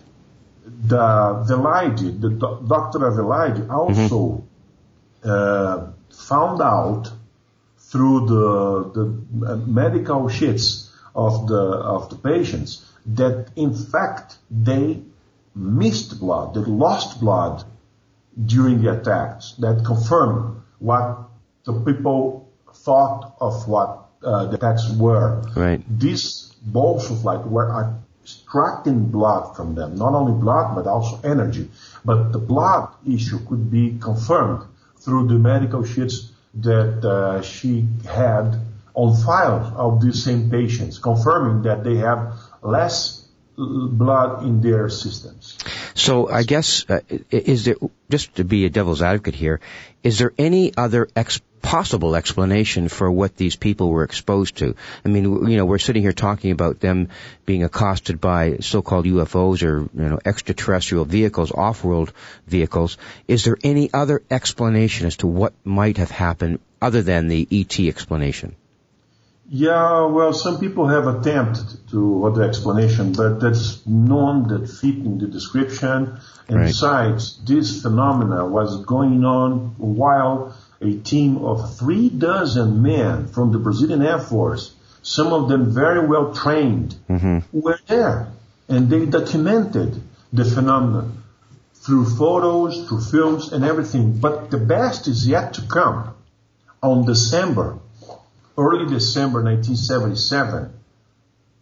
the 0.88 1.46
Wellaide, 1.48 2.22
the 2.22 2.30
Dr. 2.30 3.00
Wellaide 3.00 3.70
also 3.70 4.46
mm-hmm. 5.24 5.30
uh, 5.30 5.92
found 6.10 6.62
out 6.62 7.12
through 7.78 8.26
the, 8.28 8.92
the 8.94 9.58
medical 9.58 10.30
sheets 10.30 10.92
of 11.14 11.48
the, 11.48 11.62
of 11.62 12.10
the 12.10 12.16
patients 12.16 12.90
that 13.06 13.50
in 13.56 13.74
fact 13.74 14.38
they 14.50 15.02
missed 15.54 16.20
blood, 16.20 16.54
they 16.54 16.62
lost 16.62 17.20
blood 17.20 17.64
during 18.46 18.82
the 18.82 19.00
attacks 19.00 19.54
that 19.60 19.84
confirmed 19.86 20.62
what 20.80 21.18
the 21.66 21.74
people 21.82 22.50
thought 22.74 23.36
of 23.42 23.68
what 23.68 24.06
uh, 24.24 24.46
the 24.46 24.56
attacks 24.56 24.90
were. 24.98 25.42
Right. 25.56 25.82
These 26.00 26.54
balls 26.64 27.12
of 27.12 27.26
light 27.26 27.46
were 27.46 27.94
extracting 28.24 29.06
blood 29.06 29.56
from 29.56 29.76
them, 29.76 29.96
not 29.96 30.14
only 30.14 30.34
blood 30.40 30.76
but 30.76 30.88
also 30.88 31.20
energy. 31.24 31.70
But 32.06 32.32
the 32.32 32.40
blood 32.40 32.90
issue 33.08 33.40
could 33.48 33.72
be 33.72 33.98
confirmed 34.00 34.64
through 35.00 35.28
the 35.28 35.36
medical 35.36 35.84
sheets 35.84 36.32
that 36.56 37.06
uh, 37.06 37.42
she 37.42 37.88
had 38.08 38.60
on 38.94 39.16
file 39.24 39.74
of 39.78 40.02
these 40.02 40.24
same 40.24 40.50
patients, 40.50 41.00
confirming 41.00 41.64
that 41.64 41.84
they 41.84 41.96
have 41.96 42.34
less 42.62 43.26
blood 43.58 44.44
in 44.44 44.62
their 44.62 44.90
systems. 44.90 45.58
So 45.94 46.30
I 46.30 46.44
guess, 46.44 46.86
uh, 46.90 47.02
is 47.30 47.66
there, 47.66 47.76
just 48.10 48.36
to 48.36 48.44
be 48.44 48.66
a 48.66 48.70
devil's 48.70 49.02
advocate 49.02 49.36
here, 49.36 49.60
is 50.04 50.20
there 50.20 50.34
any 50.38 50.76
other 50.76 51.08
ex- 51.16 51.42
possible 51.62 52.16
explanation 52.16 52.88
for 52.88 53.10
what 53.12 53.38
these 53.38 53.56
people 53.56 53.90
were 53.90 54.04
exposed 54.04 54.58
to? 54.58 54.76
I 55.06 55.10
mean, 55.10 55.24
you 55.50 55.58
know, 55.58 55.66
we're 55.66 55.78
sitting 55.78 56.02
here 56.02 56.14
talking 56.14 56.52
about 56.52 56.80
them 56.80 57.10
being 57.46 57.64
accosted 57.64 58.20
by 58.20 58.58
so-called 58.62 59.06
UFOs 59.06 59.64
or, 59.64 59.82
you 59.82 60.10
know, 60.10 60.20
extraterrestrial 60.26 61.06
vehicles, 61.06 61.52
off-world 61.52 62.14
vehicles. 62.48 62.98
Is 63.28 63.44
there 63.44 63.58
any 63.64 63.92
other 63.94 64.24
explanation 64.30 65.08
as 65.08 65.18
to 65.18 65.28
what 65.28 65.54
might 65.64 65.98
have 65.98 66.12
happened 66.12 66.60
other 66.82 67.02
than 67.02 67.28
the 67.28 67.48
ET 67.52 67.80
explanation? 67.80 68.56
Yeah, 69.54 70.06
well, 70.06 70.32
some 70.32 70.62
people 70.62 70.88
have 70.88 71.08
attempted 71.08 71.90
to 71.90 72.26
other 72.26 72.44
explanation, 72.44 73.12
but 73.12 73.42
that's 73.42 73.86
none 73.86 74.48
that 74.48 74.70
fit 74.70 74.96
in 74.96 75.18
the 75.18 75.28
description. 75.28 76.18
And 76.48 76.58
right. 76.58 76.68
besides, 76.68 77.38
this 77.44 77.82
phenomena 77.82 78.48
was 78.48 78.86
going 78.86 79.26
on 79.26 79.76
while 79.78 80.56
a 80.80 80.94
team 81.00 81.40
of 81.40 81.78
three 81.78 82.08
dozen 82.08 82.82
men 82.82 83.28
from 83.28 83.52
the 83.52 83.60
Brazilian 83.60 84.02
Air 84.02 84.20
Force, 84.20 84.74
some 85.02 85.34
of 85.34 85.50
them 85.50 85.74
very 85.74 86.08
well 86.08 86.34
trained, 86.34 86.96
mm-hmm. 87.10 87.40
were 87.52 87.80
there. 87.88 88.30
And 88.70 88.90
they 88.90 89.06
documented 89.06 90.02
the 90.32 90.46
phenomenon 90.46 91.24
through 91.74 92.06
photos, 92.06 92.88
through 92.88 93.02
films 93.02 93.52
and 93.52 93.66
everything. 93.66 94.18
But 94.18 94.50
the 94.50 94.60
best 94.60 95.10
is 95.10 95.28
yet 95.28 95.56
to 95.56 95.62
come. 95.64 96.14
On 96.82 97.06
December 97.06 97.80
early 98.58 98.90
December 98.90 99.44
1977, 99.44 100.74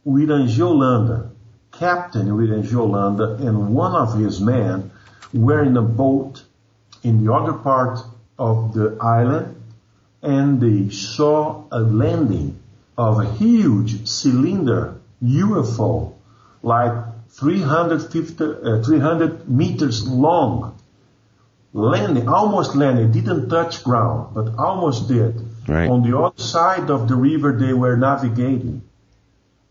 William 0.03 0.47
Holanda, 0.47 1.29
Captain 1.71 2.35
William 2.35 2.63
Holanda, 2.63 3.39
and 3.39 3.73
one 3.73 3.95
of 3.95 4.17
his 4.17 4.39
men 4.39 4.91
were 5.33 5.63
in 5.63 5.77
a 5.77 5.81
boat 5.81 6.43
in 7.03 7.23
the 7.23 7.31
other 7.31 7.53
part 7.53 7.99
of 8.37 8.73
the 8.73 8.97
island 9.01 9.55
and 10.21 10.59
they 10.59 10.89
saw 10.89 11.63
a 11.71 11.79
landing 11.79 12.59
of 12.97 13.19
a 13.19 13.31
huge 13.33 14.07
cylinder 14.07 14.99
UFO 15.23 16.13
like 16.61 16.91
350, 17.29 18.43
uh, 18.43 18.83
300 18.83 19.49
meters 19.49 20.07
long. 20.07 20.77
Landing, 21.71 22.27
almost 22.27 22.75
landing, 22.75 23.11
didn't 23.11 23.47
touch 23.47 23.83
ground, 23.83 24.33
but 24.33 24.55
almost 24.57 25.07
did 25.07 25.48
Right. 25.67 25.89
On 25.89 26.01
the 26.01 26.17
other 26.17 26.41
side 26.41 26.89
of 26.89 27.07
the 27.07 27.15
river 27.15 27.57
they 27.57 27.73
were 27.73 27.95
navigating. 27.97 28.81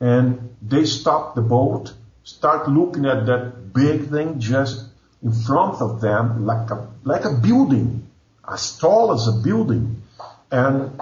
And 0.01 0.55
they 0.63 0.85
stopped 0.85 1.35
the 1.35 1.43
boat, 1.43 1.93
start 2.23 2.69
looking 2.69 3.05
at 3.07 3.27
that 3.27 3.73
big 3.73 4.09
thing 4.09 4.39
just 4.39 4.85
in 5.23 5.33
front 5.33 5.81
of 5.83 6.01
them 6.01 6.47
like 6.47 6.71
a, 6.71 6.89
like 7.03 7.25
a 7.25 7.35
building, 7.35 8.09
as 8.47 8.79
tall 8.79 9.13
as 9.13 9.27
a 9.27 9.33
building. 9.33 10.03
And 10.51 11.01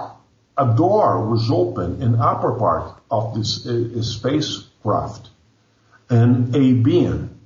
a 0.57 0.75
door 0.75 1.29
was 1.29 1.51
open 1.51 2.01
in 2.01 2.15
upper 2.15 2.53
part 2.53 2.99
of 3.11 3.35
this 3.35 3.67
uh, 3.67 4.01
spacecraft. 4.01 5.29
And 6.09 6.55
a 6.55 6.73
being, 6.73 7.37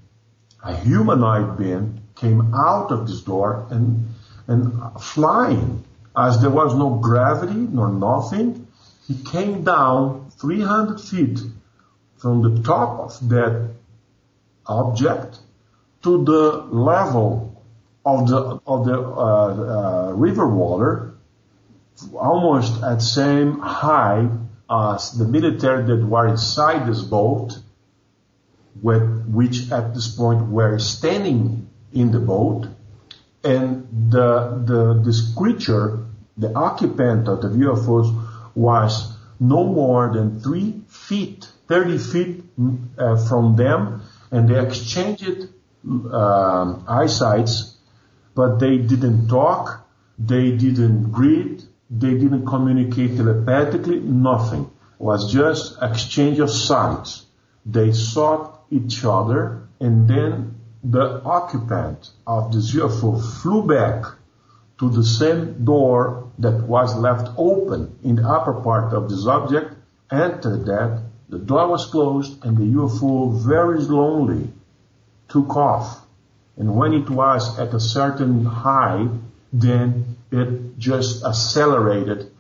a 0.64 0.76
humanoid 0.76 1.58
being, 1.58 2.02
came 2.16 2.54
out 2.54 2.92
of 2.92 3.08
this 3.08 3.22
door 3.22 3.68
and, 3.72 4.14
and 4.48 5.02
flying 5.02 5.84
as 6.16 6.42
there 6.42 6.50
was 6.50 6.76
no 6.76 6.90
gravity 6.96 7.54
nor 7.54 7.90
nothing, 7.90 8.68
he 9.08 9.16
came 9.24 9.64
down 9.64 10.30
300 10.38 11.00
feet 11.00 11.40
from 12.18 12.42
the 12.42 12.62
top 12.64 13.00
of 13.00 13.30
that 13.30 13.72
object 14.68 15.40
to 16.04 16.24
the 16.24 16.52
level 16.72 17.64
of 18.06 18.28
the 18.28 18.60
of 18.66 18.86
the 18.86 19.00
uh, 19.00 20.10
uh, 20.10 20.12
river 20.14 20.48
water, 20.48 21.14
almost 22.14 22.82
at 22.84 23.02
same 23.02 23.60
height 23.60 24.30
as 24.70 25.18
the 25.18 25.26
military 25.26 25.84
that 25.86 26.06
were 26.06 26.28
inside 26.28 26.88
this 26.88 27.02
boat, 27.02 27.58
with, 28.82 29.26
which 29.28 29.72
at 29.72 29.94
this 29.94 30.16
point 30.16 30.48
were 30.48 30.80
standing 30.80 31.70
in 31.94 32.12
the 32.12 32.20
boat, 32.20 32.68
and 33.44 33.88
the, 34.12 34.62
the, 34.66 35.02
this 35.04 35.34
creature, 35.36 36.06
the 36.38 36.54
occupant 36.54 37.28
of 37.28 37.42
the 37.42 37.50
UFOs 37.50 38.10
was 38.56 39.18
no 39.40 39.66
more 39.66 40.12
than 40.14 40.40
three 40.40 40.82
feet, 40.88 41.48
30 41.68 41.98
feet 41.98 42.44
uh, 42.98 43.18
from 43.28 43.56
them, 43.56 44.02
and 44.32 44.50
they 44.50 44.60
exchanged 44.60 45.48
um, 45.86 46.86
eyesights, 46.88 47.78
but 48.36 48.60
they 48.60 48.78
didn't 48.78 49.28
talk, 49.28 49.88
they 50.20 50.52
didn't 50.52 51.12
greet, 51.12 51.66
They 51.92 52.18
didn't 52.18 52.46
communicate 52.46 53.18
telepathically, 53.18 54.00
nothing. 54.00 54.62
It 54.62 55.04
was 55.04 55.32
just 55.32 55.76
exchange 55.82 56.40
of 56.40 56.50
sights. 56.50 57.26
They 57.66 57.92
saw 57.92 58.60
each 58.70 59.04
other 59.04 59.68
and 59.82 60.08
then 60.08 60.61
the 60.84 61.22
occupant 61.24 62.10
of 62.26 62.52
the 62.52 62.60
UFO 62.60 63.22
flew 63.42 63.68
back 63.68 64.06
to 64.80 64.90
the 64.90 65.04
same 65.04 65.64
door 65.64 66.32
that 66.40 66.64
was 66.64 66.96
left 66.96 67.30
open 67.38 67.98
in 68.04 68.16
the 68.16 68.28
upper 68.28 68.54
part 68.62 68.94
of 68.94 69.10
this 69.10 69.28
object, 69.28 69.76
entered 70.12 70.66
that, 70.66 71.04
the 71.30 71.38
door 71.38 71.68
was 71.68 71.86
closed 71.86 72.44
and 72.44 72.58
the 72.58 72.78
UFO 72.78 73.32
very 73.46 73.82
slowly 73.82 74.50
took 75.30 75.56
off. 75.56 76.02
And 76.58 76.76
when 76.76 76.94
it 76.94 77.10
was 77.10 77.58
at 77.60 77.74
a 77.74 77.80
certain 77.80 78.44
height, 78.44 79.10
then 79.54 80.18
it 80.32 80.78
just 80.78 81.24
accelerated 81.24 82.32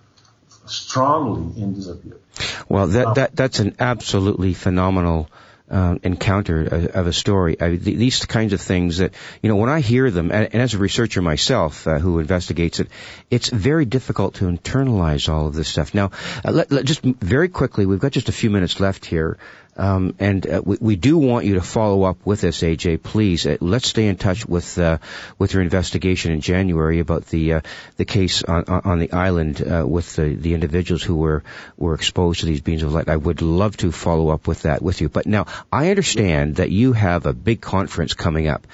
strongly 0.65 1.61
and 1.61 1.75
disappeared. 1.75 2.19
Well, 2.67 2.87
that, 2.87 3.15
that, 3.15 3.35
that's 3.35 3.59
an 3.59 3.75
absolutely 3.79 4.53
phenomenal 4.53 5.29
uh, 5.71 5.95
encounter 6.03 6.89
of 6.93 7.07
a 7.07 7.13
story. 7.13 7.59
I, 7.59 7.75
these 7.75 8.25
kinds 8.25 8.53
of 8.53 8.61
things 8.61 8.97
that, 8.97 9.13
you 9.41 9.49
know, 9.49 9.55
when 9.55 9.69
I 9.69 9.79
hear 9.79 10.11
them, 10.11 10.31
and, 10.31 10.53
as 10.53 10.73
a 10.73 10.77
researcher 10.77 11.21
myself 11.21 11.87
uh, 11.87 11.97
who 11.97 12.19
investigates 12.19 12.79
it, 12.79 12.89
it's 13.29 13.49
very 13.49 13.85
difficult 13.85 14.35
to 14.35 14.45
internalize 14.45 15.31
all 15.31 15.47
of 15.47 15.55
this 15.55 15.69
stuff. 15.69 15.93
Now, 15.93 16.11
uh, 16.45 16.51
let, 16.51 16.71
let, 16.71 16.85
just 16.85 17.01
very 17.03 17.49
quickly, 17.49 17.85
we've 17.85 17.99
got 17.99 18.11
just 18.11 18.29
a 18.29 18.33
few 18.33 18.49
minutes 18.49 18.79
left 18.79 19.05
here. 19.05 19.37
Um, 19.77 20.15
and 20.19 20.45
uh, 20.45 20.61
we, 20.63 20.77
we, 20.81 20.95
do 20.97 21.17
want 21.17 21.45
you 21.45 21.55
to 21.55 21.61
follow 21.61 22.03
up 22.03 22.25
with 22.25 22.43
us, 22.43 22.61
AJ. 22.61 23.01
Please, 23.01 23.47
uh, 23.47 23.55
let's 23.61 23.87
stay 23.87 24.07
in 24.07 24.17
touch 24.17 24.45
with 24.45 24.77
uh, 24.77 24.97
with 25.39 25.53
your 25.53 25.63
investigation 25.63 26.33
in 26.33 26.41
January 26.41 26.99
about 26.99 27.25
the 27.27 27.53
uh, 27.53 27.61
the 27.95 28.03
case 28.03 28.43
on, 28.43 28.65
on 28.65 28.99
the 28.99 29.13
island 29.13 29.61
uh, 29.61 29.85
with 29.87 30.13
the, 30.17 30.35
the 30.35 30.53
individuals 30.55 31.01
who 31.01 31.15
were 31.15 31.43
were 31.77 31.93
exposed 31.93 32.41
to 32.41 32.47
these 32.47 32.59
beams 32.59 32.83
of 32.83 32.93
light. 32.93 33.07
I 33.07 33.15
would 33.15 33.41
love 33.41 33.77
to 33.77 33.93
follow 33.93 34.29
up 34.29 34.45
with 34.45 34.63
that 34.63 34.81
with 34.81 34.99
you. 34.99 35.07
But 35.07 35.25
now, 35.25 35.45
I 35.71 35.89
understand 35.89 36.57
that 36.57 36.69
you 36.69 36.91
have 36.91 37.25
a 37.25 37.33
big 37.33 37.61
conference 37.61 38.13
coming 38.13 38.47
up. 38.47 38.67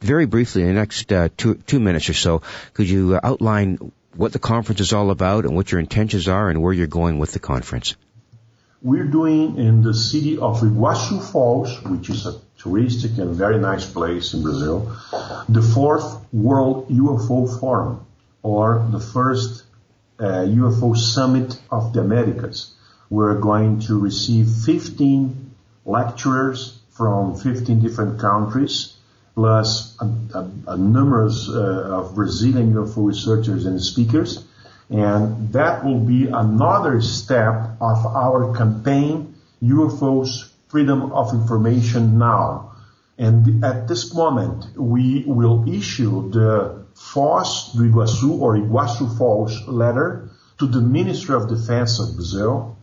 very 0.00 0.26
briefly, 0.26 0.62
in 0.62 0.68
the 0.68 0.74
next 0.74 1.12
uh, 1.12 1.28
two 1.36 1.54
two 1.54 1.78
minutes 1.78 2.08
or 2.08 2.14
so, 2.14 2.42
could 2.74 2.90
you 2.90 3.18
outline 3.22 3.92
what 4.16 4.32
the 4.32 4.40
conference 4.40 4.80
is 4.80 4.92
all 4.92 5.10
about 5.10 5.44
and 5.44 5.54
what 5.54 5.70
your 5.70 5.80
intentions 5.80 6.26
are 6.26 6.50
and 6.50 6.60
where 6.60 6.72
you're 6.72 6.88
going 6.88 7.20
with 7.20 7.30
the 7.32 7.38
conference? 7.38 7.94
We're 8.82 9.04
doing 9.04 9.58
in 9.58 9.82
the 9.82 9.92
city 9.92 10.38
of 10.38 10.60
Iguazu 10.60 11.22
Falls, 11.22 11.82
which 11.84 12.08
is 12.08 12.24
a 12.24 12.32
touristic 12.58 13.18
and 13.18 13.34
very 13.34 13.58
nice 13.58 13.84
place 13.84 14.32
in 14.32 14.42
Brazil, 14.42 14.96
the 15.50 15.60
fourth 15.60 16.18
World 16.32 16.88
UFO 16.88 17.60
Forum, 17.60 18.06
or 18.42 18.88
the 18.90 18.98
first 18.98 19.64
uh, 20.18 20.46
UFO 20.48 20.96
Summit 20.96 21.60
of 21.70 21.92
the 21.92 22.00
Americas. 22.00 22.72
We're 23.10 23.38
going 23.38 23.80
to 23.80 23.98
receive 23.98 24.48
15 24.48 25.54
lecturers 25.84 26.78
from 26.88 27.36
15 27.36 27.80
different 27.80 28.18
countries, 28.18 28.96
plus 29.34 29.94
a, 30.00 30.06
a, 30.38 30.50
a 30.68 30.76
numerous 30.78 31.50
uh, 31.50 31.98
of 32.00 32.14
Brazilian 32.14 32.72
UFO 32.72 33.06
researchers 33.06 33.66
and 33.66 33.78
speakers 33.78 34.42
and 34.90 35.52
that 35.52 35.84
will 35.84 36.00
be 36.00 36.26
another 36.26 37.00
step 37.00 37.76
of 37.80 38.04
our 38.06 38.56
campaign, 38.56 39.34
UFOs 39.62 40.50
Freedom 40.68 41.12
of 41.12 41.32
Information 41.32 42.18
Now. 42.18 42.72
And 43.16 43.64
at 43.64 43.86
this 43.86 44.12
moment, 44.12 44.76
we 44.76 45.24
will 45.26 45.68
issue 45.72 46.30
the 46.30 46.86
Foz 46.94 47.72
do 47.72 47.88
Iguaçu 47.88 48.40
or 48.40 48.56
Iguaçu 48.56 49.16
Falls 49.16 49.66
letter 49.68 50.30
to 50.58 50.66
the 50.66 50.80
Ministry 50.80 51.36
of 51.36 51.48
Defense 51.48 52.00
of 52.00 52.16
Brazil, 52.16 52.76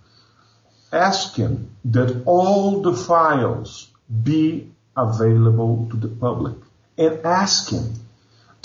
asking 0.94 1.70
that 1.86 2.24
all 2.26 2.82
the 2.82 2.94
files 2.94 3.92
be 4.24 4.72
available 4.96 5.88
to 5.92 5.98
the 5.98 6.08
public 6.08 6.56
and 6.98 7.20
asking 7.26 7.96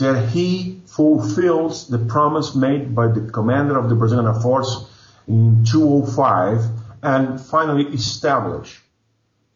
that 0.03 0.31
he 0.31 0.81
fulfills 0.87 1.89
the 1.89 1.99
promise 1.99 2.55
made 2.55 2.95
by 2.95 3.07
the 3.07 3.21
commander 3.21 3.79
of 3.79 3.89
the 3.89 3.95
Brazilian 3.95 4.27
Air 4.27 4.41
Force 4.41 4.89
in 5.27 5.65
2005 5.65 6.65
and 7.03 7.41
finally 7.41 7.85
establish 7.95 8.83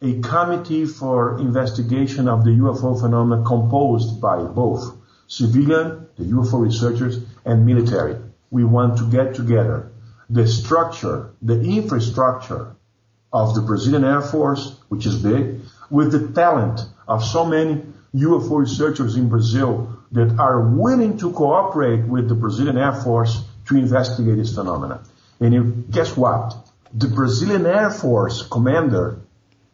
a 0.01 0.19
committee 0.21 0.85
for 0.85 1.39
investigation 1.39 2.27
of 2.27 2.43
the 2.43 2.51
UFO 2.51 2.99
phenomena 2.99 3.43
composed 3.43 4.21
by 4.21 4.43
both 4.43 4.95
civilian, 5.27 6.07
the 6.17 6.23
UFO 6.25 6.61
researchers, 6.61 7.19
and 7.45 7.65
military. 7.65 8.15
We 8.51 8.63
want 8.63 8.97
to 8.99 9.09
get 9.09 9.35
together 9.35 9.91
the 10.29 10.47
structure, 10.47 11.31
the 11.41 11.59
infrastructure 11.61 12.75
of 13.33 13.55
the 13.55 13.61
Brazilian 13.61 14.03
Air 14.03 14.21
Force, 14.21 14.77
which 14.89 15.05
is 15.05 15.21
big, 15.21 15.61
with 15.89 16.11
the 16.11 16.27
talent 16.33 16.81
of 17.07 17.23
so 17.23 17.45
many 17.45 17.83
UFO 18.13 18.59
researchers 18.59 19.15
in 19.15 19.29
Brazil 19.29 19.96
that 20.11 20.39
are 20.39 20.61
willing 20.61 21.17
to 21.17 21.31
cooperate 21.31 22.05
with 22.05 22.29
the 22.29 22.35
Brazilian 22.35 22.77
Air 22.77 22.93
Force 22.93 23.43
to 23.67 23.75
investigate 23.75 24.37
this 24.37 24.55
phenomenon. 24.55 25.03
And 25.39 25.53
you, 25.53 25.85
guess 25.91 26.15
what? 26.15 26.55
The 26.93 27.07
Brazilian 27.07 27.65
Air 27.65 27.89
Force 27.89 28.41
commander 28.43 29.19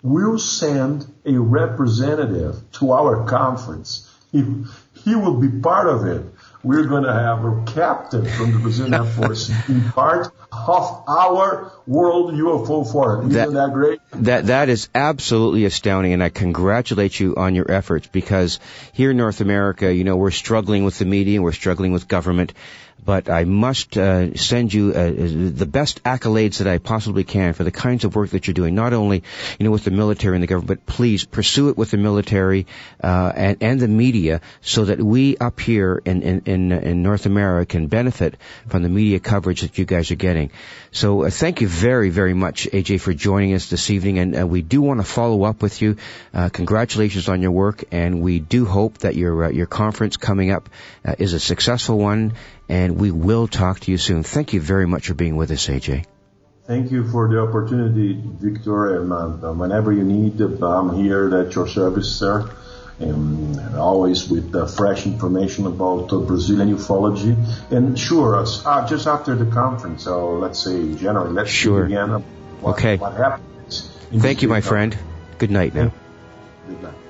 will 0.02 0.38
send 0.38 1.06
a 1.26 1.34
representative 1.34 2.60
to 2.74 2.92
our 2.92 3.26
conference. 3.28 4.10
He, 4.32 4.44
he 5.04 5.16
will 5.16 5.40
be 5.40 5.62
part 5.62 5.88
of 5.88 6.06
it 6.06 6.26
we're 6.64 6.86
going 6.86 7.04
to 7.04 7.14
have 7.14 7.44
a 7.44 7.64
captain 7.66 8.26
from 8.26 8.54
the 8.54 8.60
Brazilian 8.60 8.94
Air 8.94 9.04
Force 9.18 9.52
be 9.68 9.82
part 9.90 10.28
of 10.52 11.04
our 11.08 11.72
World 11.86 12.34
UFO 12.34 12.90
Forum. 12.90 13.30
Isn't 13.30 13.54
that, 13.54 13.68
that 13.68 13.74
great? 13.74 14.00
That 14.12 14.48
that 14.48 14.70
is 14.70 14.90
absolutely 14.96 15.66
astounding, 15.66 16.14
and 16.14 16.24
I 16.24 16.30
congratulate 16.30 17.20
you 17.20 17.36
on 17.36 17.56
your 17.56 17.70
efforts 17.70 18.08
because 18.08 18.60
here 18.94 19.12
in 19.12 19.18
North 19.18 19.42
America, 19.42 19.94
you 19.94 20.04
know, 20.04 20.16
we're 20.16 20.32
struggling 20.32 20.86
with 20.86 20.98
the 21.00 21.06
media, 21.06 21.42
we're 21.42 21.52
struggling 21.52 21.92
with 21.92 22.08
government, 22.08 22.54
but 23.04 23.30
I 23.30 23.44
must 23.44 23.98
uh, 23.98 24.36
send 24.36 24.74
you 24.74 24.94
uh, 24.94 25.12
the 25.12 25.66
best 25.66 26.04
accolades 26.04 26.60
that 26.60 26.68
I 26.68 26.78
possibly 26.78 27.24
can 27.24 27.54
for 27.54 27.64
the 27.64 27.72
kinds 27.72 28.04
of 28.04 28.16
work 28.16 28.32
that 28.32 28.48
you're 28.48 28.54
doing. 28.54 28.76
Not 28.76 28.94
only, 28.94 29.24
you 29.60 29.66
know, 29.66 29.72
with 29.72 29.84
the 29.84 29.92
military 29.92 30.36
and 30.36 30.44
the 30.44 30.48
government, 30.48 30.68
but 30.68 30.86
please 30.86 31.26
pursue 31.26 31.70
it 31.70 31.78
with 31.78 31.92
the 31.92 31.98
military 31.98 32.68
uh, 33.04 33.32
and, 33.36 33.58
and 33.62 33.80
the 33.80 33.88
media, 33.88 34.42
so 34.62 34.86
that 34.86 35.00
we 35.00 35.38
up 35.38 35.60
here 35.60 36.02
in, 36.06 36.22
in 36.22 36.72
in 36.72 37.04
North 37.04 37.26
America 37.26 37.66
can 37.66 37.88
benefit 37.88 38.38
from 38.68 38.84
the 38.84 38.90
media 38.90 39.20
coverage 39.20 39.62
that 39.62 39.78
you 39.78 39.86
guys 39.86 40.12
are 40.12 40.16
getting. 40.16 40.52
So 40.92 41.24
uh, 41.24 41.30
thank 41.30 41.62
you 41.62 41.68
very 41.68 42.10
very 42.10 42.34
much, 42.34 42.68
AJ, 42.72 43.02
for 43.02 43.14
joining 43.14 43.54
us 43.54 43.70
this 43.70 43.90
evening, 43.90 44.20
and 44.20 44.40
uh, 44.40 44.48
we 44.48 44.62
do 44.62 44.82
want 44.82 45.00
to 45.00 45.06
follow 45.06 45.44
up 45.44 45.62
with 45.62 45.82
you. 45.82 45.98
Uh, 46.34 46.50
congratulations 46.50 47.30
on 47.30 47.42
your 47.42 47.52
work, 47.52 47.84
and 47.92 48.22
we 48.22 48.40
do 48.40 48.66
hope 48.66 49.00
that 49.00 49.16
your 49.16 49.52
your 49.52 49.66
conference 49.66 50.18
coming 50.18 50.52
up 50.52 50.70
is 51.18 51.34
a 51.34 51.40
successful 51.40 51.98
one 51.98 52.34
and 52.74 53.00
we 53.00 53.12
will 53.12 53.48
talk 53.48 53.82
to 53.82 53.92
you 53.92 54.00
soon. 54.00 54.24
Thank 54.24 54.54
you 54.54 54.60
very 54.60 54.88
much 54.88 55.08
for 55.08 55.14
being 55.14 55.36
with 55.36 55.52
us, 55.52 55.68
AJ. 55.68 56.06
Thank 56.66 56.92
you 56.92 57.08
for 57.08 57.28
the 57.28 57.40
opportunity, 57.40 58.20
Victor, 58.20 58.98
and 58.98 59.14
uh, 59.14 59.54
whenever 59.54 59.92
you 59.92 60.04
need, 60.04 60.42
uh, 60.42 60.80
I'm 60.80 60.96
here 60.96 61.38
at 61.38 61.54
your 61.54 61.68
service, 61.68 62.10
sir. 62.18 62.50
And 63.00 63.76
always 63.76 64.28
with 64.30 64.56
uh, 64.56 64.66
fresh 64.66 65.06
information 65.06 65.68
about 65.68 66.08
Brazilian 66.26 66.76
ufology. 66.76 67.34
And 67.72 68.00
sure, 68.00 68.38
uh, 68.38 68.88
just 68.88 69.06
after 69.08 69.36
the 69.36 69.50
conference, 69.52 70.06
so 70.06 70.40
let's 70.40 70.64
say 70.64 70.96
January, 70.96 71.32
let's 71.32 71.52
sure. 71.52 71.86
again 71.86 72.10
what, 72.62 72.78
okay. 72.78 72.98
what 72.98 73.14
happens. 73.14 73.90
Thank 74.16 74.42
you, 74.42 74.48
my 74.48 74.62
friend. 74.62 74.98
Good 75.38 75.52
night 75.52 75.76
now. 75.76 75.92
Good 76.68 76.82
night. 76.82 77.03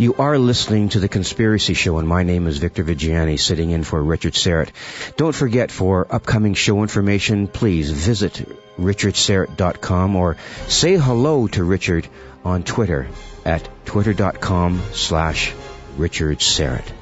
You 0.00 0.14
are 0.14 0.38
listening 0.38 0.90
to 0.90 1.00
The 1.00 1.08
Conspiracy 1.08 1.74
Show, 1.74 1.98
and 1.98 2.06
my 2.06 2.22
name 2.22 2.46
is 2.46 2.58
Victor 2.58 2.84
Viggiani, 2.84 3.36
sitting 3.36 3.72
in 3.72 3.82
for 3.82 4.00
Richard 4.00 4.34
Syrett. 4.34 4.70
Don't 5.16 5.34
forget, 5.34 5.72
for 5.72 6.06
upcoming 6.08 6.54
show 6.54 6.82
information, 6.82 7.48
please 7.48 7.90
visit 7.90 8.48
richardsyrett.com 8.78 10.14
or 10.14 10.36
say 10.68 10.96
hello 10.96 11.48
to 11.48 11.64
Richard 11.64 12.06
on 12.44 12.62
Twitter 12.62 13.08
at 13.44 13.68
twitter.com 13.86 14.80
slash 14.92 15.52
richardsyrett. 15.96 16.92